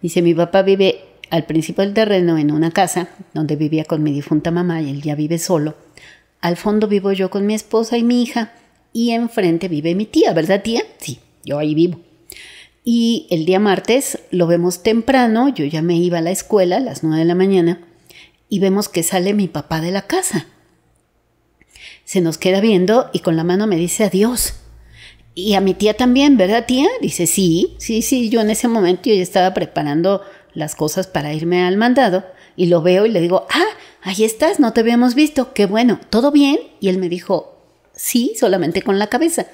Dice, 0.00 0.22
mi 0.22 0.32
papá 0.32 0.62
vive 0.62 1.00
al 1.28 1.44
principio 1.44 1.84
del 1.84 1.92
terreno 1.92 2.38
en 2.38 2.52
una 2.52 2.70
casa 2.70 3.08
donde 3.34 3.56
vivía 3.56 3.84
con 3.84 4.02
mi 4.02 4.12
difunta 4.12 4.52
mamá 4.52 4.80
y 4.80 4.90
él 4.90 5.02
ya 5.02 5.16
vive 5.16 5.38
solo. 5.38 5.74
Al 6.40 6.56
fondo 6.56 6.86
vivo 6.86 7.12
yo 7.12 7.30
con 7.30 7.44
mi 7.46 7.54
esposa 7.54 7.98
y 7.98 8.04
mi 8.04 8.22
hija 8.22 8.52
y 8.92 9.10
enfrente 9.10 9.66
vive 9.66 9.96
mi 9.96 10.06
tía, 10.06 10.32
¿verdad 10.32 10.62
tía? 10.62 10.82
Sí, 10.98 11.18
yo 11.44 11.58
ahí 11.58 11.74
vivo. 11.74 11.98
Y 12.84 13.26
el 13.30 13.44
día 13.44 13.58
martes 13.58 14.20
lo 14.30 14.46
vemos 14.46 14.84
temprano, 14.84 15.48
yo 15.48 15.64
ya 15.64 15.82
me 15.82 15.96
iba 15.96 16.18
a 16.18 16.22
la 16.22 16.30
escuela 16.30 16.76
a 16.76 16.80
las 16.80 17.02
nueve 17.02 17.18
de 17.18 17.24
la 17.24 17.34
mañana 17.34 17.80
y 18.48 18.60
vemos 18.60 18.88
que 18.88 19.02
sale 19.02 19.34
mi 19.34 19.48
papá 19.48 19.80
de 19.80 19.90
la 19.90 20.02
casa. 20.02 20.46
Se 22.04 22.20
nos 22.20 22.38
queda 22.38 22.60
viendo 22.60 23.10
y 23.12 23.18
con 23.18 23.36
la 23.36 23.42
mano 23.42 23.66
me 23.66 23.76
dice 23.76 24.04
adiós. 24.04 24.54
Y 25.38 25.54
a 25.54 25.60
mi 25.60 25.72
tía 25.72 25.94
también, 25.94 26.36
¿verdad, 26.36 26.66
tía? 26.66 26.88
Dice, 27.00 27.28
sí, 27.28 27.76
sí, 27.78 28.02
sí, 28.02 28.28
yo 28.28 28.40
en 28.40 28.50
ese 28.50 28.66
momento 28.66 29.02
yo 29.04 29.14
ya 29.14 29.22
estaba 29.22 29.54
preparando 29.54 30.20
las 30.52 30.74
cosas 30.74 31.06
para 31.06 31.32
irme 31.32 31.64
al 31.64 31.76
mandado 31.76 32.24
y 32.56 32.66
lo 32.66 32.82
veo 32.82 33.06
y 33.06 33.10
le 33.10 33.20
digo, 33.20 33.46
ah, 33.48 33.68
ahí 34.02 34.24
estás, 34.24 34.58
no 34.58 34.72
te 34.72 34.80
habíamos 34.80 35.14
visto, 35.14 35.54
qué 35.54 35.66
bueno, 35.66 36.00
¿todo 36.10 36.32
bien? 36.32 36.58
Y 36.80 36.88
él 36.88 36.98
me 36.98 37.08
dijo, 37.08 37.56
sí, 37.92 38.34
solamente 38.36 38.82
con 38.82 38.98
la 38.98 39.06
cabeza. 39.06 39.46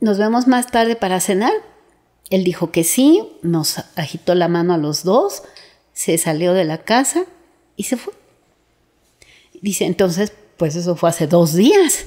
Nos 0.00 0.18
vemos 0.18 0.46
más 0.46 0.66
tarde 0.66 0.96
para 0.96 1.20
cenar. 1.20 1.54
Él 2.28 2.44
dijo 2.44 2.70
que 2.70 2.84
sí, 2.84 3.22
nos 3.40 3.78
agitó 3.96 4.34
la 4.34 4.48
mano 4.48 4.74
a 4.74 4.78
los 4.78 5.02
dos, 5.02 5.44
se 5.94 6.18
salió 6.18 6.52
de 6.52 6.66
la 6.66 6.76
casa 6.76 7.24
y 7.74 7.84
se 7.84 7.96
fue. 7.96 8.12
Dice, 9.62 9.86
entonces, 9.86 10.34
pues 10.58 10.76
eso 10.76 10.94
fue 10.94 11.08
hace 11.08 11.26
dos 11.26 11.54
días. 11.54 12.04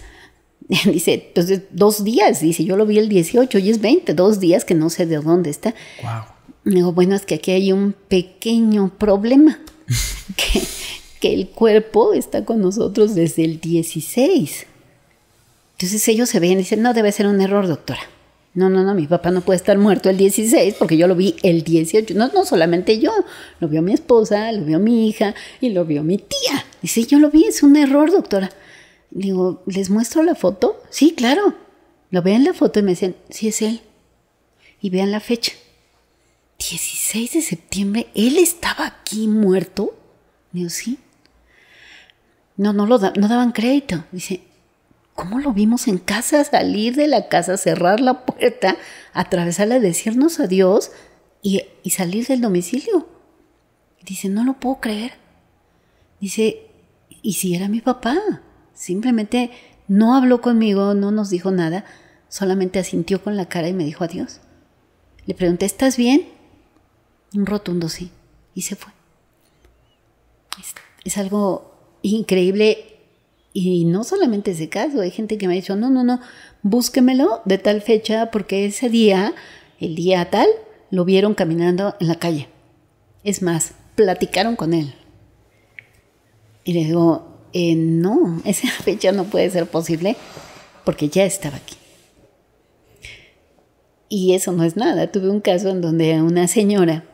Dice, 0.85 1.25
entonces, 1.27 1.63
dos 1.71 2.03
días. 2.03 2.39
Dice, 2.39 2.63
yo 2.63 2.77
lo 2.77 2.85
vi 2.85 2.97
el 2.97 3.09
18 3.09 3.57
y 3.59 3.69
es 3.69 3.81
20, 3.81 4.13
dos 4.13 4.39
días 4.39 4.63
que 4.63 4.73
no 4.73 4.89
sé 4.89 5.05
de 5.05 5.17
dónde 5.17 5.49
está. 5.49 5.75
Wow. 6.01 6.23
Digo, 6.63 6.93
bueno, 6.93 7.15
es 7.15 7.25
que 7.25 7.35
aquí 7.35 7.51
hay 7.51 7.71
un 7.71 7.93
pequeño 8.07 8.91
problema. 8.97 9.59
que, 10.37 10.61
que 11.19 11.33
el 11.33 11.49
cuerpo 11.49 12.13
está 12.13 12.45
con 12.45 12.61
nosotros 12.61 13.15
desde 13.15 13.43
el 13.43 13.59
16. 13.59 14.67
Entonces 15.73 16.07
ellos 16.07 16.29
se 16.29 16.39
ven 16.39 16.53
y 16.53 16.55
dicen, 16.57 16.81
no, 16.81 16.93
debe 16.93 17.11
ser 17.11 17.27
un 17.27 17.41
error, 17.41 17.67
doctora. 17.67 18.01
No, 18.53 18.69
no, 18.69 18.83
no, 18.83 18.93
mi 18.93 19.07
papá 19.07 19.31
no 19.31 19.41
puede 19.41 19.57
estar 19.57 19.77
muerto 19.77 20.09
el 20.09 20.17
16 20.17 20.75
porque 20.77 20.97
yo 20.97 21.07
lo 21.07 21.15
vi 21.15 21.35
el 21.41 21.63
18. 21.63 22.13
No, 22.15 22.29
no 22.29 22.45
solamente 22.45 22.99
yo, 22.99 23.11
lo 23.59 23.67
vio 23.67 23.81
mi 23.81 23.93
esposa, 23.93 24.51
lo 24.51 24.63
vio 24.63 24.79
mi 24.79 25.07
hija 25.07 25.33
y 25.59 25.69
lo 25.69 25.85
vio 25.85 26.03
mi 26.03 26.17
tía. 26.17 26.65
Dice, 26.81 27.03
yo 27.05 27.19
lo 27.19 27.29
vi, 27.29 27.45
es 27.45 27.63
un 27.63 27.75
error, 27.75 28.11
doctora. 28.11 28.51
Digo, 29.11 29.61
¿les 29.65 29.89
muestro 29.89 30.23
la 30.23 30.35
foto? 30.35 30.81
Sí, 30.89 31.13
claro. 31.15 31.53
Lo 32.09 32.21
ven 32.21 32.45
la 32.45 32.53
foto 32.53 32.79
y 32.79 32.83
me 32.83 32.91
dicen, 32.91 33.15
sí 33.29 33.49
es 33.49 33.61
él. 33.61 33.81
Y 34.81 34.89
vean 34.89 35.11
la 35.11 35.19
fecha. 35.19 35.53
16 36.57 37.33
de 37.33 37.41
septiembre, 37.41 38.07
¿él 38.15 38.37
estaba 38.37 38.85
aquí 38.85 39.27
muerto? 39.27 39.93
Digo, 40.51 40.69
sí. 40.69 40.97
No, 42.55 42.71
no, 42.73 42.85
lo 42.85 42.99
no 42.99 43.27
daban 43.27 43.51
crédito. 43.51 44.05
Dice, 44.11 44.43
¿cómo 45.13 45.39
lo 45.39 45.53
vimos 45.53 45.87
en 45.87 45.97
casa? 45.97 46.43
Salir 46.43 46.95
de 46.95 47.07
la 47.07 47.27
casa, 47.27 47.57
cerrar 47.57 47.99
la 47.99 48.25
puerta, 48.25 48.77
atravesarla, 49.13 49.79
decirnos 49.79 50.39
adiós 50.39 50.91
y, 51.41 51.63
y 51.83 51.89
salir 51.89 52.27
del 52.27 52.41
domicilio. 52.41 53.09
Dice, 54.05 54.29
no 54.29 54.43
lo 54.43 54.53
puedo 54.53 54.79
creer. 54.79 55.13
Dice, 56.19 56.67
¿y 57.21 57.33
si 57.33 57.55
era 57.55 57.67
mi 57.67 57.81
papá? 57.81 58.41
Simplemente 58.81 59.51
no 59.87 60.15
habló 60.15 60.41
conmigo, 60.41 60.95
no 60.95 61.11
nos 61.11 61.29
dijo 61.29 61.51
nada, 61.51 61.85
solamente 62.29 62.79
asintió 62.79 63.23
con 63.23 63.37
la 63.37 63.47
cara 63.47 63.69
y 63.69 63.73
me 63.73 63.85
dijo 63.85 64.03
adiós. 64.03 64.41
Le 65.27 65.35
pregunté, 65.35 65.67
¿estás 65.67 65.97
bien? 65.97 66.27
Un 67.31 67.45
rotundo 67.45 67.89
sí. 67.89 68.09
Y 68.55 68.63
se 68.63 68.75
fue. 68.75 68.91
Es, 71.03 71.15
algo 71.19 71.75
increíble 72.01 72.97
y 73.53 73.85
no 73.85 74.03
solamente 74.03 74.49
ese 74.49 74.67
caso, 74.67 75.01
hay 75.01 75.11
gente 75.11 75.37
que 75.37 75.47
me 75.47 75.53
ha 75.53 75.61
dicho, 75.61 75.75
no, 75.75 75.91
no, 75.91 76.03
no, 76.03 76.19
búsquemelo 76.63 77.43
de 77.45 77.59
tal 77.59 77.83
fecha 77.83 78.31
porque 78.31 78.65
ese 78.65 78.89
día, 78.89 79.35
el 79.79 79.93
día 79.93 80.27
tal, 80.31 80.47
lo 80.89 81.05
vieron 81.05 81.35
caminando 81.35 81.95
en 81.99 82.07
la 82.07 82.15
calle. 82.15 82.49
Es 83.23 83.43
más, 83.43 83.73
platicaron 83.93 84.55
con 84.55 84.73
él. 84.73 84.95
Y 86.63 86.73
le 86.73 86.85
digo, 86.85 87.30
eh, 87.53 87.75
no, 87.75 88.41
esa 88.45 88.69
fecha 88.69 89.11
no 89.11 89.25
puede 89.25 89.49
ser 89.49 89.67
posible 89.67 90.15
porque 90.85 91.09
ya 91.09 91.25
estaba 91.25 91.57
aquí. 91.57 91.75
Y 94.09 94.33
eso 94.33 94.51
no 94.51 94.63
es 94.63 94.75
nada. 94.75 95.11
Tuve 95.11 95.29
un 95.29 95.39
caso 95.39 95.69
en 95.69 95.79
donde 95.79 96.21
una 96.21 96.47
señora 96.47 97.05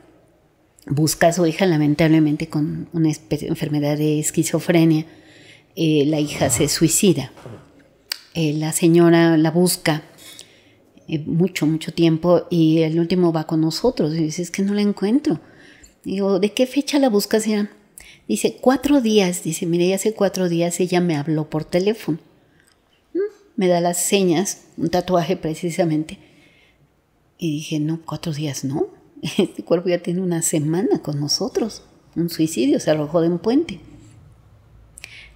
busca 0.88 1.28
a 1.28 1.34
su 1.34 1.46
hija 1.46 1.66
lamentablemente 1.66 2.48
con 2.48 2.90
una 2.92 3.12
enfermedad 3.30 3.98
de 3.98 4.20
esquizofrenia. 4.20 5.06
Eh, 5.76 6.06
la 6.08 6.20
hija 6.20 6.50
se 6.50 6.68
suicida. 6.68 7.32
Eh, 8.34 8.54
la 8.54 8.72
señora 8.72 9.38
la 9.38 9.52
busca 9.52 10.04
mucho, 11.26 11.66
mucho 11.66 11.94
tiempo 11.94 12.48
y 12.50 12.80
el 12.80 13.00
último 13.00 13.32
va 13.32 13.46
con 13.46 13.62
nosotros 13.62 14.14
y 14.14 14.24
dice, 14.24 14.42
es 14.42 14.52
que 14.52 14.64
no 14.64 14.74
la 14.74 14.82
encuentro. 14.82 15.40
Digo, 16.04 16.40
¿de 16.40 16.54
qué 16.54 16.66
fecha 16.66 17.00
la 17.00 17.10
buscas, 17.10 17.44
señora? 17.44 17.70
Dice, 18.28 18.58
cuatro 18.60 19.02
días, 19.02 19.44
dice, 19.44 19.66
mire, 19.66 19.94
hace 19.94 20.14
cuatro 20.14 20.50
días 20.50 20.80
ella 20.80 21.00
me 21.00 21.16
habló 21.16 21.50
por 21.50 21.64
teléfono. 21.64 22.20
Me 23.56 23.68
da 23.68 23.82
las 23.82 23.98
señas, 23.98 24.66
un 24.78 24.90
tatuaje 24.90 25.38
precisamente. 25.38 26.20
Y 27.38 27.52
dije, 27.52 27.80
no, 27.80 28.02
cuatro 28.06 28.34
días 28.34 28.64
no. 28.64 28.88
Este 29.38 29.64
cuerpo 29.64 29.90
ya 29.90 30.00
tiene 30.00 30.22
una 30.22 30.42
semana 30.42 31.02
con 31.02 31.20
nosotros. 31.20 31.84
Un 32.16 32.30
suicidio, 32.30 32.80
se 32.80 32.92
arrojó 32.92 33.22
de 33.22 33.30
un 33.30 33.40
puente. 33.40 33.80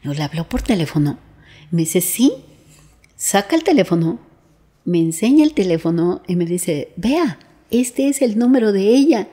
No, 0.04 0.14
le 0.14 0.24
habló 0.24 0.48
por 0.48 0.62
teléfono. 0.62 1.18
Me 1.72 1.82
dice, 1.82 2.02
sí, 2.02 2.34
saca 3.16 3.56
el 3.56 3.64
teléfono, 3.64 4.20
me 4.84 5.00
enseña 5.00 5.44
el 5.44 5.54
teléfono 5.54 6.22
y 6.28 6.36
me 6.36 6.46
dice, 6.46 6.92
vea, 6.98 7.40
este 7.70 8.10
es 8.10 8.22
el 8.22 8.38
número 8.38 8.72
de 8.72 8.88
ella. 8.90 9.30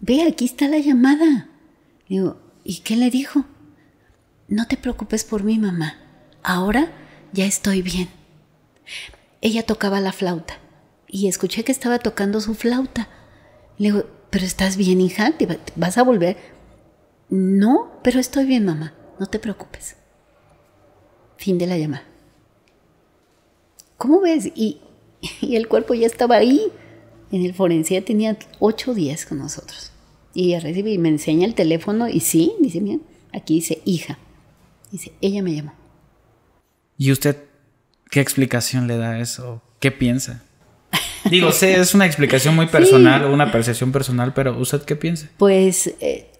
Vea, 0.00 0.28
aquí 0.28 0.44
está 0.44 0.68
la 0.68 0.78
llamada. 0.78 1.48
Digo, 2.08 2.36
¿Y 2.68 2.80
qué 2.80 2.96
le 2.96 3.08
dijo? 3.08 3.46
No 4.46 4.66
te 4.66 4.76
preocupes 4.76 5.24
por 5.24 5.42
mi 5.42 5.58
mamá. 5.58 5.94
Ahora 6.42 6.92
ya 7.32 7.46
estoy 7.46 7.80
bien. 7.80 8.10
Ella 9.40 9.62
tocaba 9.62 10.02
la 10.02 10.12
flauta 10.12 10.58
y 11.06 11.28
escuché 11.28 11.64
que 11.64 11.72
estaba 11.72 11.98
tocando 11.98 12.42
su 12.42 12.54
flauta. 12.54 13.08
Le 13.78 13.90
digo, 13.90 14.04
pero 14.28 14.44
estás 14.44 14.76
bien, 14.76 15.00
hija, 15.00 15.30
¿Te 15.30 15.48
vas 15.76 15.96
a 15.96 16.02
volver. 16.02 16.36
No, 17.30 17.90
pero 18.04 18.20
estoy 18.20 18.44
bien, 18.44 18.66
mamá, 18.66 18.92
no 19.18 19.24
te 19.28 19.38
preocupes. 19.38 19.96
Fin 21.38 21.56
de 21.56 21.68
la 21.68 21.78
llamada. 21.78 22.04
¿Cómo 23.96 24.20
ves? 24.20 24.44
Y, 24.54 24.82
el 25.40 25.68
cuerpo 25.68 25.94
ya 25.94 26.06
estaba 26.06 26.36
ahí. 26.36 26.70
En 27.32 27.46
el 27.46 27.54
forense 27.54 27.94
ya 27.94 28.04
tenía 28.04 28.36
ocho 28.58 28.92
días 28.92 29.24
con 29.24 29.38
nosotros. 29.38 29.92
Y 30.40 30.56
recibe 30.56 30.92
y 30.92 30.98
me 30.98 31.08
enseña 31.08 31.48
el 31.48 31.56
teléfono 31.56 32.08
y 32.08 32.20
sí, 32.20 32.52
dice, 32.60 32.80
mira, 32.80 33.00
aquí 33.32 33.54
dice 33.54 33.82
hija. 33.84 34.20
Dice, 34.92 35.10
ella 35.20 35.42
me 35.42 35.52
llamó. 35.52 35.72
¿Y 36.96 37.10
usted 37.10 37.38
qué 38.08 38.20
explicación 38.20 38.86
le 38.86 38.98
da 38.98 39.10
a 39.10 39.20
eso? 39.20 39.60
¿Qué 39.80 39.90
piensa? 39.90 40.44
Digo, 41.28 41.50
sé, 41.50 41.74
es 41.74 41.92
una 41.92 42.06
explicación 42.06 42.54
muy 42.54 42.66
personal 42.68 43.24
o 43.24 43.32
una 43.32 43.50
percepción 43.50 43.90
personal, 43.90 44.32
pero 44.32 44.56
¿usted 44.56 44.82
qué 44.82 44.94
piensa? 44.94 45.28
Pues 45.38 45.92
eh, 45.98 46.30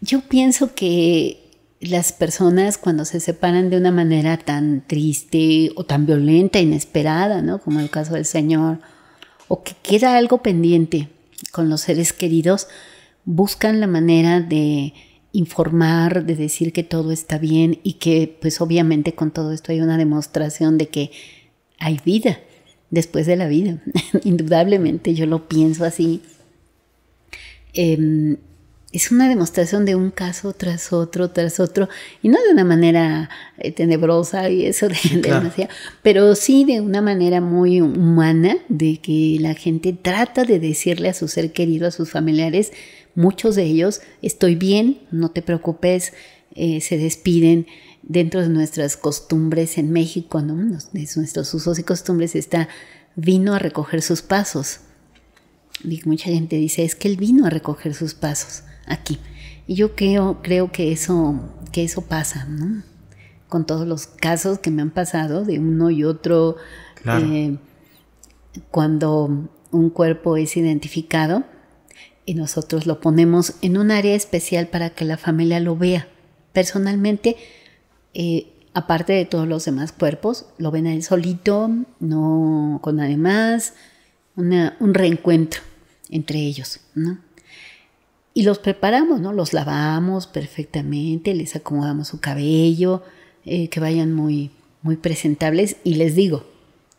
yo 0.00 0.20
pienso 0.20 0.72
que 0.76 1.40
las 1.80 2.12
personas 2.12 2.78
cuando 2.78 3.04
se 3.04 3.18
separan 3.18 3.68
de 3.68 3.78
una 3.78 3.90
manera 3.90 4.36
tan 4.36 4.86
triste 4.86 5.72
o 5.74 5.82
tan 5.82 6.06
violenta, 6.06 6.60
inesperada, 6.60 7.42
¿no? 7.42 7.60
Como 7.60 7.80
el 7.80 7.90
caso 7.90 8.14
del 8.14 8.26
Señor, 8.26 8.78
o 9.48 9.64
que 9.64 9.72
queda 9.82 10.16
algo 10.16 10.40
pendiente 10.40 11.08
con 11.50 11.68
los 11.68 11.80
seres 11.80 12.12
queridos, 12.12 12.68
buscan 13.24 13.80
la 13.80 13.86
manera 13.86 14.40
de 14.40 14.92
informar, 15.32 16.24
de 16.24 16.36
decir 16.36 16.72
que 16.72 16.82
todo 16.82 17.12
está 17.12 17.38
bien 17.38 17.78
y 17.82 17.94
que 17.94 18.36
pues 18.40 18.60
obviamente 18.60 19.14
con 19.14 19.30
todo 19.30 19.52
esto 19.52 19.72
hay 19.72 19.80
una 19.80 19.96
demostración 19.96 20.78
de 20.78 20.88
que 20.88 21.10
hay 21.78 22.00
vida 22.04 22.40
después 22.90 23.26
de 23.26 23.36
la 23.36 23.48
vida. 23.48 23.78
Indudablemente 24.24 25.14
yo 25.14 25.26
lo 25.26 25.48
pienso 25.48 25.84
así. 25.84 26.22
Em, 27.72 28.38
es 28.92 29.12
una 29.12 29.28
demostración 29.28 29.84
de 29.84 29.94
un 29.94 30.10
caso 30.10 30.52
tras 30.52 30.92
otro, 30.92 31.30
tras 31.30 31.60
otro, 31.60 31.88
y 32.22 32.28
no 32.28 32.42
de 32.42 32.52
una 32.52 32.64
manera 32.64 33.30
eh, 33.58 33.70
tenebrosa 33.70 34.50
y 34.50 34.66
eso 34.66 34.88
de, 34.88 34.96
demasiado, 35.22 35.72
pero 36.02 36.34
sí 36.34 36.64
de 36.64 36.80
una 36.80 37.00
manera 37.00 37.40
muy 37.40 37.80
humana, 37.80 38.56
de 38.68 38.96
que 38.96 39.36
la 39.38 39.54
gente 39.54 39.92
trata 39.92 40.44
de 40.44 40.58
decirle 40.58 41.08
a 41.08 41.14
su 41.14 41.28
ser 41.28 41.52
querido, 41.52 41.86
a 41.86 41.92
sus 41.92 42.10
familiares, 42.10 42.72
muchos 43.14 43.56
de 43.56 43.64
ellos, 43.64 44.00
estoy 44.22 44.54
bien, 44.54 45.00
no 45.10 45.30
te 45.30 45.42
preocupes, 45.42 46.12
eh, 46.54 46.80
se 46.80 46.98
despiden. 46.98 47.66
Dentro 48.02 48.40
de 48.40 48.48
nuestras 48.48 48.96
costumbres 48.96 49.76
en 49.76 49.92
México, 49.92 50.40
¿no? 50.40 50.56
de 50.56 51.08
nuestros 51.16 51.52
usos 51.52 51.78
y 51.78 51.82
costumbres 51.82 52.34
está 52.34 52.68
vino 53.14 53.54
a 53.54 53.58
recoger 53.58 54.00
sus 54.00 54.22
pasos. 54.22 54.80
Y 55.84 56.00
mucha 56.06 56.30
gente 56.30 56.56
dice, 56.56 56.84
es 56.84 56.94
que 56.94 57.08
él 57.08 57.16
vino 57.16 57.46
a 57.46 57.50
recoger 57.50 57.94
sus 57.94 58.14
pasos 58.14 58.62
aquí. 58.86 59.18
Y 59.66 59.74
yo 59.74 59.94
creo, 59.94 60.40
creo 60.42 60.72
que, 60.72 60.92
eso, 60.92 61.40
que 61.72 61.84
eso 61.84 62.02
pasa, 62.02 62.46
¿no? 62.46 62.82
Con 63.48 63.66
todos 63.66 63.86
los 63.86 64.06
casos 64.06 64.58
que 64.58 64.70
me 64.70 64.82
han 64.82 64.90
pasado 64.90 65.44
de 65.44 65.58
uno 65.58 65.90
y 65.90 66.04
otro, 66.04 66.56
eh, 67.04 67.56
cuando 68.70 69.50
un 69.70 69.90
cuerpo 69.90 70.36
es 70.36 70.56
identificado 70.56 71.44
y 72.30 72.34
nosotros 72.34 72.86
lo 72.86 73.00
ponemos 73.00 73.54
en 73.60 73.76
un 73.76 73.90
área 73.90 74.14
especial 74.14 74.68
para 74.68 74.90
que 74.90 75.04
la 75.04 75.16
familia 75.16 75.58
lo 75.58 75.74
vea. 75.74 76.06
Personalmente, 76.52 77.34
eh, 78.14 78.52
aparte 78.72 79.12
de 79.12 79.24
todos 79.24 79.48
los 79.48 79.64
demás 79.64 79.90
cuerpos, 79.90 80.46
lo 80.56 80.70
ven 80.70 80.86
a 80.86 80.94
él 80.94 81.02
solito, 81.02 81.68
no 81.98 82.78
con 82.82 82.98
nadie 82.98 83.16
más, 83.16 83.74
un 84.36 84.94
reencuentro 84.94 85.60
entre 86.08 86.38
ellos, 86.38 86.78
¿no? 86.94 87.18
Y 88.32 88.44
los 88.44 88.60
preparamos, 88.60 89.20
¿no? 89.20 89.32
Los 89.32 89.52
lavamos 89.52 90.28
perfectamente, 90.28 91.34
les 91.34 91.56
acomodamos 91.56 92.06
su 92.06 92.20
cabello, 92.20 93.02
eh, 93.44 93.68
que 93.70 93.80
vayan 93.80 94.14
muy, 94.14 94.52
muy 94.82 94.94
presentables. 94.94 95.78
Y 95.82 95.96
les 95.96 96.14
digo, 96.14 96.46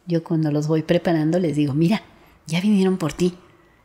yo 0.07 0.25
cuando 0.25 0.51
los 0.51 0.67
voy 0.67 0.81
preparando 0.81 1.39
les 1.39 1.55
digo, 1.55 1.73
mira, 1.73 2.03
ya 2.47 2.59
vinieron 2.59 2.97
por 2.97 3.13
ti. 3.13 3.33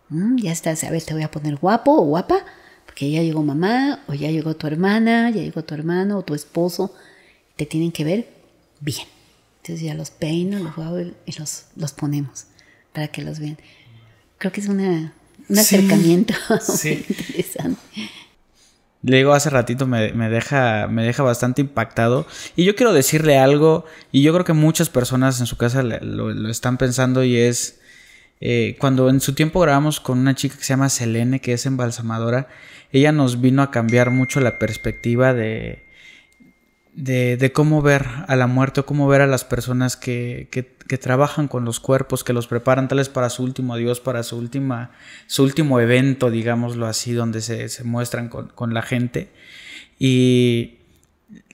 Mm, 0.09 0.36
ya 0.36 0.52
estás, 0.52 0.84
a 0.84 0.90
ver, 0.90 1.02
te 1.02 1.14
voy 1.14 1.22
a 1.22 1.30
poner 1.30 1.57
guapo 1.57 1.92
o 1.92 2.02
guapa, 2.02 2.44
porque 2.84 3.11
ya 3.11 3.22
llegó 3.22 3.42
mamá, 3.42 4.02
o 4.07 4.14
ya 4.14 4.30
llegó 4.30 4.54
tu 4.57 4.66
hermana, 4.66 5.30
ya 5.30 5.42
llegó 5.42 5.64
tu 5.64 5.74
hermano 5.74 6.18
o 6.18 6.22
tu 6.22 6.34
esposo. 6.34 6.94
Te 7.57 7.66
tienen 7.66 7.92
que 7.92 8.04
ver 8.04 8.28
bien. 8.80 9.07
Entonces 9.62 9.84
ya 9.84 9.94
los 9.94 10.11
peino, 10.11 10.59
los 10.59 10.78
hago 10.78 11.00
y 11.00 11.38
los, 11.38 11.64
los 11.76 11.92
ponemos 11.92 12.46
para 12.92 13.09
que 13.09 13.22
los 13.22 13.40
vean. 13.40 13.59
Creo 14.38 14.52
que 14.52 14.61
es 14.61 14.68
una 14.68 15.12
un 15.48 15.59
acercamiento 15.59 16.34
sí. 16.61 17.04
interesante. 17.09 17.80
Le 19.02 19.18
digo, 19.18 19.34
hace 19.34 19.50
ratito 19.50 19.86
me, 19.86 20.11
deja, 20.28 20.88
me 20.88 21.04
deja 21.04 21.22
bastante 21.22 21.61
impactado. 21.61 22.26
Y 22.57 22.64
yo 22.64 22.74
quiero 22.74 22.92
decirle 22.92 23.38
algo, 23.38 23.84
y 24.11 24.22
yo 24.22 24.32
creo 24.32 24.44
que 24.44 24.52
muchas 24.52 24.88
personas 24.88 25.38
en 25.38 25.46
su 25.46 25.57
casa 25.57 25.82
lo, 25.82 26.50
están 26.50 26.76
pensando, 26.76 27.22
y 27.22 27.36
es 27.36 27.78
eh, 28.41 28.76
cuando 28.78 29.09
en 29.09 29.20
su 29.20 29.34
tiempo 29.34 29.61
grabamos 29.61 30.01
con 30.01 30.18
una 30.18 30.34
chica 30.34 30.57
que 30.57 30.64
se 30.64 30.72
llama 30.72 30.89
Selene, 30.89 31.41
que 31.41 31.53
es 31.53 31.66
embalsamadora, 31.66 32.49
ella 32.93 33.12
nos 33.12 33.41
vino 33.41 33.62
a 33.62 33.70
cambiar 33.70 34.11
mucho 34.11 34.41
la 34.41 34.59
perspectiva 34.59 35.34
de, 35.34 35.87
de, 36.97 37.53
cómo 37.53 37.82
ver 37.82 38.07
a 38.26 38.37
la 38.37 38.47
muerte 38.47 38.82
cómo 38.82 39.07
ver 39.07 39.20
a 39.20 39.26
las 39.26 39.45
personas 39.45 39.97
que, 39.97 40.49
trabajan 41.01 41.47
con 41.47 41.64
los 41.64 41.78
cuerpos, 41.78 42.24
que 42.24 42.32
los 42.32 42.47
preparan 42.47 42.89
tal 42.89 42.99
vez 42.99 43.09
para 43.09 43.28
su 43.28 43.43
último 43.43 43.74
adiós, 43.74 44.01
para 44.01 44.22
su, 44.22 44.37
última, 44.39 44.93
su 45.26 45.43
último 45.43 45.78
evento, 45.80 46.30
digámoslo 46.30 46.87
así, 46.87 47.12
donde 47.12 47.43
se, 47.43 47.84
muestran 47.84 48.28
con, 48.28 48.74
la 48.74 48.82
gente. 48.82 49.28
Y 49.99 50.76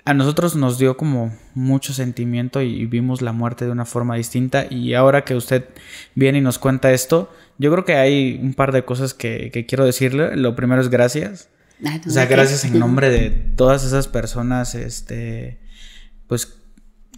a 0.04 0.14
nosotros 0.14 0.56
nos 0.56 0.78
dio 0.78 0.96
como 0.96 1.36
mucho 1.54 1.92
sentimiento 1.92 2.60
y 2.60 2.86
vimos 2.86 3.22
la 3.22 3.32
muerte 3.32 3.64
de 3.64 3.70
una 3.70 3.84
forma 3.84 4.16
distinta. 4.16 4.66
Y 4.68 4.94
ahora 4.94 5.24
que 5.24 5.34
usted 5.34 5.64
viene 6.14 6.38
y 6.38 6.42
nos 6.42 6.58
cuenta 6.58 6.92
esto, 6.92 7.32
yo 7.58 7.70
creo 7.70 7.84
que 7.84 7.94
hay 7.94 8.40
un 8.42 8.54
par 8.54 8.72
de 8.72 8.84
cosas 8.84 9.14
que, 9.14 9.50
que 9.52 9.66
quiero 9.66 9.84
decirle. 9.84 10.36
Lo 10.36 10.56
primero 10.56 10.80
es 10.80 10.88
gracias 10.88 11.48
o 12.06 12.10
sea, 12.10 12.26
gracias 12.26 12.64
en 12.64 12.78
nombre 12.78 13.10
de 13.10 13.30
todas 13.56 13.84
esas 13.84 14.06
personas, 14.06 14.74
este, 14.74 15.58
pues 16.26 16.58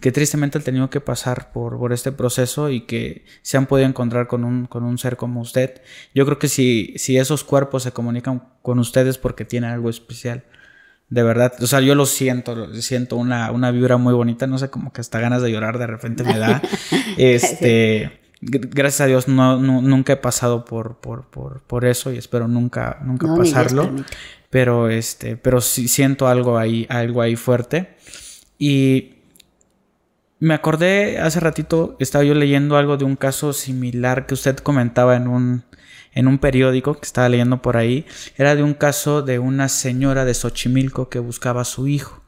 que 0.01 0.11
tristemente 0.11 0.57
han 0.57 0.63
tenido 0.63 0.89
que 0.89 1.01
pasar 1.01 1.51
por, 1.51 1.77
por, 1.77 1.93
este 1.93 2.11
proceso 2.11 2.69
y 2.69 2.81
que 2.81 3.25
se 3.41 3.57
han 3.57 3.65
podido 3.65 3.87
encontrar 3.87 4.27
con 4.27 4.43
un, 4.43 4.65
con 4.65 4.83
un 4.83 4.97
ser 4.97 5.17
como 5.17 5.39
usted. 5.41 5.81
Yo 6.13 6.25
creo 6.25 6.37
que 6.37 6.47
si, 6.47 6.93
si 6.97 7.17
esos 7.17 7.43
cuerpos 7.43 7.83
se 7.83 7.91
comunican 7.91 8.43
con 8.61 8.79
ustedes 8.79 9.17
porque 9.17 9.45
tienen 9.45 9.69
algo 9.69 9.89
especial. 9.89 10.43
De 11.09 11.23
verdad, 11.23 11.53
o 11.61 11.67
sea, 11.67 11.81
yo 11.81 11.93
lo 11.95 12.05
siento, 12.05 12.73
siento 12.81 13.15
una, 13.15 13.51
una 13.51 13.71
vibra 13.71 13.97
muy 13.97 14.13
bonita, 14.13 14.47
no 14.47 14.57
sé, 14.57 14.69
como 14.69 14.91
que 14.91 15.01
hasta 15.01 15.19
ganas 15.19 15.41
de 15.41 15.51
llorar 15.51 15.77
de 15.77 15.87
repente 15.87 16.23
me 16.23 16.37
da. 16.37 16.61
este, 17.17 18.19
gracias 18.41 19.01
a 19.01 19.05
Dios 19.05 19.27
no, 19.27 19.57
nunca 19.57 20.13
he 20.13 20.17
pasado 20.17 20.65
por, 20.65 20.97
por, 20.97 21.29
por, 21.29 21.61
por, 21.61 21.85
eso 21.85 22.11
y 22.11 22.17
espero 22.17 22.47
nunca, 22.47 22.99
nunca 23.03 23.27
pasarlo 23.35 23.91
pero 24.55 24.89
este, 24.89 25.35
pero 25.35 25.59
sí 25.59 25.89
siento 25.89 26.29
algo 26.29 26.57
ahí, 26.57 26.85
algo 26.87 27.21
ahí 27.21 27.35
fuerte. 27.35 27.97
Y 28.57 29.15
me 30.39 30.53
acordé 30.53 31.19
hace 31.19 31.41
ratito, 31.41 31.97
estaba 31.99 32.23
yo 32.23 32.33
leyendo 32.35 32.77
algo 32.77 32.95
de 32.95 33.03
un 33.03 33.17
caso 33.17 33.51
similar 33.51 34.25
que 34.25 34.33
usted 34.33 34.55
comentaba 34.59 35.17
en 35.17 35.27
un, 35.27 35.65
en 36.15 36.27
un 36.27 36.39
periódico 36.39 36.95
que 36.95 37.05
estaba 37.05 37.29
leyendo 37.29 37.61
por 37.61 37.77
ahí. 37.77 38.05
Era 38.37 38.55
de 38.55 38.63
un 38.63 38.73
caso 38.73 39.21
de 39.21 39.37
una 39.37 39.69
señora 39.69 40.25
de 40.25 40.33
Xochimilco 40.33 41.09
que 41.09 41.19
buscaba 41.19 41.61
a 41.61 41.65
su 41.65 41.87
hijo. 41.87 42.23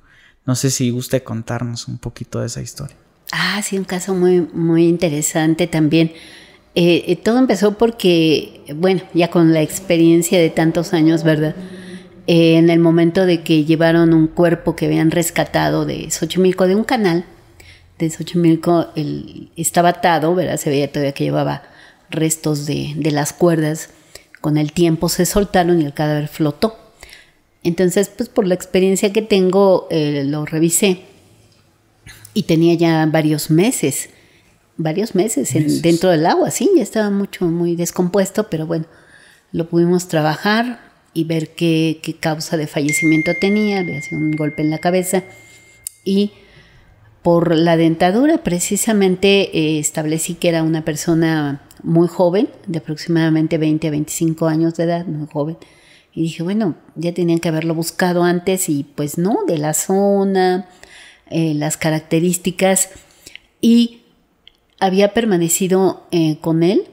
No 0.45 0.55
sé 0.55 0.69
si 0.69 0.91
guste 0.91 1.23
contarnos 1.23 1.87
un 1.87 1.97
poquito 1.97 2.41
de 2.41 2.47
esa 2.47 2.61
historia. 2.61 2.95
Ah, 3.31 3.61
sí, 3.63 3.77
un 3.77 3.85
caso 3.85 4.13
muy, 4.13 4.41
muy 4.41 4.87
interesante 4.87 5.67
también. 5.67 6.11
Eh, 6.75 7.05
eh, 7.07 7.15
todo 7.15 7.39
empezó 7.39 7.77
porque, 7.77 8.61
bueno, 8.75 9.01
ya 9.13 9.29
con 9.29 9.53
la 9.53 9.61
experiencia 9.61 10.39
de 10.39 10.49
tantos 10.49 10.93
años, 10.93 11.23
¿verdad? 11.23 11.55
Eh, 12.27 12.57
en 12.57 12.69
el 12.69 12.79
momento 12.79 13.25
de 13.25 13.41
que 13.41 13.65
llevaron 13.65 14.13
un 14.13 14.27
cuerpo 14.27 14.75
que 14.75 14.85
habían 14.85 15.11
rescatado 15.11 15.85
de 15.85 16.11
Xochimilco, 16.11 16.67
de 16.67 16.75
un 16.75 16.83
canal 16.83 17.25
de 17.97 18.09
Xochimilco, 18.09 18.87
el, 18.95 19.49
estaba 19.55 19.89
atado, 19.89 20.35
¿verdad? 20.35 20.57
Se 20.57 20.69
veía 20.69 20.91
todavía 20.91 21.13
que 21.13 21.23
llevaba 21.23 21.63
restos 22.09 22.65
de, 22.65 22.95
las 23.11 23.33
cuerdas. 23.33 23.89
Con 24.41 24.57
el 24.57 24.71
tiempo 24.71 25.09
se 25.09 25.25
soltaron 25.25 25.81
y 25.81 25.85
el 25.85 25.93
cadáver 25.93 26.27
flotó. 26.27 26.77
Entonces, 27.63 28.09
pues 28.09 28.29
por 28.29 28.47
la 28.47 28.53
experiencia 28.53 29.11
que 29.11 29.21
tengo, 29.21 29.87
eh, 29.89 30.23
lo 30.25 30.45
revisé 30.45 31.01
y 32.33 32.43
tenía 32.43 32.75
ya 32.75 33.05
varios 33.07 33.49
meses, 33.49 34.09
varios 34.77 35.15
meses, 35.15 35.51
dentro 35.81 36.11
del 36.11 36.25
agua, 36.27 36.51
sí, 36.51 36.69
ya 36.75 36.83
estaba 36.83 37.09
mucho, 37.09 37.45
muy 37.45 37.75
descompuesto, 37.75 38.47
pero 38.47 38.67
bueno, 38.67 38.85
lo 39.51 39.67
pudimos 39.67 40.07
trabajar, 40.07 40.87
y 41.17 41.23
ver 41.23 41.49
qué, 41.55 41.99
qué 42.03 42.13
causa 42.13 42.57
de 42.57 42.67
fallecimiento 42.67 43.31
tenía, 43.41 43.79
había 43.79 43.99
sido 44.03 44.21
un 44.21 44.33
golpe 44.33 44.61
en 44.61 44.69
la 44.69 44.77
cabeza 44.77 45.23
y 46.03 46.31
por 47.23 47.55
la 47.55 47.75
dentadura, 47.75 48.43
precisamente 48.43 49.57
eh, 49.57 49.79
establecí 49.79 50.35
que 50.35 50.49
era 50.49 50.61
una 50.61 50.85
persona 50.85 51.61
muy 51.83 52.07
joven, 52.07 52.49
de 52.65 52.79
aproximadamente 52.79 53.57
20 53.57 53.87
a 53.87 53.91
25 53.91 54.47
años 54.47 54.75
de 54.75 54.83
edad, 54.83 55.05
muy 55.05 55.27
joven. 55.27 55.57
Y 56.13 56.23
dije, 56.23 56.43
bueno, 56.43 56.75
ya 56.95 57.13
tenían 57.13 57.39
que 57.39 57.49
haberlo 57.49 57.75
buscado 57.75 58.23
antes 58.23 58.69
y 58.69 58.83
pues 58.83 59.17
no, 59.17 59.39
de 59.45 59.57
la 59.57 59.73
zona, 59.73 60.67
eh, 61.29 61.53
las 61.53 61.77
características. 61.77 62.89
Y 63.61 64.01
había 64.79 65.13
permanecido 65.13 66.07
eh, 66.11 66.39
con 66.39 66.63
él, 66.63 66.85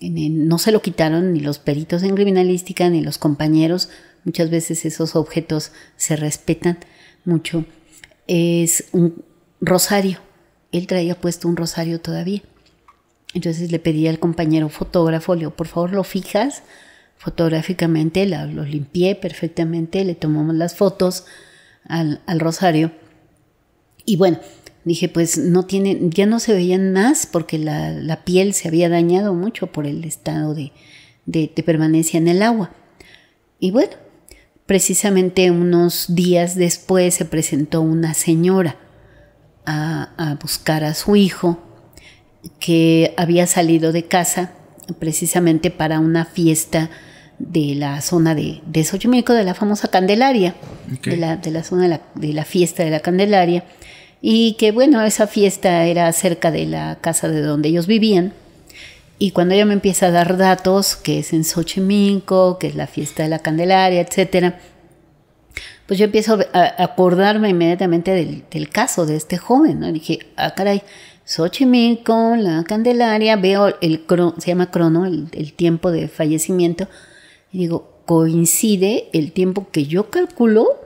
no 0.00 0.58
se 0.58 0.72
lo 0.72 0.82
quitaron 0.82 1.32
ni 1.32 1.40
los 1.40 1.58
peritos 1.58 2.02
en 2.02 2.14
criminalística 2.14 2.88
ni 2.90 3.00
los 3.00 3.18
compañeros, 3.18 3.88
muchas 4.24 4.50
veces 4.50 4.84
esos 4.84 5.16
objetos 5.16 5.72
se 5.96 6.16
respetan 6.16 6.78
mucho. 7.24 7.64
Es 8.26 8.88
un 8.92 9.24
rosario, 9.60 10.18
él 10.72 10.86
traía 10.86 11.18
puesto 11.18 11.48
un 11.48 11.56
rosario 11.56 12.00
todavía. 12.00 12.42
Entonces 13.36 13.70
le 13.70 13.78
pedí 13.78 14.08
al 14.08 14.18
compañero 14.18 14.70
fotógrafo, 14.70 15.34
le 15.34 15.40
digo, 15.40 15.50
por 15.50 15.66
favor 15.66 15.92
lo 15.92 16.04
fijas 16.04 16.62
fotográficamente, 17.18 18.24
lo 18.24 18.64
limpié 18.64 19.14
perfectamente, 19.14 20.02
le 20.06 20.14
tomamos 20.14 20.54
las 20.54 20.74
fotos 20.74 21.26
al, 21.84 22.18
rosario. 22.38 22.92
Y 24.06 24.16
bueno, 24.16 24.38
dije, 24.84 25.10
pues 25.10 25.36
no 25.36 25.66
tiene, 25.66 25.98
ya 26.04 26.24
no 26.24 26.40
se 26.40 26.54
veían 26.54 26.94
más 26.94 27.26
porque 27.26 27.58
la, 27.58 28.22
piel 28.24 28.54
se 28.54 28.68
había 28.68 28.88
dañado 28.88 29.34
mucho 29.34 29.66
por 29.66 29.86
el 29.86 30.04
estado 30.04 30.54
de, 30.54 30.72
de, 31.26 31.48
permanencia 31.62 32.16
en 32.16 32.28
el 32.28 32.40
agua. 32.40 32.70
Y 33.60 33.70
bueno, 33.70 33.92
precisamente 34.64 35.50
unos 35.50 36.06
días 36.08 36.54
después 36.54 37.12
se 37.12 37.26
presentó 37.26 37.82
una 37.82 38.14
señora 38.14 38.76
a, 39.66 40.14
a 40.16 40.36
buscar 40.36 40.84
a 40.84 40.94
su 40.94 41.16
hijo 41.16 41.60
que 42.58 43.14
había 43.16 43.46
salido 43.46 43.92
de 43.92 44.04
casa 44.04 44.52
precisamente 44.98 45.70
para 45.70 46.00
una 46.00 46.24
fiesta 46.24 46.90
de 47.38 47.74
la 47.74 48.00
zona 48.00 48.34
de, 48.34 48.60
de 48.66 48.84
Xochimilco, 48.84 49.32
de 49.32 49.44
la 49.44 49.54
famosa 49.54 49.88
Candelaria, 49.88 50.54
de, 51.04 51.16
la, 51.16 51.36
de, 51.36 51.50
la, 51.50 51.62
zona 51.62 51.82
de 51.82 51.88
la, 51.88 52.00
de 52.14 52.32
la, 52.32 52.44
fiesta 52.44 52.82
de 52.82 52.90
la 52.90 53.00
Candelaria, 53.00 53.64
y 54.22 54.54
que 54.54 54.72
bueno, 54.72 55.02
esa 55.02 55.26
fiesta 55.26 55.84
era 55.84 56.10
cerca 56.12 56.50
de 56.50 56.66
la 56.66 56.96
casa 57.00 57.28
de 57.28 57.42
donde 57.42 57.68
ellos 57.68 57.86
vivían, 57.86 58.32
y 59.18 59.30
cuando 59.30 59.54
ella 59.54 59.64
me 59.64 59.74
empieza 59.74 60.06
a 60.06 60.10
dar 60.10 60.36
datos, 60.36 60.96
que 60.96 61.18
es 61.18 61.32
en 61.32 61.44
Xochimilco, 61.44 62.58
que 62.58 62.68
es 62.68 62.74
la 62.74 62.86
fiesta 62.86 63.22
de 63.22 63.30
la 63.30 63.38
Candelaria, 63.38 64.00
etcétera, 64.00 64.58
pues 65.86 65.98
yo 65.98 66.06
empiezo 66.06 66.38
a 66.52 66.82
acordarme 66.82 67.50
inmediatamente 67.50 68.10
del, 68.10 68.44
del 68.50 68.68
caso 68.68 69.06
de 69.06 69.16
este 69.16 69.38
joven, 69.38 69.80
¿no? 69.80 69.92
dije, 69.92 70.18
ah, 70.36 70.54
caray, 70.54 70.82
Xochimilco, 71.26 72.36
la 72.36 72.62
Candelaria, 72.62 73.34
veo 73.34 73.74
el 73.80 74.04
se 74.38 74.46
llama 74.46 74.70
crono, 74.70 75.06
el, 75.06 75.52
tiempo 75.54 75.90
de 75.90 76.06
fallecimiento, 76.06 76.88
y 77.52 77.58
digo, 77.58 78.00
coincide 78.06 79.08
el 79.12 79.32
tiempo 79.32 79.66
que 79.72 79.86
yo 79.86 80.08
calculo, 80.08 80.80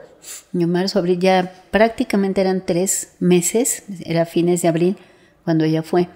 en 0.51 0.69
marzo, 0.71 0.97
abril, 0.97 1.19
ya 1.19 1.63
prácticamente 1.69 2.41
eran 2.41 2.65
tres 2.65 3.13
meses, 3.19 3.83
era 4.03 4.25
fines 4.25 4.63
de 4.63 4.67
abril 4.67 4.97
cuando 5.43 5.63
ella 5.63 5.83
fue. 5.83 6.09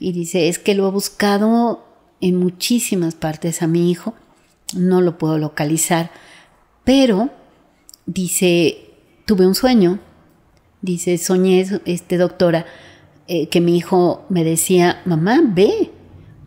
Y 0.00 0.10
dice, 0.10 0.48
es 0.48 0.58
que 0.58 0.74
lo 0.74 0.88
he 0.88 0.90
buscado 0.90 1.84
en 2.20 2.36
muchísimas 2.36 3.14
partes 3.14 3.62
a 3.62 3.68
mi 3.68 3.92
hijo, 3.92 4.14
no 4.74 5.00
lo 5.00 5.18
puedo 5.18 5.38
localizar, 5.38 6.10
pero 6.82 7.30
dice, 8.06 8.90
tuve 9.24 9.46
un 9.46 9.54
sueño, 9.54 10.00
dice, 10.80 11.16
soñé, 11.16 11.64
este 11.84 12.16
doctora, 12.16 12.66
eh, 13.34 13.48
que 13.48 13.62
mi 13.62 13.78
hijo 13.78 14.26
me 14.28 14.44
decía, 14.44 15.00
mamá, 15.06 15.40
ve, 15.42 15.90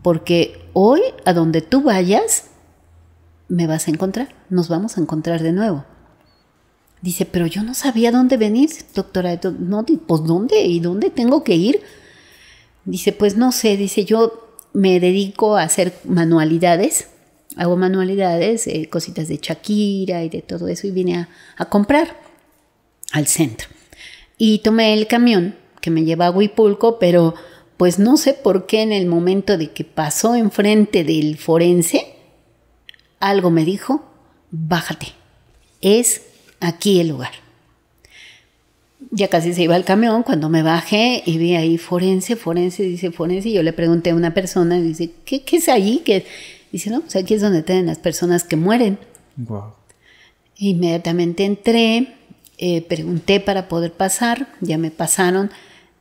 porque 0.04 0.68
hoy 0.72 1.00
a 1.24 1.32
donde 1.32 1.60
tú 1.60 1.82
vayas, 1.82 2.44
me 3.48 3.66
vas 3.66 3.88
a 3.88 3.90
encontrar, 3.90 4.36
nos 4.50 4.68
vamos 4.68 4.96
a 4.96 5.00
encontrar 5.00 5.42
de 5.42 5.50
nuevo. 5.50 5.84
Dice, 7.02 7.26
pero 7.26 7.48
yo 7.48 7.64
no 7.64 7.74
sabía 7.74 8.12
dónde 8.12 8.36
venir, 8.36 8.70
doctora. 8.94 9.40
No, 9.58 9.84
pues 9.84 10.22
dónde 10.22 10.60
y 10.60 10.78
dónde 10.78 11.10
tengo 11.10 11.42
que 11.42 11.56
ir. 11.56 11.80
Dice, 12.84 13.10
pues 13.10 13.36
no 13.36 13.50
sé, 13.50 13.76
dice, 13.76 14.04
yo 14.04 14.54
me 14.72 15.00
dedico 15.00 15.56
a 15.56 15.64
hacer 15.64 15.92
manualidades, 16.04 17.08
hago 17.56 17.76
manualidades, 17.76 18.68
eh, 18.68 18.88
cositas 18.88 19.26
de 19.26 19.40
Shakira 19.42 20.22
y 20.22 20.28
de 20.28 20.42
todo 20.42 20.68
eso, 20.68 20.86
y 20.86 20.92
vine 20.92 21.16
a, 21.16 21.28
a 21.56 21.64
comprar 21.64 22.20
al 23.10 23.26
centro. 23.26 23.66
Y 24.38 24.60
tomé 24.60 24.94
el 24.94 25.08
camión 25.08 25.65
que 25.86 25.92
me 25.92 26.02
lleva 26.02 26.26
a 26.26 26.30
Huipulco, 26.32 26.98
pero 26.98 27.32
pues 27.76 28.00
no 28.00 28.16
sé 28.16 28.34
por 28.34 28.66
qué 28.66 28.82
en 28.82 28.90
el 28.90 29.06
momento 29.06 29.56
de 29.56 29.70
que 29.70 29.84
pasó 29.84 30.34
enfrente 30.34 31.04
del 31.04 31.38
forense, 31.38 32.08
algo 33.20 33.52
me 33.52 33.64
dijo, 33.64 34.04
bájate, 34.50 35.12
es 35.80 36.22
aquí 36.58 36.98
el 36.98 37.10
lugar. 37.10 37.30
Ya 39.12 39.28
casi 39.28 39.54
se 39.54 39.62
iba 39.62 39.76
el 39.76 39.84
camión 39.84 40.24
cuando 40.24 40.48
me 40.48 40.64
bajé 40.64 41.22
y 41.24 41.38
vi 41.38 41.54
ahí 41.54 41.78
forense, 41.78 42.34
forense, 42.34 42.82
dice 42.82 43.12
forense, 43.12 43.50
y 43.50 43.52
yo 43.52 43.62
le 43.62 43.72
pregunté 43.72 44.10
a 44.10 44.16
una 44.16 44.34
persona, 44.34 44.80
dice, 44.80 45.12
¿qué, 45.24 45.44
qué 45.44 45.58
es 45.58 45.68
allí? 45.68 46.00
Que 46.00 46.26
dice, 46.72 46.90
no, 46.90 47.02
pues 47.02 47.14
aquí 47.14 47.34
es 47.34 47.42
donde 47.42 47.62
tienen 47.62 47.86
las 47.86 47.98
personas 47.98 48.42
que 48.42 48.56
mueren. 48.56 48.98
Inmediatamente 50.56 51.44
entré, 51.44 52.16
eh, 52.58 52.82
pregunté 52.82 53.38
para 53.38 53.68
poder 53.68 53.92
pasar, 53.92 54.48
ya 54.60 54.78
me 54.78 54.90
pasaron, 54.90 55.52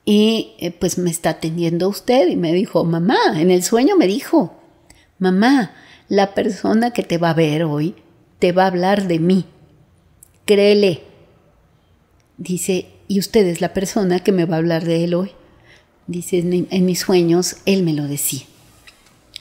y 0.06 0.54
eh, 0.60 0.70
pues 0.72 1.00
me 1.00 1.10
está 1.10 1.32
atendiendo 1.32 1.90
usted 1.90 2.28
y 2.28 2.36
me 2.36 2.54
dijo, 2.54 2.86
mamá, 2.86 3.18
en 3.36 3.50
el 3.50 3.64
sueño 3.64 3.98
me 3.98 4.06
dijo, 4.06 4.54
mamá, 5.18 5.74
la 6.08 6.36
persona 6.36 6.92
que 6.92 7.02
te 7.02 7.18
va 7.18 7.32
a 7.32 7.34
ver 7.34 7.64
hoy 7.64 7.96
te 8.38 8.52
va 8.52 8.64
a 8.64 8.68
hablar 8.68 9.08
de 9.08 9.18
mí. 9.18 9.46
Créele. 10.46 11.02
Dice, 12.38 12.86
y 13.08 13.18
usted 13.18 13.48
es 13.48 13.62
la 13.62 13.74
persona 13.74 14.20
que 14.20 14.32
me 14.32 14.46
va 14.46 14.56
a 14.56 14.60
hablar 14.60 14.86
de 14.86 15.04
él 15.04 15.16
hoy. 15.16 15.32
Dice, 16.06 16.38
en, 16.38 16.86
mis 16.86 17.00
sueños 17.00 17.58
él 17.66 17.82
me 17.82 17.94
lo 17.94 18.08
decía. 18.08 18.44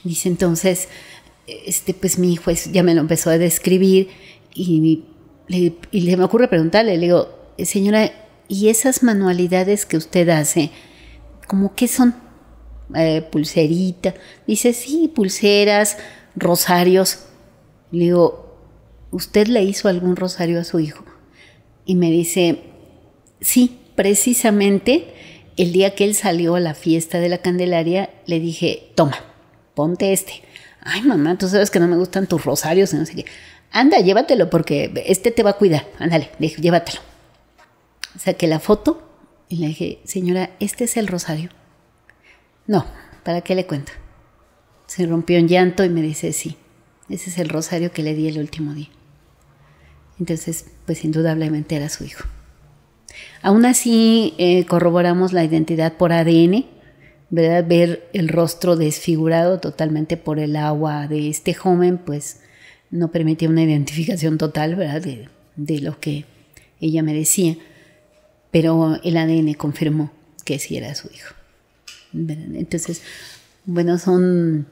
Dice, 0.03 0.31
entonces, 0.31 0.89
este, 1.47 1.93
pues 1.93 2.19
mi 2.19 2.33
hijo 2.33 2.51
ya 2.73 2.83
me 2.83 2.95
lo 2.95 3.03
empezó 3.03 3.29
a 3.29 3.37
describir 3.37 4.09
y, 4.55 5.05
y 5.49 6.01
le 6.01 6.17
me 6.17 6.25
ocurre 6.25 6.49
preguntarle, 6.49 6.97
le 6.97 7.07
digo, 7.07 7.29
señora, 7.59 8.11
y 8.49 8.69
esas 8.69 9.03
manualidades 9.03 9.87
que 9.87 9.97
usted 9.97 10.29
hace, 10.29 10.71
¿cómo 11.47 11.75
qué 11.75 11.89
son? 11.89 12.15
Eh, 12.95 13.27
pulserita. 13.31 14.15
Dice, 14.47 14.73
sí, 14.73 15.11
pulseras, 15.15 15.97
rosarios. 16.37 17.21
Le 17.91 18.05
digo, 18.05 18.57
¿usted 19.11 19.47
le 19.47 19.63
hizo 19.63 19.89
algún 19.89 20.17
rosario 20.17 20.61
a 20.61 20.65
su 20.65 20.81
hijo? 20.81 21.05
Y 21.87 21.95
me 21.95 22.11
dice, 22.11 22.63
sí, 23.41 23.79
precisamente 23.95 25.15
el 25.57 25.73
día 25.73 25.95
que 25.95 26.05
él 26.05 26.15
salió 26.15 26.57
a 26.57 26.61
la 26.61 26.75
fiesta 26.75 27.21
de 27.21 27.29
la 27.29 27.39
Candelaria, 27.39 28.11
le 28.27 28.41
dije, 28.41 28.91
toma, 28.95 29.17
ponte 29.75 30.13
este. 30.13 30.43
Ay, 30.81 31.03
mamá, 31.03 31.39
tú 31.39 31.49
sabes 31.49 31.71
que 31.71 31.81
no 31.81 31.89
me 31.89 31.97
gustan 31.97 32.27
tus 32.27 32.45
rosarios, 32.45 32.93
no 32.93 33.07
sé 33.07 33.15
qué. 33.15 33.25
Anda, 33.71 33.99
llévatelo 33.99 34.51
porque 34.51 34.93
este 35.07 35.31
te 35.31 35.43
va 35.43 35.51
a 35.51 35.57
cuidar. 35.57 35.87
Ándale, 35.99 36.31
llévatelo 36.39 37.14
saqué 38.19 38.47
la 38.47 38.61
foto 38.61 39.03
y 39.49 39.57
le 39.57 39.69
dije, 39.69 40.01
señora, 40.05 40.51
¿este 40.61 40.85
es 40.85 40.97
el 40.97 41.07
rosario? 41.07 41.51
No, 42.67 42.87
¿para 43.25 43.43
qué 43.43 43.55
le 43.55 43.67
cuento? 43.67 43.93
Se 44.87 45.07
rompió 45.07 45.39
en 45.39 45.49
llanto 45.49 45.85
y 45.85 45.89
me 45.89 46.03
dice, 46.03 46.33
sí, 46.33 46.57
ese 47.09 47.31
es 47.31 47.39
el 47.39 47.49
rosario 47.49 47.93
que 47.93 48.03
le 48.03 48.15
di 48.15 48.29
el 48.29 48.39
último 48.39 48.75
día. 48.75 48.89
Entonces, 50.19 50.67
pues 50.87 51.05
indudablemente 51.05 51.77
era 51.77 51.89
su 51.89 52.05
hijo. 52.05 52.25
Aún 53.43 53.65
así, 53.65 54.35
eh, 54.39 54.65
corroboramos 54.67 55.33
la 55.33 55.45
identidad 55.45 55.95
por 55.95 56.13
ADN, 56.13 56.67
¿verdad? 57.31 57.65
Ver 57.67 58.09
el 58.13 58.29
rostro 58.29 58.77
desfigurado 58.77 59.61
totalmente 59.61 60.17
por 60.17 60.39
el 60.39 60.57
agua 60.57 61.07
de 61.09 61.29
este 61.29 61.55
joven, 61.55 61.99
pues 61.99 62.41
no 62.91 63.11
permitía 63.11 63.49
una 63.49 63.63
identificación 63.63 64.39
total, 64.39 64.77
¿verdad? 64.77 65.03
De, 65.03 65.29
de 65.57 65.81
lo 65.81 65.99
que 66.01 66.25
ella 66.81 67.03
me 67.03 67.15
decía 67.15 67.57
pero 68.55 69.01
el 69.03 69.17
ADN 69.17 69.55
confirmó 69.55 70.13
que 70.45 70.61
sí 70.61 70.77
era 70.77 70.95
su 70.95 71.09
hijo. 71.13 71.35
Entonces, 72.13 73.03
bueno, 73.65 73.99
son 73.99 74.69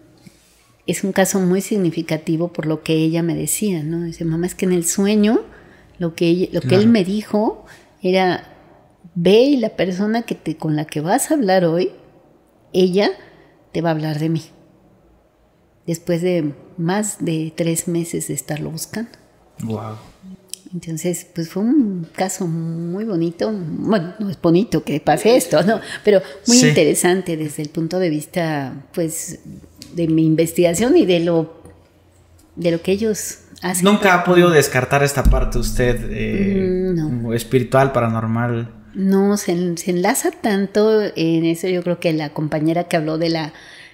es 0.86 1.02
un 1.02 1.10
caso 1.10 1.40
muy 1.40 1.60
significativo 1.62 2.52
por 2.52 2.66
lo 2.66 2.84
que 2.84 2.92
ella 2.92 3.24
me 3.24 3.34
decía, 3.34 3.82
¿no? 3.82 4.04
Dice, 4.04 4.24
mamá, 4.24 4.46
es 4.46 4.54
que 4.54 4.66
en 4.66 4.72
el 4.72 4.86
sueño 4.86 5.40
lo 5.98 6.14
que, 6.14 6.48
lo 6.52 6.60
que 6.60 6.76
él 6.76 6.86
me 6.86 7.04
dijo 7.04 7.66
era, 8.02 8.54
ve 9.16 9.40
y 9.42 9.56
la 9.56 9.70
persona 9.70 10.22
que 10.22 10.36
te, 10.36 10.56
con 10.56 10.76
la 10.76 10.84
que 10.84 11.00
vas 11.00 11.32
a 11.32 11.34
hablar 11.34 11.64
hoy, 11.64 11.90
ella 12.72 13.10
te 13.72 13.80
va 13.80 13.88
a 13.88 13.92
hablar 13.94 14.20
de 14.20 14.28
mí. 14.28 14.42
Después 15.88 16.22
de 16.22 16.54
más 16.78 17.24
de 17.24 17.52
tres 17.56 17.88
meses 17.88 18.28
de 18.28 18.34
estarlo 18.34 18.70
buscando. 18.70 19.10
Wow. 19.64 20.11
Entonces, 20.74 21.26
pues 21.34 21.50
fue 21.50 21.62
un 21.62 22.06
caso 22.14 22.46
muy 22.46 23.04
bonito. 23.04 23.52
Bueno, 23.52 24.14
no 24.18 24.30
es 24.30 24.40
bonito 24.40 24.82
que 24.82 25.00
pase 25.00 25.36
esto, 25.36 25.62
¿no? 25.62 25.80
Pero 26.04 26.22
muy 26.46 26.58
interesante 26.58 27.36
desde 27.36 27.62
el 27.62 27.68
punto 27.68 27.98
de 27.98 28.08
vista, 28.08 28.72
pues, 28.94 29.40
de 29.94 30.08
mi 30.08 30.24
investigación 30.24 30.96
y 30.96 31.04
de 31.04 31.20
lo, 31.20 31.62
de 32.56 32.70
lo 32.70 32.80
que 32.80 32.92
ellos 32.92 33.40
hacen. 33.60 33.84
¿Nunca 33.84 34.14
ha 34.14 34.24
podido 34.24 34.48
descartar 34.48 35.02
esta 35.02 35.24
parte 35.24 35.58
usted 35.58 36.08
eh, 36.10 36.94
mm, 36.94 37.32
espiritual, 37.34 37.92
paranormal? 37.92 38.72
No, 38.94 39.36
se, 39.36 39.76
se, 39.76 39.90
enlaza 39.90 40.30
tanto 40.30 41.02
en 41.16 41.44
eso. 41.44 41.68
Yo 41.68 41.82
creo 41.82 42.00
que 42.00 42.14
la 42.14 42.30
compañera 42.30 42.84
que 42.84 42.96
habló 42.96 43.18
de 43.18 43.28
la 43.28 43.52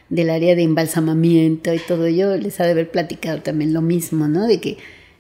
del 0.08 0.30
área 0.30 0.54
de 0.54 0.62
embalsamamiento 0.62 1.74
y 1.74 1.78
todo 1.78 2.06
ello 2.06 2.34
les 2.36 2.60
ha 2.60 2.64
de 2.64 2.70
haber 2.70 2.90
platicado 2.90 3.42
también 3.42 3.74
lo 3.74 3.82
mismo, 3.82 4.26
¿no? 4.26 4.46
De 4.46 4.58
que 4.58 4.78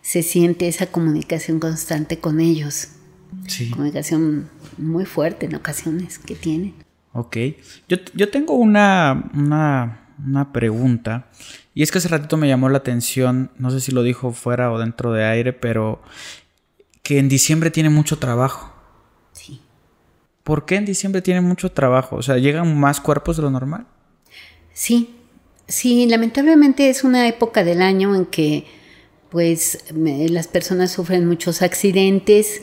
se 0.08 0.22
siente 0.22 0.68
esa 0.68 0.86
comunicación 0.86 1.60
constante 1.60 2.18
con 2.18 2.40
ellos. 2.40 2.92
Sí. 3.46 3.68
Comunicación 3.68 4.48
muy 4.78 5.04
fuerte 5.04 5.44
en 5.44 5.54
ocasiones 5.54 6.18
que 6.18 6.34
tienen. 6.34 6.72
Ok. 7.12 7.36
Yo, 7.90 7.98
yo 8.14 8.30
tengo 8.30 8.54
una, 8.54 9.30
una, 9.34 10.08
una, 10.26 10.50
pregunta. 10.50 11.28
Y 11.74 11.82
es 11.82 11.92
que 11.92 11.98
hace 11.98 12.08
ratito 12.08 12.38
me 12.38 12.48
llamó 12.48 12.70
la 12.70 12.78
atención, 12.78 13.50
no 13.58 13.70
sé 13.70 13.80
si 13.80 13.92
lo 13.92 14.02
dijo 14.02 14.32
fuera 14.32 14.72
o 14.72 14.78
dentro 14.78 15.12
de 15.12 15.26
aire, 15.26 15.52
pero 15.52 16.00
que 17.02 17.18
en 17.18 17.28
diciembre 17.28 17.70
tiene 17.70 17.90
mucho 17.90 18.18
trabajo. 18.18 18.72
Sí. 19.32 19.60
¿Por 20.42 20.64
qué 20.64 20.76
en 20.76 20.86
diciembre 20.86 21.20
tiene 21.20 21.42
mucho 21.42 21.70
trabajo? 21.70 22.16
O 22.16 22.22
sea, 22.22 22.38
¿llegan 22.38 22.80
más 22.80 23.02
cuerpos 23.02 23.36
de 23.36 23.42
lo 23.42 23.50
normal? 23.50 23.86
Sí. 24.72 25.14
Sí, 25.66 26.06
lamentablemente 26.06 26.88
es 26.88 27.04
una 27.04 27.28
época 27.28 27.62
del 27.62 27.82
año 27.82 28.16
en 28.16 28.24
que 28.24 28.77
pues 29.30 29.84
las 29.92 30.48
personas 30.48 30.92
sufren 30.92 31.26
muchos 31.26 31.62
accidentes. 31.62 32.62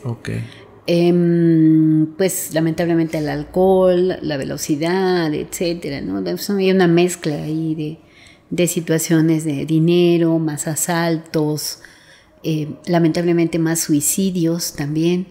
Em, 0.87 2.15
pues 2.15 2.53
lamentablemente 2.53 3.17
el 3.17 3.27
alcohol, 3.29 4.19
la 4.21 4.37
velocidad, 4.37 5.33
etcétera, 5.33 6.01
¿no? 6.01 6.23
Hay 6.57 6.71
una 6.71 6.87
mezcla 6.87 7.35
ahí 7.35 7.99
de, 8.51 8.67
situaciones 8.67 9.43
de 9.45 9.65
dinero, 9.65 10.37
más 10.37 10.67
asaltos, 10.67 11.79
eh, 12.43 12.75
lamentablemente 12.85 13.57
más 13.57 13.79
suicidios 13.79 14.73
también 14.73 15.27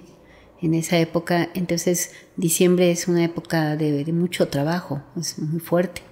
en 0.60 0.74
esa 0.74 0.98
época. 0.98 1.50
Entonces, 1.54 2.10
diciembre 2.36 2.90
es 2.90 3.06
una 3.06 3.22
época 3.22 3.76
de, 3.76 4.04
de 4.04 4.12
mucho 4.12 4.48
trabajo, 4.48 5.02
es 5.16 5.38
muy 5.38 5.60
fuerte. 5.60 6.02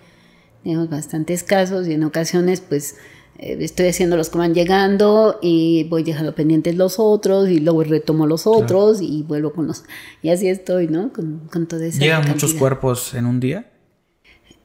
Tenemos 0.62 0.88
bastantes 0.88 1.42
casos 1.42 1.88
y 1.88 1.94
en 1.94 2.04
ocasiones, 2.04 2.60
pues, 2.60 2.94
estoy 3.38 3.88
haciendo 3.88 4.16
los 4.16 4.30
que 4.30 4.38
van 4.38 4.54
llegando 4.54 5.38
y 5.42 5.84
voy 5.84 6.02
dejando 6.02 6.34
pendientes 6.34 6.76
los 6.76 6.98
otros 6.98 7.48
y 7.48 7.60
luego 7.60 7.82
retomo 7.82 8.26
los 8.26 8.46
otros 8.46 9.00
y 9.00 9.22
vuelvo 9.22 9.52
con 9.52 9.66
los... 9.66 9.84
Y 10.22 10.30
así 10.30 10.48
estoy, 10.48 10.88
¿no? 10.88 11.12
Con, 11.12 11.48
con 11.52 11.66
toda 11.66 11.86
esa... 11.86 11.98
¿Llegan 11.98 12.28
muchos 12.28 12.54
cuerpos 12.54 13.14
en 13.14 13.26
un 13.26 13.40
día? 13.40 13.70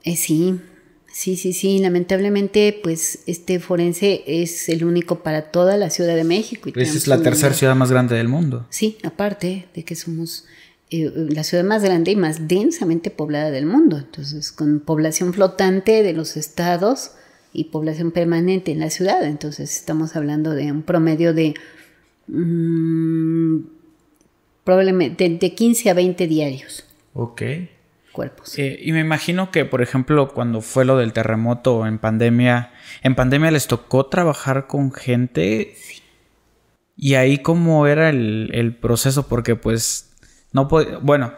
Eh, 0.04 0.16
sí, 0.16 0.60
sí, 1.12 1.36
sí, 1.36 1.54
sí. 1.54 1.80
Lamentablemente, 1.80 2.80
pues 2.84 3.20
este 3.26 3.60
forense 3.60 4.24
es 4.28 4.70
el 4.70 4.84
único 4.84 5.24
para 5.24 5.52
toda 5.52 5.78
la 5.78 5.90
Ciudad 5.90 6.16
de 6.16 6.24
México. 6.24 6.70
Y 6.74 6.82
es 6.82 7.08
la 7.08 7.22
tercera 7.22 7.54
ciudad 7.54 7.76
más 7.76 7.92
grande 7.92 8.16
del 8.16 8.28
mundo. 8.28 8.68
Sí, 8.70 8.98
aparte 9.04 9.68
de 9.74 9.84
que 9.84 9.96
somos 9.96 10.46
eh, 10.90 11.12
la 11.30 11.44
ciudad 11.44 11.64
más 11.64 11.84
grande 11.84 12.12
y 12.12 12.16
más 12.16 12.48
densamente 12.48 13.10
poblada 13.10 13.52
del 13.52 13.66
mundo. 13.66 13.98
Entonces, 13.98 14.52
con 14.52 14.80
población 14.80 15.34
flotante 15.34 16.04
de 16.04 16.14
los 16.14 16.38
estados 16.38 17.12
y 17.58 17.66
población 17.66 18.12
permanente 18.12 18.72
en 18.72 18.80
la 18.80 18.92
ciudad. 18.92 19.26
Entonces 19.26 19.76
estamos 19.76 20.16
hablando 20.16 20.52
de 20.52 20.72
un 20.72 20.84
promedio 20.84 21.34
de 21.34 21.56
mm, 22.28 23.62
probablemente 24.64 25.28
de, 25.28 25.56
15 25.56 25.90
a 25.90 25.96
20 25.96 26.28
diarios. 26.28 26.86
Ok. 27.16 27.42
Cuerpos. 28.12 28.60
Eh, 28.60 28.80
y 28.80 28.92
me 28.92 29.00
imagino 29.00 29.50
que, 29.50 29.66
por 29.66 29.82
ejemplo, 29.82 30.36
cuando 30.36 30.62
fue 30.62 30.86
lo 30.86 30.98
del 30.98 31.14
terremoto 31.14 31.88
en 31.88 31.98
pandemia, 31.98 32.74
en 33.02 33.16
pandemia 33.16 33.50
les 33.50 33.66
tocó 33.66 34.06
trabajar 34.06 34.68
con 34.68 34.92
gente. 34.92 35.74
Sí. 35.76 36.04
Y 36.96 37.16
ahí 37.16 37.40
cómo 37.40 37.88
era 37.88 38.10
el, 38.10 38.52
el 38.54 38.76
proceso, 38.76 39.28
porque 39.28 39.56
pues 39.56 40.12
no 40.52 40.68
puede, 40.68 40.98
bueno, 40.98 41.34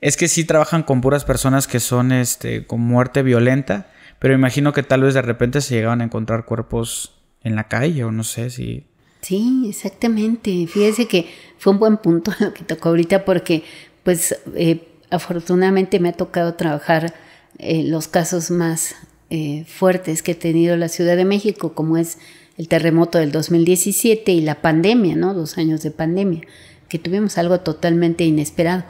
es 0.00 0.16
que 0.16 0.28
sí 0.28 0.44
trabajan 0.44 0.84
con 0.84 1.00
puras 1.00 1.24
personas 1.24 1.66
que 1.66 1.80
son 1.80 2.12
este, 2.12 2.66
con 2.66 2.80
muerte 2.82 3.24
violenta 3.24 3.88
pero 4.18 4.34
imagino 4.34 4.72
que 4.72 4.82
tal 4.82 5.02
vez 5.02 5.14
de 5.14 5.22
repente 5.22 5.60
se 5.60 5.74
llegaban 5.74 6.00
a 6.00 6.04
encontrar 6.04 6.44
cuerpos 6.44 7.14
en 7.42 7.54
la 7.54 7.68
calle 7.68 8.04
o 8.04 8.12
no 8.12 8.24
sé 8.24 8.50
si... 8.50 8.84
Sí, 9.20 9.66
exactamente. 9.68 10.66
Fíjese 10.66 11.06
que 11.06 11.28
fue 11.58 11.72
un 11.72 11.78
buen 11.78 11.96
punto 11.98 12.32
lo 12.40 12.52
que 12.52 12.64
tocó 12.64 12.90
ahorita 12.90 13.24
porque 13.24 13.62
pues 14.02 14.36
eh, 14.54 14.88
afortunadamente 15.10 16.00
me 16.00 16.10
ha 16.10 16.12
tocado 16.12 16.54
trabajar 16.54 17.14
eh, 17.58 17.84
los 17.84 18.08
casos 18.08 18.50
más 18.50 18.94
eh, 19.30 19.64
fuertes 19.66 20.22
que 20.22 20.32
ha 20.32 20.38
tenido 20.38 20.76
la 20.76 20.88
Ciudad 20.88 21.16
de 21.16 21.24
México, 21.24 21.72
como 21.74 21.96
es 21.96 22.18
el 22.56 22.68
terremoto 22.68 23.18
del 23.18 23.32
2017 23.32 24.32
y 24.32 24.40
la 24.40 24.62
pandemia, 24.62 25.16
¿no? 25.16 25.34
Dos 25.34 25.58
años 25.58 25.82
de 25.82 25.90
pandemia, 25.90 26.42
que 26.88 26.98
tuvimos 26.98 27.36
algo 27.38 27.60
totalmente 27.60 28.24
inesperado. 28.24 28.84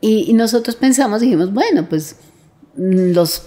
Y, 0.00 0.24
y 0.28 0.32
nosotros 0.32 0.76
pensamos, 0.76 1.20
dijimos, 1.20 1.52
bueno, 1.52 1.88
pues 1.88 2.16
mm, 2.76 3.12
los 3.12 3.42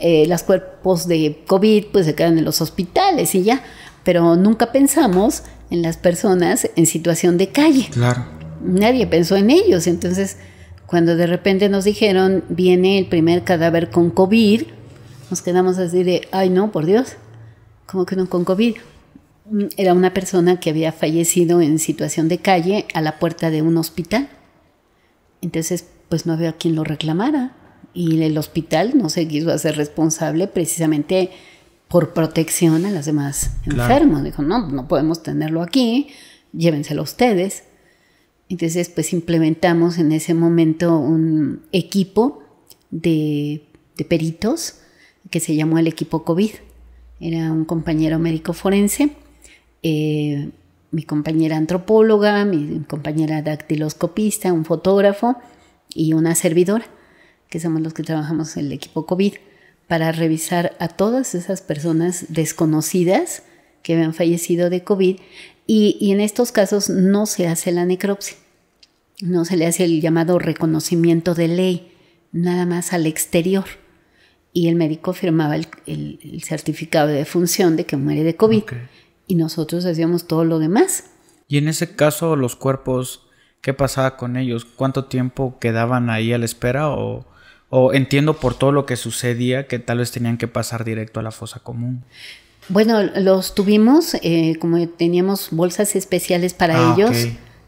eh, 0.00 0.26
los 0.26 0.42
cuerpos 0.42 1.06
de 1.06 1.42
COVID 1.46 1.86
pues 1.92 2.06
se 2.06 2.14
quedan 2.14 2.38
en 2.38 2.44
los 2.44 2.60
hospitales 2.60 3.34
y 3.34 3.42
ya, 3.42 3.62
pero 4.02 4.34
nunca 4.36 4.72
pensamos 4.72 5.42
en 5.70 5.82
las 5.82 5.98
personas 5.98 6.70
en 6.74 6.86
situación 6.86 7.36
de 7.36 7.50
calle. 7.50 7.88
Claro. 7.90 8.24
Nadie 8.62 9.06
pensó 9.06 9.36
en 9.36 9.50
ellos, 9.50 9.86
entonces 9.86 10.38
cuando 10.86 11.16
de 11.16 11.26
repente 11.26 11.68
nos 11.68 11.84
dijeron 11.84 12.44
viene 12.48 12.98
el 12.98 13.06
primer 13.06 13.44
cadáver 13.44 13.90
con 13.90 14.10
COVID, 14.10 14.62
nos 15.30 15.42
quedamos 15.42 15.78
así 15.78 16.02
de, 16.02 16.26
ay 16.32 16.48
no, 16.50 16.72
por 16.72 16.86
Dios, 16.86 17.16
¿cómo 17.86 18.06
que 18.06 18.16
no 18.16 18.28
con 18.28 18.44
COVID? 18.44 18.76
Era 19.76 19.92
una 19.92 20.14
persona 20.14 20.60
que 20.60 20.70
había 20.70 20.92
fallecido 20.92 21.60
en 21.60 21.78
situación 21.78 22.28
de 22.28 22.38
calle 22.38 22.86
a 22.94 23.02
la 23.02 23.18
puerta 23.18 23.50
de 23.50 23.62
un 23.62 23.76
hospital. 23.76 24.28
Entonces, 25.42 25.86
pues 26.08 26.24
no 26.24 26.32
había 26.32 26.52
quien 26.52 26.74
lo 26.74 26.84
reclamara 26.84 27.56
y 27.92 28.22
el 28.22 28.38
hospital 28.38 28.96
no 28.96 29.08
se 29.08 29.26
quiso 29.26 29.50
hacer 29.50 29.76
responsable 29.76 30.46
precisamente 30.46 31.30
por 31.88 32.12
protección 32.12 32.86
a 32.86 32.90
los 32.90 33.06
demás 33.06 33.56
enfermos. 33.66 34.22
Dijo, 34.22 34.42
no, 34.42 34.68
no 34.68 34.86
podemos 34.86 35.22
tenerlo 35.22 35.62
aquí, 35.62 36.08
llévenselo 36.52 37.02
ustedes. 37.02 37.64
Entonces, 38.48 38.88
pues 38.88 39.12
implementamos 39.12 39.98
en 39.98 40.12
ese 40.12 40.34
momento 40.34 40.98
un 40.98 41.62
equipo 41.72 42.42
de, 42.90 43.64
peritos 44.08 44.76
que 45.30 45.40
se 45.40 45.54
llamó 45.54 45.78
el 45.78 45.88
equipo 45.88 46.24
COVID. 46.24 46.50
Era 47.20 47.52
un 47.52 47.64
compañero 47.64 48.18
médico 48.18 48.52
forense, 48.52 49.10
eh, 49.82 50.50
mi 50.90 51.02
compañera 51.02 51.56
antropóloga, 51.56 52.44
mi 52.44 52.80
compañera 52.88 53.42
dactiloscopista, 53.42 54.52
un 54.52 54.64
fotógrafo 54.64 55.36
y 55.94 56.14
una 56.14 56.34
servidora 56.34 56.86
que 57.50 57.60
somos 57.60 57.82
los 57.82 57.92
que 57.92 58.04
trabajamos 58.04 58.56
en 58.56 58.66
el 58.66 58.72
equipo 58.72 59.04
COVID, 59.04 59.34
para 59.90 60.12
revisar 60.12 60.76
a 60.78 60.86
todas 60.86 61.34
esas 61.34 61.62
personas 61.62 62.26
desconocidas 62.28 63.42
que 63.82 63.94
habían 63.94 64.14
fallecido 64.14 64.70
de 64.70 64.84
COVID 64.84 65.18
y, 65.66 66.10
en 66.12 66.20
estos 66.20 66.52
casos 66.52 66.88
no 66.88 67.26
se 67.26 67.48
hace 67.48 67.72
la 67.72 67.84
necropsia, 67.84 68.36
no 69.20 69.44
se 69.44 69.56
le 69.56 69.66
hace 69.66 69.84
el 69.84 70.00
llamado 70.00 70.38
reconocimiento 70.38 71.34
de 71.34 71.48
ley, 71.48 71.92
nada 72.32 72.66
más 72.66 72.92
al 72.92 73.06
exterior. 73.06 73.64
Y 74.52 74.68
el 74.68 74.74
médico 74.74 75.12
firmaba 75.12 75.56
el, 75.56 76.42
certificado 76.44 77.08
de 77.08 77.14
defunción 77.14 77.76
de 77.76 77.84
que 77.84 77.96
muere 77.96 78.24
de 78.24 78.34
COVID 78.34 78.64
y 79.28 79.34
nosotros 79.36 79.84
hacíamos 79.86 80.26
todo 80.26 80.44
lo 80.44 80.58
demás. 80.58 81.04
Y 81.46 81.58
en 81.58 81.68
ese 81.68 81.94
caso 81.94 82.34
los 82.34 82.56
cuerpos, 82.56 83.26
¿qué 83.60 83.74
pasaba 83.74 84.16
con 84.16 84.36
ellos? 84.36 84.64
¿Cuánto 84.64 85.04
tiempo 85.04 85.58
quedaban 85.60 86.10
ahí 86.10 86.32
a 86.32 86.38
la 86.38 86.46
espera 86.46 86.90
o 86.90 87.29
o 87.70 87.94
entiendo 87.94 88.34
por 88.34 88.54
todo 88.54 88.72
lo 88.72 88.84
que 88.84 88.96
sucedía 88.96 89.66
que 89.66 89.78
tal 89.78 89.98
vez 89.98 90.10
tenían 90.10 90.36
que 90.36 90.48
pasar 90.48 90.84
directo 90.84 91.20
a 91.20 91.22
la 91.22 91.30
fosa 91.30 91.60
común. 91.60 92.04
Bueno, 92.68 93.02
los 93.02 93.54
tuvimos, 93.54 94.14
eh, 94.22 94.56
como 94.60 94.86
teníamos 94.88 95.48
bolsas 95.50 95.96
especiales 95.96 96.52
para 96.52 96.76
ah, 96.76 96.94
ellos, 96.94 97.16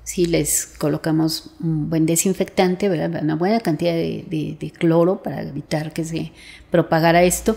sí 0.05 0.27
les 0.27 0.67
colocamos 0.67 1.51
un 1.61 1.89
buen 1.89 2.05
desinfectante, 2.05 2.89
¿verdad? 2.89 3.23
una 3.23 3.37
buena 3.37 3.61
cantidad 3.61 3.95
de, 3.95 4.73
cloro 4.77 5.23
para 5.23 5.43
evitar 5.43 5.93
que 5.93 6.05
se 6.05 6.33
propagara 6.71 7.23
esto. 7.23 7.57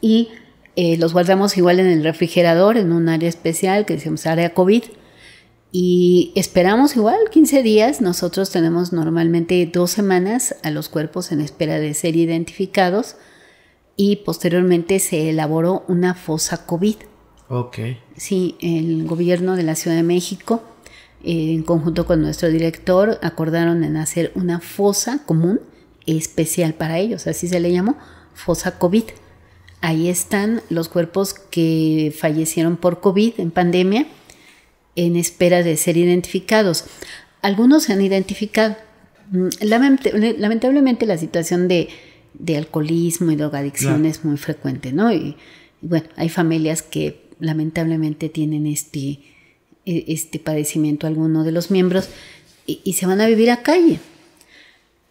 Y 0.00 0.28
eh, 0.76 0.96
los 0.98 1.12
guardamos 1.12 1.56
igual 1.56 1.80
en 1.80 1.86
el 1.86 2.02
refrigerador, 2.04 2.76
en 2.76 2.92
un 2.92 3.08
área 3.08 3.28
especial 3.28 3.86
que 3.86 3.94
decimos 3.94 4.26
área 4.26 4.52
COVID 4.52 4.82
y 5.76 6.30
esperamos 6.36 6.94
igual 6.94 7.18
15 7.32 7.64
días. 7.64 8.00
Nosotros 8.00 8.50
tenemos 8.50 8.92
normalmente 8.92 9.68
dos 9.72 9.90
semanas 9.90 10.54
a 10.62 10.70
los 10.70 10.88
cuerpos 10.88 11.32
en 11.32 11.40
espera 11.40 11.80
de 11.80 11.94
ser 11.94 12.14
identificados 12.14 13.16
y 13.96 14.16
posteriormente 14.24 15.00
se 15.00 15.30
elaboró 15.30 15.84
una 15.88 16.14
fosa 16.14 16.64
COVID. 16.64 16.94
Ok. 17.48 17.78
Sí, 18.16 18.54
el 18.60 19.04
gobierno 19.04 19.56
de 19.56 19.64
la 19.64 19.74
Ciudad 19.74 19.96
de 19.96 20.04
México 20.04 20.62
eh, 21.24 21.54
en 21.54 21.64
conjunto 21.64 22.06
con 22.06 22.22
nuestro 22.22 22.50
director, 22.50 23.18
acordaron 23.20 23.82
en 23.82 23.96
hacer 23.96 24.30
una 24.36 24.60
fosa 24.60 25.24
común 25.26 25.60
especial 26.06 26.74
para 26.74 26.98
ellos, 26.98 27.26
así 27.26 27.48
se 27.48 27.58
le 27.58 27.72
llamó, 27.72 27.96
fosa 28.32 28.78
COVID. 28.78 29.04
Ahí 29.80 30.08
están 30.08 30.62
los 30.70 30.88
cuerpos 30.88 31.34
que 31.34 32.14
fallecieron 32.16 32.76
por 32.76 33.00
COVID 33.00 33.40
en 33.40 33.50
pandemia 33.50 34.06
en 34.96 35.16
espera 35.16 35.62
de 35.62 35.76
ser 35.76 35.96
identificados. 35.96 36.84
Algunos 37.42 37.84
se 37.84 37.92
han 37.92 38.00
identificado. 38.00 38.76
Mm, 39.30 39.48
lamentablemente 39.62 41.06
la 41.06 41.18
situación 41.18 41.68
de, 41.68 41.88
alcoholismo 42.56 43.30
y 43.30 43.36
drogadicción 43.36 44.06
es 44.06 44.24
muy 44.24 44.36
frecuente, 44.36 44.92
¿no? 44.92 45.12
Y, 45.12 45.36
bueno, 45.80 46.06
hay 46.16 46.28
familias 46.28 46.82
que 46.82 47.24
lamentablemente 47.40 48.28
tienen 48.28 48.66
este, 48.66 49.20
e, 49.86 50.04
este 50.08 50.38
padecimiento 50.38 51.06
alguno 51.06 51.44
de 51.44 51.52
los 51.52 51.70
miembros 51.70 52.08
y, 52.66 52.92
se 52.94 53.06
van 53.06 53.20
a 53.20 53.26
vivir 53.26 53.50
a 53.50 53.62
calle. 53.62 54.00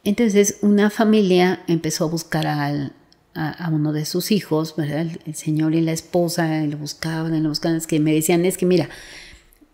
Entonces 0.04 0.58
una 0.62 0.90
familia 0.90 1.64
empezó 1.68 2.06
a 2.06 2.08
buscar 2.08 2.48
a, 2.48 2.92
uno 3.72 3.94
de 3.94 4.06
sus 4.06 4.32
hijos, 4.32 4.76
¿verdad? 4.76 5.08
El, 5.26 5.36
señor 5.36 5.76
y 5.76 5.82
la 5.82 5.92
esposa, 5.92 6.62
lo 6.66 6.78
buscaban, 6.78 7.42
lo 7.42 7.50
buscaban, 7.50 7.78
es 7.78 7.88
que 7.88 8.00
me 8.00 8.14
decían, 8.14 8.46
es 8.46 8.58
que 8.58 8.66
mira, 8.66 8.90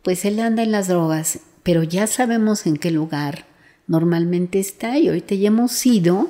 pues 0.04 0.26
él 0.26 0.40
anda 0.40 0.64
en 0.64 0.72
las 0.72 0.88
drogas, 0.88 1.40
pero 1.64 1.84
ya 1.84 2.08
sabemos 2.08 2.66
en 2.66 2.78
qué 2.78 2.92
lugar 2.92 3.46
normalmente 3.88 4.60
está 4.60 4.98
y 4.98 5.08
ahorita 5.08 5.36
ya 5.36 5.48
hemos 5.48 5.86
ido 5.86 6.30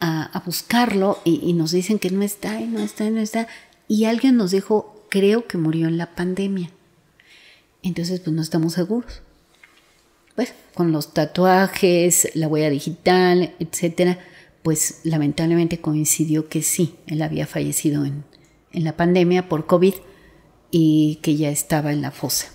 a, 0.00 0.42
buscarlo 0.46 1.18
y, 1.24 1.52
nos 1.52 1.72
dicen 1.72 1.98
que 1.98 2.10
no 2.10 2.22
está 2.22 2.60
y 2.60 2.66
no 2.66 2.80
está 2.80 3.04
y 3.04 3.10
no 3.10 3.20
está. 3.20 3.46
Y 3.86 4.06
alguien 4.06 4.36
nos 4.36 4.50
dijo, 4.50 5.04
creo 5.10 5.46
que 5.46 5.58
murió 5.58 5.88
en 5.88 5.98
la 5.98 6.14
pandemia. 6.14 6.70
Entonces, 7.82 8.20
pues 8.20 8.34
no 8.34 8.40
estamos 8.40 8.72
seguros. 8.72 9.20
Pues 10.34 10.54
con 10.74 10.90
los 10.90 11.12
tatuajes, 11.12 12.30
la 12.34 12.48
huella 12.48 12.70
digital, 12.70 13.54
etcétera, 13.58 14.18
pues 14.62 15.00
lamentablemente 15.04 15.80
coincidió 15.80 16.48
que 16.48 16.62
sí, 16.62 16.96
él 17.06 17.20
había 17.20 17.46
fallecido 17.46 18.04
en, 18.06 18.24
en 18.72 18.84
la 18.84 18.96
pandemia 18.96 19.48
por 19.48 19.66
COVID 19.66 19.94
y 20.70 21.18
que 21.22 21.36
ya 21.36 21.50
estaba 21.50 21.92
en 21.92 22.00
la 22.00 22.10
fosa. 22.10 22.48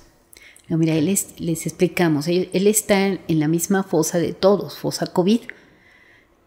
No, 0.67 0.77
mira, 0.77 0.95
él 0.95 1.05
les 1.05 1.67
explicamos, 1.67 2.27
él, 2.27 2.49
está 2.53 3.05
en, 3.05 3.19
la 3.27 3.47
misma 3.47 3.83
fosa 3.83 4.17
de 4.17 4.33
todos, 4.33 4.77
fosa 4.77 5.07
COVID. 5.07 5.41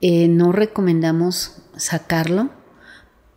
Eh, 0.01 0.29
no 0.29 0.53
recomendamos 0.53 1.63
sacarlo 1.77 2.51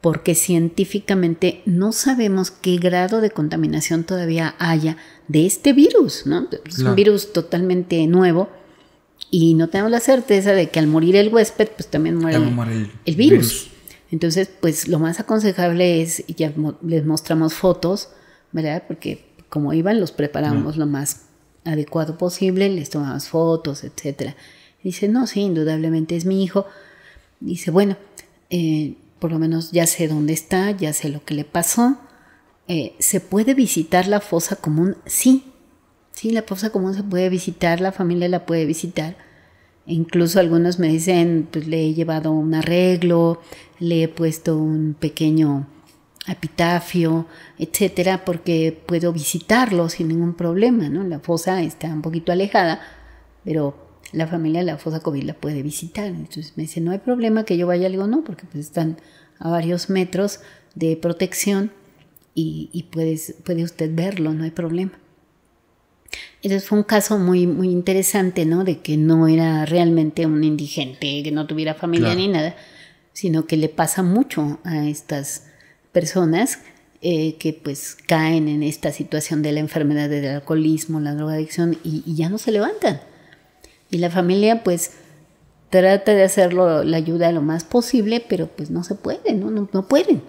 porque 0.01 0.33
científicamente 0.33 1.61
no 1.65 1.91
sabemos 1.91 2.49
qué 2.49 2.77
grado 2.77 3.21
de 3.21 3.29
contaminación 3.29 4.03
todavía 4.03 4.55
haya 4.57 4.97
de 5.27 5.45
este 5.45 5.73
virus, 5.73 6.25
¿no? 6.25 6.47
Es 6.65 6.79
un 6.79 6.95
virus 6.95 7.33
totalmente 7.33 8.05
nuevo 8.07 8.49
y 9.29 9.53
no 9.53 9.69
tenemos 9.69 9.91
la 9.91 9.99
certeza 9.99 10.53
de 10.53 10.69
que 10.69 10.79
al 10.79 10.87
morir 10.87 11.15
el 11.15 11.33
huésped, 11.33 11.69
pues 11.69 11.87
también 11.87 12.15
muere, 12.17 12.39
el, 13.05 13.15
virus. 13.15 13.69
Entonces, 14.11 14.49
pues 14.59 14.87
lo 14.87 14.99
más 14.99 15.19
aconsejable 15.19 16.01
es, 16.01 16.25
ya 16.27 16.51
les 16.81 17.05
mostramos 17.05 17.53
fotos, 17.53 18.09
¿verdad? 18.51 18.83
Porque 18.87 19.30
como 19.51 19.73
iban, 19.73 19.99
los 19.99 20.13
preparamos 20.13 20.77
lo 20.77 20.85
más 20.85 21.23
adecuado 21.65 22.17
posible, 22.17 22.69
les 22.69 22.89
tomamos 22.89 23.27
fotos, 23.27 23.83
etc. 23.83 24.33
Dice, 24.81 25.09
no, 25.09 25.27
sí, 25.27 25.41
indudablemente 25.41 26.15
es 26.15 26.23
mi 26.25 26.41
hijo. 26.41 26.65
Dice, 27.41 27.69
bueno, 27.69 27.97
eh, 28.49 28.95
por 29.19 29.29
lo 29.29 29.39
menos 29.39 29.73
ya 29.73 29.85
sé 29.87 30.07
dónde 30.07 30.31
está, 30.31 30.71
ya 30.71 30.93
sé 30.93 31.09
lo 31.09 31.25
que 31.25 31.33
le 31.33 31.43
pasó. 31.43 31.97
Eh, 32.69 32.95
¿Se 32.99 33.19
puede 33.19 33.53
visitar 33.53 34.07
la 34.07 34.21
fosa 34.21 34.55
común? 34.55 34.95
Sí, 35.05 35.43
sí, 36.13 36.31
la 36.31 36.43
fosa 36.43 36.69
común 36.69 36.93
se 36.93 37.03
puede 37.03 37.27
visitar, 37.27 37.81
la 37.81 37.91
familia 37.91 38.29
la 38.29 38.45
puede 38.45 38.65
visitar. 38.65 39.17
incluso 39.85 40.39
algunos 40.39 40.79
me 40.79 40.87
dicen, 40.87 41.49
pues 41.51 41.67
le 41.67 41.83
he 41.83 41.93
llevado 41.93 42.31
un 42.31 42.53
arreglo, 42.53 43.41
le 43.79 44.03
he 44.03 44.07
puesto 44.07 44.57
un 44.57 44.95
pequeño 44.97 45.67
epitafio, 46.27 47.27
etcétera, 47.57 48.23
porque 48.23 48.79
puedo 48.85 49.11
visitarlo 49.11 49.89
sin 49.89 50.09
ningún 50.09 50.35
problema, 50.35 50.89
¿no? 50.89 51.03
La 51.03 51.19
fosa 51.19 51.61
está 51.61 51.87
un 51.87 52.01
poquito 52.01 52.31
alejada, 52.31 52.81
pero 53.43 53.89
la 54.11 54.27
familia 54.27 54.59
de 54.59 54.67
la 54.67 54.77
fosa 54.77 54.99
COVID 54.99 55.23
la 55.23 55.33
puede 55.33 55.63
visitar. 55.63 56.07
Entonces 56.07 56.53
me 56.55 56.63
dice, 56.63 56.81
no 56.81 56.91
hay 56.91 56.99
problema 56.99 57.43
que 57.43 57.57
yo 57.57 57.67
vaya 57.67 57.87
algo, 57.87 58.07
no, 58.07 58.23
porque 58.23 58.45
pues 58.45 58.65
están 58.65 58.97
a 59.39 59.49
varios 59.49 59.89
metros 59.89 60.41
de 60.75 60.95
protección 60.95 61.71
y, 62.33 62.87
puedes, 62.91 63.35
puede 63.43 63.63
usted 63.63 63.93
verlo, 63.93 64.33
no 64.33 64.43
hay 64.43 64.51
problema. 64.51 64.93
Entonces 66.43 66.67
fue 66.67 66.77
un 66.77 66.83
caso 66.83 67.19
muy, 67.19 67.45
muy 67.45 67.69
interesante, 67.69 68.45
¿no? 68.45 68.63
De 68.63 68.79
que 68.79 68.97
no 68.97 69.27
era 69.27 69.65
realmente 69.65 70.25
un 70.25 70.43
indigente, 70.43 71.23
que 71.23 71.31
no 71.31 71.45
tuviera 71.45 71.73
familia 71.73 72.15
ni 72.15 72.27
nada, 72.27 72.55
sino 73.13 73.45
que 73.45 73.57
le 73.57 73.69
pasa 73.69 74.01
mucho 74.01 74.59
a 74.63 74.87
estas 74.87 75.50
personas 75.91 76.59
eh, 77.03 77.37
que 77.39 77.51
pues 77.51 77.97
caen 78.07 78.47
en 78.47 78.61
esta 78.61 78.91
situación 78.91 79.41
de 79.41 79.51
la 79.51 79.59
enfermedad 79.59 80.07
del 80.07 80.27
alcoholismo, 80.27 80.99
la 80.99 81.15
drogadicción 81.15 81.79
y, 81.83 82.03
ya 82.13 82.29
no 82.29 82.37
se 82.37 82.51
levantan. 82.51 83.01
Y 83.89 83.97
la 83.97 84.11
familia 84.11 84.63
pues 84.63 84.91
trata 85.71 86.13
de 86.13 86.23
hacerlo 86.23 86.83
la 86.83 86.97
ayuda 86.97 87.31
lo 87.31 87.41
más 87.41 87.63
posible, 87.63 88.23
pero 88.29 88.45
pues 88.45 88.69
no 88.69 88.83
se 88.83 88.93
puede, 88.93 89.33
no, 89.33 89.49
no, 89.49 89.87
pueden. 89.87 90.21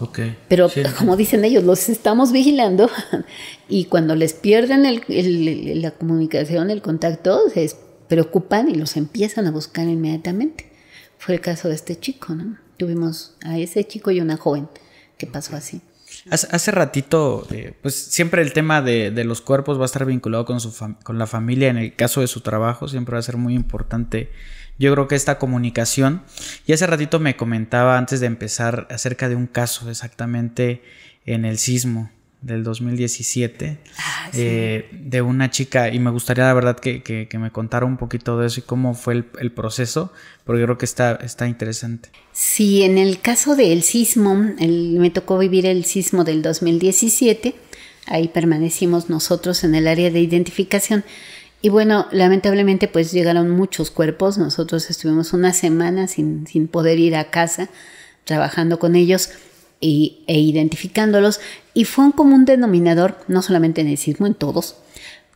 Okay. 0.00 0.38
Pero 0.48 0.70
como 0.96 1.18
dicen 1.18 1.44
ellos, 1.44 1.64
los 1.64 1.90
estamos 1.90 2.32
vigilando 2.32 2.88
y 3.68 3.84
cuando 3.84 4.14
les 4.14 4.32
pierden 4.32 4.86
el, 4.86 5.82
la 5.82 5.90
comunicación, 5.90 6.70
el 6.70 6.80
contacto, 6.80 7.42
se 7.52 7.70
preocupan 8.08 8.70
y 8.70 8.74
los 8.74 8.96
empiezan 8.96 9.46
a 9.46 9.50
buscar 9.50 9.86
inmediatamente. 9.86 10.72
Fue 11.18 11.34
el 11.34 11.42
caso 11.42 11.68
de 11.68 11.74
este 11.74 12.00
chico, 12.00 12.34
¿no? 12.34 12.56
Tuvimos 12.78 13.34
a 13.44 13.58
ese 13.58 13.84
chico 13.84 14.10
y 14.10 14.22
una 14.22 14.38
joven 14.38 14.66
que 15.20 15.26
pasó 15.26 15.54
así. 15.54 15.82
Hace, 16.30 16.70
ratito, 16.72 17.46
eh, 17.50 17.72
pues 17.82 17.94
siempre 17.94 18.42
el 18.42 18.52
tema 18.52 18.82
de, 18.82 19.12
los 19.24 19.42
cuerpos 19.42 19.78
va 19.78 19.82
a 19.82 19.86
estar 19.86 20.04
vinculado 20.04 20.44
con, 20.44 20.60
su 20.60 20.74
con 21.04 21.18
la 21.18 21.26
familia. 21.26 21.68
En 21.68 21.76
el 21.76 21.94
caso 21.94 22.22
de 22.22 22.26
su 22.26 22.40
trabajo, 22.40 22.88
siempre 22.88 23.12
va 23.12 23.20
a 23.20 23.22
ser 23.22 23.36
muy 23.36 23.54
importante. 23.54 24.32
Yo 24.78 24.92
creo 24.92 25.08
que 25.08 25.14
esta 25.14 25.38
comunicación. 25.38 26.22
Y 26.66 26.72
hace 26.72 26.86
ratito 26.86 27.20
me 27.20 27.36
comentaba 27.36 27.96
antes 27.98 28.20
de 28.20 28.26
empezar 28.26 28.88
acerca 28.90 29.28
de 29.28 29.36
un 29.36 29.46
caso 29.46 29.88
exactamente 29.88 30.82
en 31.26 31.44
el 31.44 31.58
sismo 31.58 32.10
del 32.42 32.64
2017 32.64 33.78
ah, 33.98 34.30
eh, 34.32 34.88
de 34.92 35.20
una 35.20 35.50
chica 35.50 35.90
y 35.90 35.98
me 35.98 36.10
gustaría 36.10 36.44
la 36.44 36.54
verdad 36.54 36.78
que, 36.78 37.28
me 37.38 37.50
contara 37.50 37.84
un 37.84 37.98
poquito 37.98 38.38
de 38.38 38.46
eso 38.46 38.60
y 38.60 38.62
cómo 38.62 38.94
fue 38.94 39.24
el, 39.38 39.52
proceso 39.52 40.12
porque 40.44 40.62
creo 40.62 40.78
que 40.78 40.86
está, 40.86 41.16
está 41.16 41.46
interesante. 41.46 42.08
Sí, 42.32 42.82
en 42.82 42.96
el 42.96 43.20
caso 43.20 43.56
del 43.56 43.82
sismo, 43.82 44.34
me 44.34 45.10
tocó 45.10 45.38
vivir 45.38 45.66
el 45.66 45.84
sismo 45.84 46.24
del 46.24 46.42
2017, 46.42 47.54
ahí 48.06 48.28
permanecimos 48.28 49.10
nosotros 49.10 49.62
en 49.64 49.74
el 49.74 49.86
área 49.86 50.10
de 50.10 50.20
identificación. 50.20 51.04
Y 51.62 51.68
bueno, 51.68 52.06
lamentablemente 52.10 52.88
pues 52.88 53.12
llegaron 53.12 53.50
muchos 53.50 53.90
cuerpos, 53.90 54.38
nosotros 54.38 54.88
estuvimos 54.88 55.34
una 55.34 55.52
semana 55.52 56.08
sin, 56.08 56.46
sin 56.46 56.68
poder 56.68 56.98
ir 56.98 57.16
a 57.16 57.30
casa 57.30 57.68
trabajando 58.24 58.78
con 58.78 58.96
ellos 58.96 59.30
e, 59.80 60.22
identificándolos. 60.26 61.40
Y 61.74 61.84
fue 61.84 62.04
un 62.04 62.12
común 62.12 62.44
denominador, 62.44 63.18
no 63.28 63.42
solamente 63.42 63.80
en 63.80 63.88
el 63.88 63.98
sismo, 63.98 64.26
en 64.26 64.34
todos, 64.34 64.76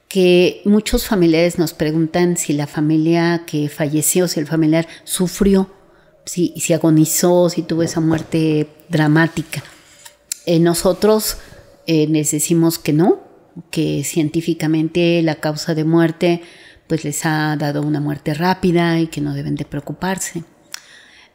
que 0.08 0.62
muchos 0.64 1.06
familiares 1.06 1.58
nos 1.58 1.72
preguntan 1.72 2.36
si 2.36 2.52
la 2.52 2.66
familia 2.66 3.42
que 3.46 3.68
falleció, 3.68 4.28
si 4.28 4.40
el 4.40 4.46
familiar 4.46 4.86
sufrió, 5.04 5.70
si, 6.24 6.54
si 6.56 6.72
agonizó, 6.72 7.48
si 7.50 7.62
tuvo 7.62 7.82
esa 7.82 8.00
muerte 8.00 8.68
dramática. 8.88 9.62
Eh, 10.46 10.60
nosotros 10.60 11.38
eh, 11.86 12.06
les 12.08 12.30
decimos 12.30 12.78
que 12.78 12.92
no, 12.92 13.22
que 13.70 14.04
científicamente 14.04 15.22
la 15.22 15.36
causa 15.36 15.74
de 15.74 15.84
muerte 15.84 16.42
pues 16.86 17.04
les 17.04 17.24
ha 17.24 17.56
dado 17.56 17.82
una 17.82 18.00
muerte 18.00 18.34
rápida 18.34 19.00
y 19.00 19.06
que 19.06 19.20
no 19.20 19.34
deben 19.34 19.56
de 19.56 19.64
preocuparse. 19.64 20.44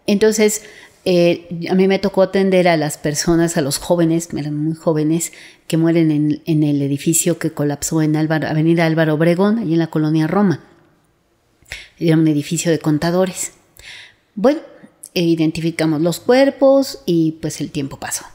Entonces, 0.05 0.63
eh, 1.05 1.67
a 1.69 1.75
mí 1.75 1.87
me 1.87 1.99
tocó 1.99 2.21
atender 2.21 2.67
a 2.67 2.77
las 2.77 2.97
personas, 2.97 3.57
a 3.57 3.61
los 3.61 3.77
jóvenes, 3.77 4.29
eran 4.35 4.55
muy 4.55 4.75
jóvenes, 4.75 5.31
que 5.67 5.77
mueren 5.77 6.41
en, 6.45 6.63
el 6.63 6.81
edificio 6.81 7.39
que 7.39 7.51
colapsó 7.51 8.01
en 8.01 8.15
Avenida 8.15 8.85
Álvaro 8.85 9.13
Obregón, 9.13 9.59
allí 9.59 9.73
en 9.73 9.79
la 9.79 9.87
colonia 9.87 10.27
Roma. 10.27 10.63
Era 11.97 12.17
un 12.17 12.27
edificio 12.27 12.71
de 12.71 12.79
contadores. 12.79 13.53
Bueno, 14.35 14.59
e 15.13 15.23
identificamos 15.23 16.01
los 16.01 16.19
cuerpos 16.19 16.99
y 17.05 17.33
pues 17.41 17.61
el 17.61 17.71
tiempo 17.71 17.97
pasó. 17.97 18.25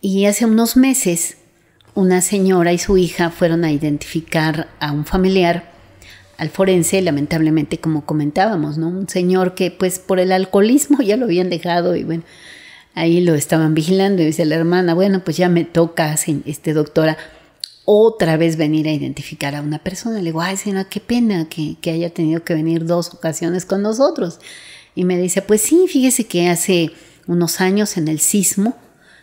Y 0.00 0.26
hace 0.26 0.46
unos 0.46 0.76
meses, 0.76 1.36
una 1.94 2.20
señora 2.20 2.72
y 2.72 2.78
su 2.78 2.98
hija 2.98 3.30
fueron 3.30 3.64
a 3.64 3.72
identificar 3.72 4.68
a 4.80 4.92
un 4.92 5.04
familiar 5.04 5.71
al 6.42 6.50
forense, 6.50 7.00
lamentablemente, 7.02 7.78
como 7.78 8.04
comentábamos, 8.04 8.76
¿no? 8.76 8.88
Un 8.88 9.08
señor 9.08 9.54
que, 9.54 9.70
pues, 9.70 10.00
por 10.00 10.18
el 10.18 10.32
alcoholismo 10.32 11.00
ya 11.02 11.16
lo 11.16 11.26
habían 11.26 11.50
dejado 11.50 11.94
y 11.94 12.02
bueno, 12.02 12.24
ahí 12.94 13.20
lo 13.20 13.36
estaban 13.36 13.74
vigilando 13.74 14.22
y 14.22 14.26
dice 14.26 14.44
la 14.44 14.56
hermana, 14.56 14.92
bueno, 14.92 15.22
pues 15.22 15.36
ya 15.36 15.48
me 15.48 15.64
toca, 15.64 16.16
este 16.44 16.72
doctora, 16.72 17.16
otra 17.84 18.36
vez 18.36 18.56
venir 18.56 18.88
a 18.88 18.92
identificar 18.92 19.54
a 19.54 19.60
una 19.60 19.78
persona. 19.78 20.18
Le 20.18 20.24
digo, 20.24 20.42
ay, 20.42 20.56
señora, 20.56 20.88
qué 20.88 20.98
pena 20.98 21.48
que, 21.48 21.76
que 21.80 21.92
haya 21.92 22.10
tenido 22.10 22.42
que 22.42 22.54
venir 22.54 22.86
dos 22.86 23.14
ocasiones 23.14 23.64
con 23.64 23.80
nosotros. 23.80 24.40
Y 24.96 25.04
me 25.04 25.16
dice, 25.18 25.42
pues 25.42 25.60
sí, 25.60 25.86
fíjese 25.86 26.24
que 26.24 26.48
hace 26.48 26.90
unos 27.28 27.60
años 27.60 27.96
en 27.96 28.08
el 28.08 28.18
sismo, 28.18 28.76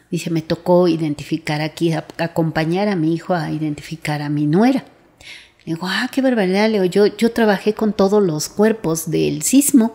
dice, 0.09 0.29
me 0.29 0.41
tocó 0.41 0.87
identificar 0.87 1.59
aquí, 1.59 1.91
acompañar 1.91 2.87
a 2.87 2.95
mi 2.95 3.13
hijo 3.13 3.33
a 3.33 3.51
identificar 3.51 4.21
a 4.21 4.29
mi 4.29 4.45
nuera. 4.45 4.85
Le 5.69 5.75
digo, 5.75 5.85
ah, 5.87 6.09
qué 6.11 6.23
barbaridad, 6.23 6.67
le 6.67 6.81
digo, 6.81 6.85
yo, 6.85 7.15
yo 7.15 7.31
trabajé 7.31 7.75
con 7.75 7.93
todos 7.93 8.23
los 8.23 8.49
cuerpos 8.49 9.11
del 9.11 9.43
sismo. 9.43 9.93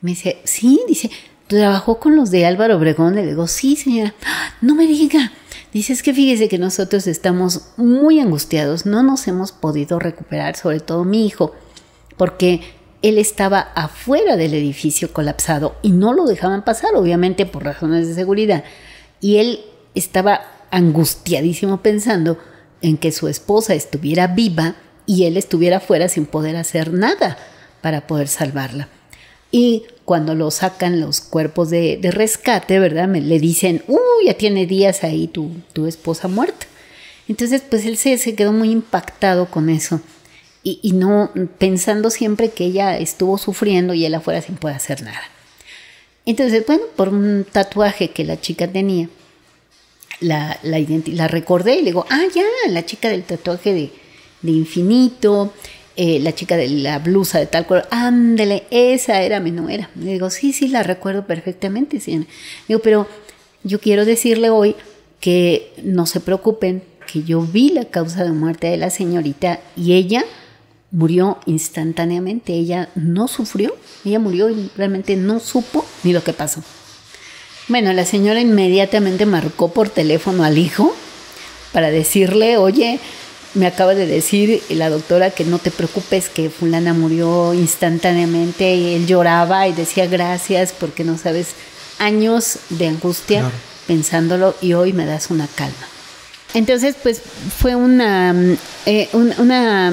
Me 0.00 0.10
dice, 0.12 0.38
sí, 0.44 0.80
dice, 0.86 1.10
¿trabajó 1.48 1.98
con 1.98 2.14
los 2.14 2.30
de 2.30 2.46
Álvaro 2.46 2.76
Obregón? 2.76 3.16
Le 3.16 3.26
digo, 3.26 3.48
sí, 3.48 3.74
señora, 3.74 4.14
no 4.60 4.76
me 4.76 4.86
diga. 4.86 5.32
Dice, 5.72 5.92
es 5.92 6.04
que 6.04 6.14
fíjese 6.14 6.48
que 6.48 6.58
nosotros 6.58 7.08
estamos 7.08 7.62
muy 7.76 8.20
angustiados, 8.20 8.86
no 8.86 9.02
nos 9.02 9.26
hemos 9.26 9.50
podido 9.50 9.98
recuperar, 9.98 10.54
sobre 10.54 10.78
todo 10.78 11.04
mi 11.04 11.26
hijo, 11.26 11.52
porque 12.16 12.60
él 13.02 13.18
estaba 13.18 13.58
afuera 13.74 14.36
del 14.36 14.54
edificio 14.54 15.12
colapsado 15.12 15.74
y 15.82 15.90
no 15.90 16.12
lo 16.12 16.26
dejaban 16.26 16.64
pasar, 16.64 16.94
obviamente 16.94 17.44
por 17.44 17.64
razones 17.64 18.06
de 18.06 18.14
seguridad. 18.14 18.62
Y 19.20 19.38
él 19.38 19.64
estaba 19.96 20.42
angustiadísimo 20.70 21.82
pensando 21.82 22.38
en 22.82 22.96
que 22.96 23.10
su 23.10 23.26
esposa 23.26 23.74
estuviera 23.74 24.28
viva 24.28 24.76
y 25.08 25.24
él 25.24 25.38
estuviera 25.38 25.78
afuera 25.78 26.08
sin 26.08 26.26
poder 26.26 26.54
hacer 26.54 26.92
nada 26.92 27.38
para 27.80 28.06
poder 28.06 28.28
salvarla. 28.28 28.88
Y 29.50 29.84
cuando 30.04 30.34
lo 30.34 30.50
sacan 30.50 31.00
los 31.00 31.22
cuerpos 31.22 31.70
de, 31.70 31.98
rescate, 32.12 32.78
¿verdad? 32.78 33.08
Me, 33.08 33.22
le 33.22 33.40
dicen, 33.40 33.82
uy, 33.88 34.26
ya 34.26 34.34
tiene 34.34 34.66
días 34.66 35.04
ahí 35.04 35.26
tu, 35.26 35.50
tu 35.72 35.86
esposa 35.86 36.28
muerta. 36.28 36.66
Entonces, 37.26 37.62
pues 37.68 37.86
él 37.86 37.96
se, 37.96 38.18
se 38.18 38.34
quedó 38.34 38.52
muy 38.52 38.70
impactado 38.70 39.46
con 39.46 39.70
eso 39.70 40.00
y, 40.62 40.92
no 40.92 41.30
pensando 41.56 42.10
siempre 42.10 42.50
que 42.50 42.66
ella 42.66 42.98
estuvo 42.98 43.38
sufriendo 43.38 43.94
y 43.94 44.04
él 44.04 44.14
afuera 44.14 44.42
sin 44.42 44.56
poder 44.56 44.76
hacer 44.76 45.02
nada. 45.02 45.22
Entonces, 46.26 46.66
bueno, 46.66 46.82
por 46.96 47.08
un 47.08 47.46
tatuaje 47.50 48.10
que 48.10 48.24
la 48.24 48.38
chica 48.38 48.68
tenía, 48.68 49.08
la, 50.20 50.58
la, 50.62 50.78
la 51.06 51.28
recordé 51.28 51.76
y 51.76 51.78
le 51.78 51.86
digo, 51.86 52.04
ah, 52.10 52.24
ya, 52.34 52.44
la 52.68 52.84
chica 52.84 53.08
del 53.08 53.22
tatuaje 53.22 53.72
de, 53.72 53.92
de 54.42 54.52
infinito, 54.52 55.52
eh, 55.96 56.20
la 56.20 56.32
chica 56.34 56.56
de 56.56 56.68
la 56.68 57.00
blusa 57.00 57.38
de 57.38 57.46
tal 57.46 57.66
color, 57.66 57.88
ándele, 57.90 58.64
esa 58.70 59.22
era 59.22 59.40
mi 59.40 59.50
nuera. 59.50 59.90
Le 59.96 60.12
digo, 60.12 60.30
sí, 60.30 60.52
sí, 60.52 60.68
la 60.68 60.82
recuerdo 60.82 61.26
perfectamente. 61.26 61.98
Digo, 62.68 62.80
pero 62.80 63.08
yo 63.64 63.80
quiero 63.80 64.04
decirle 64.04 64.50
hoy 64.50 64.76
que 65.20 65.72
no 65.82 66.06
se 66.06 66.20
preocupen, 66.20 66.82
que 67.10 67.24
yo 67.24 67.40
vi 67.40 67.70
la 67.70 67.86
causa 67.86 68.22
de 68.22 68.30
muerte 68.30 68.68
de 68.68 68.76
la 68.76 68.90
señorita 68.90 69.60
y 69.76 69.94
ella 69.94 70.24
murió 70.90 71.38
instantáneamente. 71.46 72.52
Ella 72.52 72.90
no 72.94 73.26
sufrió, 73.26 73.74
ella 74.04 74.18
murió 74.18 74.50
y 74.50 74.70
realmente 74.76 75.16
no 75.16 75.40
supo 75.40 75.84
ni 76.04 76.12
lo 76.12 76.22
que 76.22 76.32
pasó. 76.32 76.62
Bueno, 77.66 77.92
la 77.92 78.04
señora 78.04 78.40
inmediatamente 78.40 79.26
marcó 79.26 79.72
por 79.72 79.90
teléfono 79.90 80.44
al 80.44 80.58
hijo 80.58 80.94
para 81.72 81.90
decirle, 81.90 82.56
oye, 82.56 82.98
me 83.54 83.66
acaba 83.66 83.94
de 83.94 84.06
decir 84.06 84.62
la 84.70 84.90
doctora 84.90 85.30
que 85.30 85.44
no 85.44 85.58
te 85.58 85.70
preocupes, 85.70 86.28
que 86.28 86.50
fulana 86.50 86.92
murió 86.94 87.54
instantáneamente 87.54 88.74
y 88.74 88.94
él 88.94 89.06
lloraba 89.06 89.68
y 89.68 89.72
decía 89.72 90.06
gracias 90.06 90.72
porque 90.78 91.04
no 91.04 91.18
sabes 91.18 91.48
años 91.98 92.58
de 92.68 92.88
angustia 92.88 93.50
pensándolo 93.86 94.54
y 94.60 94.74
hoy 94.74 94.92
me 94.92 95.06
das 95.06 95.30
una 95.30 95.48
calma. 95.48 95.88
Entonces, 96.54 96.96
pues 97.02 97.20
fue 97.58 97.74
una, 97.74 98.34
eh, 98.86 99.08
una, 99.12 99.92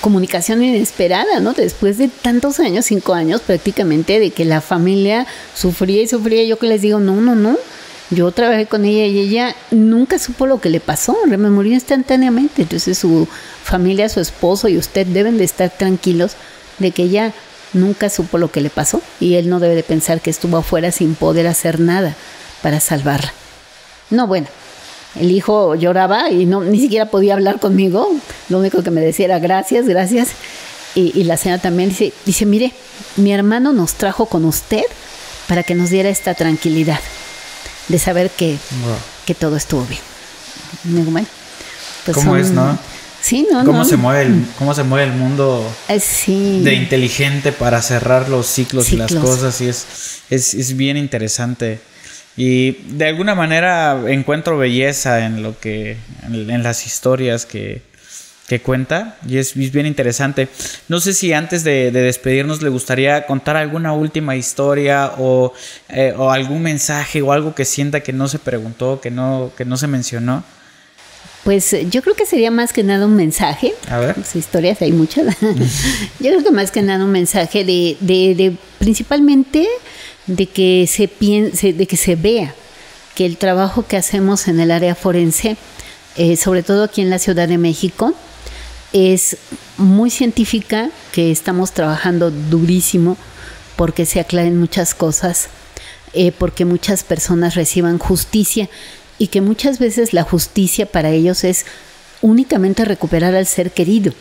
comunicación 0.00 0.62
inesperada, 0.62 1.38
¿no? 1.38 1.52
Después 1.52 1.96
de 1.98 2.08
tantos 2.08 2.58
años, 2.58 2.86
cinco 2.86 3.14
años 3.14 3.40
prácticamente, 3.40 4.18
de 4.18 4.30
que 4.30 4.44
la 4.44 4.60
familia 4.60 5.26
sufría 5.54 6.02
y 6.02 6.08
sufría, 6.08 6.42
yo 6.44 6.58
que 6.58 6.66
les 6.66 6.82
digo, 6.82 6.98
no, 6.98 7.20
no, 7.20 7.36
no. 7.36 7.56
Yo 8.12 8.30
trabajé 8.30 8.66
con 8.66 8.84
ella 8.84 9.06
y 9.06 9.18
ella 9.18 9.56
nunca 9.70 10.18
supo 10.18 10.46
lo 10.46 10.60
que 10.60 10.68
le 10.68 10.80
pasó, 10.80 11.16
murió 11.26 11.72
instantáneamente. 11.72 12.60
Entonces 12.60 12.98
su 12.98 13.26
familia, 13.64 14.10
su 14.10 14.20
esposo 14.20 14.68
y 14.68 14.76
usted 14.76 15.06
deben 15.06 15.38
de 15.38 15.44
estar 15.44 15.70
tranquilos 15.70 16.32
de 16.78 16.90
que 16.90 17.04
ella 17.04 17.32
nunca 17.72 18.10
supo 18.10 18.36
lo 18.36 18.50
que 18.50 18.60
le 18.60 18.68
pasó 18.68 19.00
y 19.18 19.36
él 19.36 19.48
no 19.48 19.60
debe 19.60 19.74
de 19.74 19.82
pensar 19.82 20.20
que 20.20 20.28
estuvo 20.28 20.58
afuera 20.58 20.92
sin 20.92 21.14
poder 21.14 21.46
hacer 21.46 21.80
nada 21.80 22.14
para 22.60 22.80
salvarla. 22.80 23.32
No, 24.10 24.26
bueno, 24.26 24.46
el 25.18 25.30
hijo 25.30 25.74
lloraba 25.74 26.28
y 26.30 26.44
no, 26.44 26.62
ni 26.64 26.80
siquiera 26.80 27.06
podía 27.06 27.32
hablar 27.32 27.60
conmigo. 27.60 28.14
Lo 28.50 28.58
único 28.58 28.82
que 28.82 28.90
me 28.90 29.00
decía 29.00 29.24
era 29.24 29.38
gracias, 29.38 29.86
gracias. 29.86 30.32
Y, 30.94 31.24
la 31.24 31.38
señora 31.38 31.62
también 31.62 31.88
dice, 31.88 32.12
dice, 32.26 32.44
mire, 32.44 32.74
mi 33.16 33.32
hermano 33.32 33.72
nos 33.72 33.94
trajo 33.94 34.26
con 34.26 34.44
usted 34.44 34.82
para 35.48 35.62
que 35.62 35.74
nos 35.74 35.88
diera 35.88 36.10
esta 36.10 36.34
tranquilidad 36.34 37.00
de 37.88 37.98
saber 37.98 38.30
que, 38.30 38.58
que 39.26 39.34
todo 39.34 39.56
estuvo 39.56 39.84
bien. 39.86 40.00
Pues 42.04 42.16
¿Cómo 42.16 42.36
es, 42.36 42.50
no? 42.50 42.78
Sí, 43.20 43.46
no, 43.50 43.64
¿Cómo, 43.64 43.84
Se 43.84 43.96
mueve 43.96 44.22
el, 44.22 44.44
¿Cómo 44.58 44.74
se 44.74 44.82
mueve 44.82 45.12
el 45.12 45.16
mundo 45.16 45.64
eh, 45.88 46.00
sí. 46.00 46.60
de 46.64 46.74
inteligente 46.74 47.52
para 47.52 47.80
cerrar 47.80 48.28
los 48.28 48.48
ciclos, 48.48 48.92
y 48.92 48.96
las 48.96 49.14
cosas? 49.14 49.60
Y 49.60 49.68
es, 49.68 49.86
es, 50.28 50.54
es 50.54 50.76
bien 50.76 50.96
interesante. 50.96 51.80
Y 52.36 52.72
de 52.94 53.06
alguna 53.06 53.36
manera 53.36 54.00
encuentro 54.08 54.58
belleza 54.58 55.24
en 55.24 55.42
lo 55.42 55.58
que. 55.58 55.96
en, 56.24 56.62
las 56.64 56.84
historias 56.86 57.46
que, 57.46 57.82
que 58.46 58.60
cuenta. 58.60 59.16
Y 59.26 59.38
es, 59.38 59.54
bien 59.54 59.86
interesante. 59.86 60.48
No 60.88 61.00
sé 61.00 61.12
si 61.12 61.32
antes 61.32 61.64
de, 61.64 61.90
despedirnos 61.90 62.62
le 62.62 62.68
gustaría 62.68 63.26
contar 63.26 63.56
alguna 63.56 63.92
última 63.92 64.36
historia 64.36 65.12
o, 65.18 65.52
eh, 65.88 66.14
o, 66.16 66.30
algún 66.30 66.62
mensaje 66.62 67.22
o 67.22 67.32
algo 67.32 67.54
que 67.54 67.64
sienta 67.64 68.00
que 68.00 68.12
no 68.12 68.28
se 68.28 68.38
preguntó, 68.38 69.00
que 69.00 69.10
no, 69.10 69.52
que 69.56 69.64
no 69.64 69.76
se 69.76 69.86
mencionó. 69.86 70.44
Pues 71.44 71.74
yo 71.90 72.02
creo 72.02 72.14
que 72.14 72.24
sería 72.24 72.52
más 72.52 72.72
que 72.72 72.84
nada 72.84 73.06
un 73.06 73.16
mensaje. 73.16 73.74
A 73.88 73.98
ver. 73.98 74.14
Pues, 74.14 74.36
historias 74.36 74.80
hay 74.80 74.92
muchas. 74.92 75.36
yo 75.40 76.30
creo 76.30 76.44
que 76.44 76.52
más 76.52 76.70
que 76.70 76.82
nada 76.82 77.04
un 77.04 77.10
mensaje 77.10 77.64
de, 77.64 77.96
de, 78.00 78.34
de 78.36 78.56
principalmente 78.78 79.66
de 80.26 80.46
que 80.46 80.86
se 80.88 81.08
piense, 81.08 81.72
de 81.72 81.86
que 81.86 81.96
se 81.96 82.14
vea 82.14 82.54
que 83.14 83.26
el 83.26 83.36
trabajo 83.36 83.86
que 83.86 83.96
hacemos 83.96 84.48
en 84.48 84.60
el 84.60 84.70
área 84.70 84.94
forense, 84.94 85.56
eh, 86.16 86.36
sobre 86.36 86.62
todo 86.62 86.84
aquí 86.84 87.00
en 87.00 87.10
la 87.10 87.18
Ciudad 87.18 87.48
de 87.48 87.58
México, 87.58 88.14
es 88.92 89.36
muy 89.78 90.10
científica, 90.10 90.90
que 91.12 91.30
estamos 91.30 91.72
trabajando 91.72 92.30
durísimo 92.30 93.16
porque 93.76 94.06
se 94.06 94.20
aclaren 94.20 94.58
muchas 94.58 94.94
cosas, 94.94 95.48
eh, 96.12 96.32
porque 96.32 96.64
muchas 96.64 97.04
personas 97.04 97.54
reciban 97.54 97.98
justicia 97.98 98.68
y 99.18 99.28
que 99.28 99.40
muchas 99.40 99.78
veces 99.78 100.12
la 100.12 100.22
justicia 100.22 100.86
para 100.86 101.10
ellos 101.10 101.44
es 101.44 101.64
únicamente 102.20 102.84
recuperar 102.84 103.34
al 103.34 103.46
ser 103.46 103.70
querido. 103.70 104.12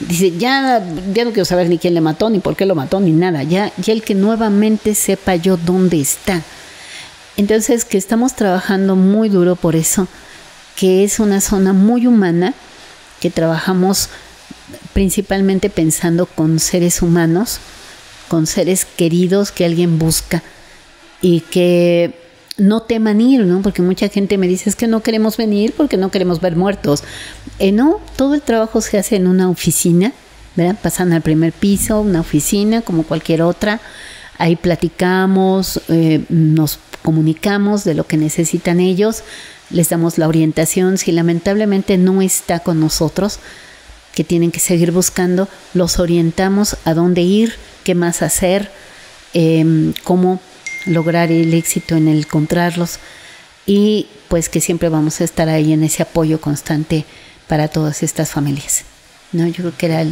Dice, 0.00 0.36
ya, 0.36 0.82
ya 1.14 1.24
no 1.24 1.30
quiero 1.30 1.44
saber 1.44 1.68
ni 1.68 1.78
quién 1.78 1.94
le 1.94 2.00
mató, 2.00 2.30
ni 2.30 2.40
por 2.40 2.56
qué 2.56 2.66
lo 2.66 2.74
mató, 2.74 3.00
ni 3.00 3.12
nada. 3.12 3.42
Ya, 3.42 3.72
ya 3.78 3.92
el 3.92 4.02
que 4.02 4.14
nuevamente 4.14 4.94
sepa 4.94 5.36
yo 5.36 5.56
dónde 5.56 6.00
está. 6.00 6.42
Entonces, 7.36 7.84
que 7.84 7.96
estamos 7.96 8.34
trabajando 8.34 8.96
muy 8.96 9.28
duro 9.28 9.56
por 9.56 9.76
eso, 9.76 10.08
que 10.76 11.04
es 11.04 11.20
una 11.20 11.40
zona 11.40 11.72
muy 11.72 12.06
humana, 12.06 12.54
que 13.22 13.30
trabajamos 13.30 14.08
principalmente 14.92 15.70
pensando 15.70 16.26
con 16.26 16.58
seres 16.58 17.02
humanos, 17.02 17.60
con 18.26 18.48
seres 18.48 18.84
queridos 18.84 19.52
que 19.52 19.64
alguien 19.64 20.00
busca 20.00 20.42
y 21.20 21.42
que 21.42 22.18
no 22.58 22.82
teman 22.82 23.20
ir, 23.20 23.46
¿no? 23.46 23.62
Porque 23.62 23.80
mucha 23.80 24.08
gente 24.08 24.38
me 24.38 24.48
dice 24.48 24.68
es 24.68 24.74
que 24.74 24.88
no 24.88 25.04
queremos 25.04 25.36
venir 25.36 25.72
porque 25.76 25.96
no 25.96 26.10
queremos 26.10 26.40
ver 26.40 26.56
muertos. 26.56 27.04
Eh, 27.60 27.70
no, 27.70 28.00
todo 28.16 28.34
el 28.34 28.42
trabajo 28.42 28.80
se 28.80 28.98
hace 28.98 29.14
en 29.14 29.28
una 29.28 29.48
oficina, 29.48 30.12
¿verdad? 30.56 30.76
Pasan 30.82 31.12
al 31.12 31.22
primer 31.22 31.52
piso, 31.52 32.00
una 32.00 32.22
oficina 32.22 32.82
como 32.82 33.04
cualquier 33.04 33.42
otra. 33.42 33.80
Ahí 34.36 34.56
platicamos, 34.56 35.80
eh, 35.88 36.24
nos 36.28 36.80
comunicamos 37.04 37.84
de 37.84 37.94
lo 37.94 38.04
que 38.04 38.16
necesitan 38.16 38.80
ellos, 38.80 39.22
les 39.72 39.88
damos 39.88 40.18
la 40.18 40.28
orientación. 40.28 40.98
Si 40.98 41.12
lamentablemente 41.12 41.98
no 41.98 42.22
está 42.22 42.60
con 42.60 42.80
nosotros, 42.80 43.38
que 44.14 44.24
tienen 44.24 44.50
que 44.50 44.60
seguir 44.60 44.92
buscando, 44.92 45.48
los 45.74 45.98
orientamos 45.98 46.76
a 46.84 46.94
dónde 46.94 47.22
ir, 47.22 47.54
qué 47.84 47.94
más 47.94 48.22
hacer, 48.22 48.70
eh, 49.34 49.92
cómo 50.04 50.40
lograr 50.86 51.30
el 51.32 51.54
éxito 51.54 51.96
en 51.96 52.08
el 52.08 52.18
encontrarlos 52.18 52.98
y 53.66 54.08
pues 54.28 54.48
que 54.48 54.60
siempre 54.60 54.88
vamos 54.88 55.20
a 55.20 55.24
estar 55.24 55.48
ahí 55.48 55.72
en 55.72 55.84
ese 55.84 56.02
apoyo 56.02 56.40
constante 56.40 57.04
para 57.48 57.68
todas 57.68 58.02
estas 58.02 58.30
familias. 58.30 58.84
¿no? 59.32 59.46
Yo 59.46 59.56
creo 59.56 59.76
que 59.76 59.86
era 59.86 60.04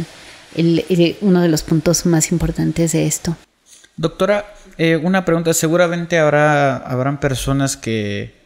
uno 1.21 1.41
de 1.41 1.47
los 1.47 1.63
puntos 1.63 2.05
más 2.05 2.31
importantes 2.31 2.93
de 2.93 3.05
esto. 3.05 3.35
Doctora, 3.97 4.53
eh, 4.77 4.95
una 4.95 5.25
pregunta. 5.25 5.53
Seguramente 5.53 6.17
habrá, 6.17 6.77
habrán 6.77 7.19
personas 7.19 7.77
que, 7.77 8.40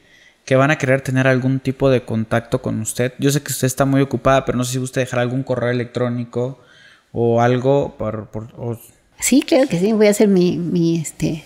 que 0.46 0.56
van 0.56 0.72
a 0.72 0.78
querer 0.78 1.02
tener 1.02 1.28
algún 1.28 1.60
tipo 1.60 1.90
de 1.90 2.04
contacto 2.04 2.62
con 2.62 2.80
usted. 2.80 3.14
Yo 3.18 3.32
sé 3.32 3.42
que 3.42 3.52
usted 3.52 3.66
está 3.66 3.86
muy 3.86 4.02
ocupada, 4.02 4.46
pero 4.46 4.58
no 4.58 4.64
sé 4.64 4.74
si 4.74 4.78
gusta 4.78 5.00
dejar 5.00 5.20
algún 5.20 5.44
correo 5.44 5.72
electrónico 5.72 6.60
o 7.12 7.42
algo 7.42 7.96
por, 7.98 8.28
por 8.28 8.48
Sí, 9.20 9.42
claro 9.42 9.68
que 9.68 9.80
sí. 9.80 9.92
Voy 9.94 10.08
a 10.08 10.12
hacer 10.12 10.28
mi, 10.28 10.58
mi 10.58 11.00
este, 11.00 11.44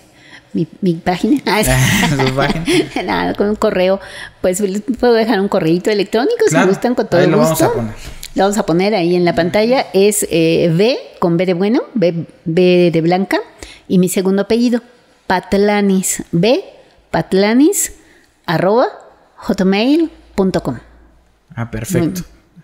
mi, 0.53 0.67
mi 0.81 0.95
página. 0.95 1.41
Ah, 1.45 1.61
Nada, 3.05 3.33
con 3.35 3.49
un 3.49 3.55
correo. 3.55 3.99
Pues 4.41 4.61
puedo 4.99 5.13
dejar 5.13 5.39
un 5.39 5.47
correito 5.47 5.89
electrónico 5.89 6.45
si 6.49 6.57
gustan 6.63 6.95
con 6.95 7.07
todo 7.07 7.21
ahí 7.21 7.27
lo 7.27 7.37
Vamos 7.37 7.61
a 7.61 7.71
poner. 7.71 7.93
Lo 8.35 8.43
vamos 8.43 8.57
a 8.57 8.65
poner 8.65 8.95
ahí 8.95 9.15
en 9.15 9.25
la 9.25 9.33
pantalla. 9.33 9.87
Es 9.93 10.27
eh, 10.29 10.71
B 10.75 10.97
con 11.19 11.37
B 11.37 11.45
de 11.45 11.53
bueno, 11.53 11.83
B, 11.93 12.25
B 12.45 12.89
de 12.91 13.01
blanca. 13.01 13.39
Y 13.87 13.97
mi 13.97 14.09
segundo 14.09 14.43
apellido, 14.43 14.81
Patlanis. 15.25 16.23
B, 16.31 16.63
Patlanis, 17.11 17.93
arroba, 18.49 18.87
hotmail.com. 19.35 20.79
Ah, 21.55 21.69
perfecto. 21.69 22.21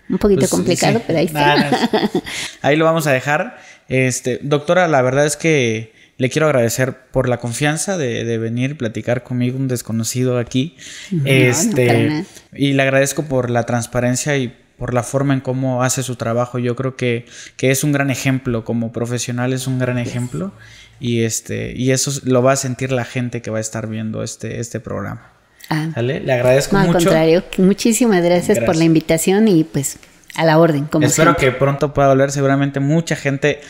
un 0.10 0.18
poquito 0.18 0.40
pues, 0.40 0.52
complicado, 0.52 1.02
pero 1.06 1.20
ahí 1.20 1.26
está. 1.26 1.90
ahí 2.62 2.76
lo 2.76 2.86
vamos 2.86 3.06
a 3.08 3.12
dejar. 3.12 3.58
Este, 3.88 4.40
doctora, 4.42 4.88
la 4.88 5.02
verdad 5.04 5.26
es 5.26 5.38
que 5.38 5.94
le 6.18 6.30
quiero 6.30 6.48
agradecer 6.48 7.10
por 7.12 7.30
la 7.30 7.38
confianza 7.38 7.98
de, 7.98 8.24
de 8.24 8.38
venir 8.38 8.78
platicar 8.78 9.24
conmigo, 9.24 9.58
un 9.58 9.68
desconocido 9.68 10.40
aquí. 10.40 10.76
este, 11.24 12.26
y 12.54 12.74
le 12.74 12.82
agradezco 12.82 13.24
por 13.24 13.52
la 13.52 13.64
transparencia 13.64 14.38
y 14.38 14.56
por 14.78 14.94
la 14.94 15.04
forma 15.04 15.34
en 15.34 15.42
cómo 15.42 15.84
hace 15.84 16.02
su 16.02 16.16
trabajo. 16.16 16.58
Yo 16.58 16.76
creo 16.76 16.96
que, 16.96 17.26
que 17.58 17.70
es 17.70 17.84
un 17.84 17.92
gran 17.92 18.10
ejemplo, 18.10 18.66
como 18.66 18.92
profesional 18.92 19.54
es 19.54 19.68
un 19.68 19.78
gran 19.78 20.00
ejemplo. 20.00 20.52
Y 21.00 21.22
este, 21.22 21.74
y 21.76 21.92
eso 21.92 22.12
lo 22.24 22.42
va 22.42 22.54
a 22.54 22.56
sentir 22.56 22.92
la 22.92 23.06
gente 23.06 23.42
que 23.42 23.52
va 23.52 23.60
a 23.60 23.62
estar 23.62 23.88
viendo 23.88 24.24
este, 24.24 24.60
este 24.60 24.80
programa. 24.80 25.35
Ah, 25.70 26.02
Le 26.02 26.32
agradezco 26.32 26.76
mucho. 26.76 26.90
Al 26.90 27.04
contrario, 27.04 27.44
muchísimas 27.58 28.24
gracias, 28.24 28.60
por 28.60 28.76
la 28.76 28.84
invitación 28.84 29.48
y 29.48 29.64
pues 29.64 29.98
a 30.36 30.46
la 30.46 30.60
orden. 30.60 30.86
Como 30.86 31.06
Espero 31.06 31.36
que 31.36 31.52
pronto 31.52 31.94
pueda 31.94 32.10
volver. 32.10 32.32
Seguramente 32.32 32.80
mucha 32.80 33.16
gente 33.16 33.62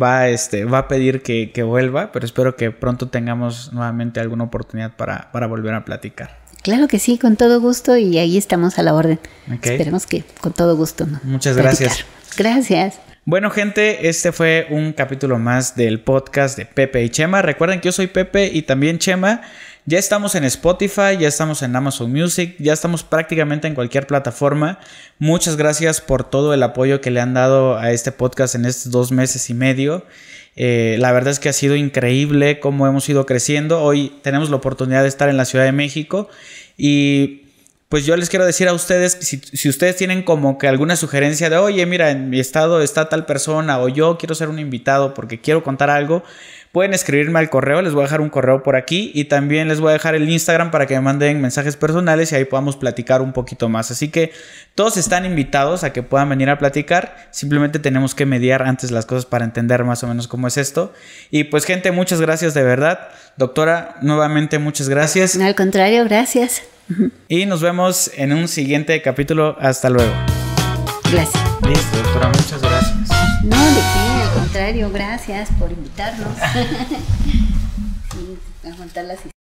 va, 0.00 0.28
este, 0.28 0.64
va 0.64 0.78
a 0.78 0.88
pedir 0.88 1.22
que, 1.22 1.62
vuelva, 1.62 2.12
pero 2.12 2.26
espero 2.26 2.56
que 2.56 2.70
pronto 2.70 3.08
tengamos 3.08 3.72
nuevamente 3.72 4.20
alguna 4.20 4.44
oportunidad 4.44 4.96
para, 4.96 5.30
para 5.32 5.46
volver 5.46 5.74
a 5.74 5.84
platicar. 5.84 6.38
Claro 6.62 6.88
que 6.88 6.98
sí, 6.98 7.16
con 7.16 7.36
todo 7.36 7.60
gusto 7.60 7.96
y 7.96 8.18
ahí 8.18 8.36
estamos 8.36 8.78
a 8.78 8.82
la 8.82 8.94
orden. 8.94 9.18
Esperemos 9.62 10.06
que 10.06 10.24
con 10.40 10.52
todo 10.52 10.76
gusto. 10.76 11.06
¿no? 11.06 11.20
Muchas 11.24 11.56
gracias. 11.56 12.04
Gracias. 12.36 13.00
Bueno, 13.24 13.50
gente, 13.50 14.08
este 14.08 14.32
fue 14.32 14.66
un 14.70 14.92
capítulo 14.92 15.38
más 15.38 15.76
del 15.76 16.00
podcast 16.00 16.56
de 16.56 16.66
Pepe 16.66 17.02
y 17.04 17.10
Chema. 17.10 17.42
Recuerden 17.42 17.80
que 17.80 17.86
yo 17.86 17.92
soy 17.92 18.08
Pepe 18.08 18.50
y 18.52 18.62
también 18.62 18.98
Chema. 18.98 19.42
Ya 19.86 19.98
estamos 19.98 20.34
en 20.34 20.44
Spotify, 20.44 21.16
ya 21.18 21.28
estamos 21.28 21.62
en 21.62 21.74
Amazon 21.74 22.12
Music, 22.12 22.54
ya 22.58 22.74
estamos 22.74 23.02
prácticamente 23.02 23.66
en 23.66 23.74
cualquier 23.74 24.06
plataforma. 24.06 24.78
Muchas 25.18 25.56
gracias 25.56 26.02
por 26.02 26.28
todo 26.28 26.52
el 26.52 26.62
apoyo 26.62 27.00
que 27.00 27.10
le 27.10 27.20
han 27.20 27.32
dado 27.32 27.78
a 27.78 27.90
este 27.90 28.12
podcast 28.12 28.54
en 28.54 28.66
estos 28.66 28.92
dos 28.92 29.10
meses 29.10 29.48
y 29.48 29.54
medio. 29.54 30.04
Eh, 30.54 30.96
la 30.98 31.12
verdad 31.12 31.30
es 31.30 31.40
que 31.40 31.48
ha 31.48 31.54
sido 31.54 31.76
increíble 31.76 32.60
cómo 32.60 32.86
hemos 32.86 33.08
ido 33.08 33.24
creciendo. 33.24 33.82
Hoy 33.82 34.12
tenemos 34.22 34.50
la 34.50 34.56
oportunidad 34.56 35.02
de 35.02 35.08
estar 35.08 35.30
en 35.30 35.38
la 35.38 35.46
Ciudad 35.46 35.64
de 35.64 35.72
México 35.72 36.28
y 36.76 37.46
pues 37.88 38.06
yo 38.06 38.16
les 38.16 38.28
quiero 38.28 38.46
decir 38.46 38.68
a 38.68 38.72
ustedes, 38.72 39.18
si, 39.20 39.38
si, 39.38 39.68
ustedes 39.68 39.96
tienen 39.96 40.22
como 40.22 40.58
que 40.58 40.68
alguna 40.68 40.94
sugerencia 40.94 41.50
de, 41.50 41.56
oye, 41.56 41.84
mira, 41.86 42.10
en 42.10 42.30
mi 42.30 42.38
estado 42.38 42.82
está 42.82 43.08
tal 43.08 43.26
persona 43.26 43.80
o 43.80 43.88
yo 43.88 44.16
quiero 44.16 44.36
ser 44.36 44.48
un 44.48 44.60
invitado 44.60 45.12
porque 45.12 45.40
quiero 45.40 45.64
contar 45.64 45.90
algo, 45.90 46.22
Pueden 46.72 46.94
escribirme 46.94 47.40
al 47.40 47.50
correo, 47.50 47.82
les 47.82 47.94
voy 47.94 48.02
a 48.02 48.04
dejar 48.04 48.20
un 48.20 48.30
correo 48.30 48.62
por 48.62 48.76
aquí 48.76 49.10
y 49.12 49.24
también 49.24 49.66
les 49.66 49.80
voy 49.80 49.90
a 49.90 49.94
dejar 49.94 50.14
el 50.14 50.28
Instagram 50.28 50.70
para 50.70 50.86
que 50.86 50.94
me 50.94 51.00
manden 51.00 51.40
mensajes 51.40 51.76
personales 51.76 52.30
y 52.30 52.36
ahí 52.36 52.44
podamos 52.44 52.76
platicar 52.76 53.22
un 53.22 53.32
poquito 53.32 53.68
más. 53.68 53.90
Así 53.90 54.08
que 54.08 54.32
todos 54.76 54.96
están 54.96 55.26
invitados 55.26 55.82
a 55.82 55.92
que 55.92 56.04
puedan 56.04 56.28
venir 56.28 56.48
a 56.48 56.58
platicar. 56.58 57.28
Simplemente 57.32 57.80
tenemos 57.80 58.14
que 58.14 58.24
mediar 58.24 58.62
antes 58.62 58.92
las 58.92 59.04
cosas 59.04 59.26
para 59.26 59.44
entender 59.44 59.82
más 59.82 60.04
o 60.04 60.06
menos 60.06 60.28
cómo 60.28 60.46
es 60.46 60.56
esto. 60.58 60.92
Y 61.32 61.44
pues 61.44 61.64
gente, 61.64 61.90
muchas 61.90 62.20
gracias 62.20 62.54
de 62.54 62.62
verdad. 62.62 63.08
Doctora, 63.36 63.96
nuevamente 64.00 64.60
muchas 64.60 64.88
gracias. 64.88 65.36
Al 65.36 65.56
contrario, 65.56 66.04
gracias. 66.04 66.62
Y 67.26 67.46
nos 67.46 67.62
vemos 67.62 68.12
en 68.16 68.32
un 68.32 68.46
siguiente 68.46 69.02
capítulo. 69.02 69.56
Hasta 69.60 69.90
luego. 69.90 70.12
Gracias. 71.10 71.42
Listo, 71.66 71.96
doctora, 71.96 72.28
muchas 72.28 72.62
gracias. 72.62 73.08
No, 73.42 73.56
de 73.56 73.80
qué, 73.80 74.09
contrario, 74.52 74.90
gracias 74.90 75.48
por 75.60 75.70
invitarnos. 75.70 76.36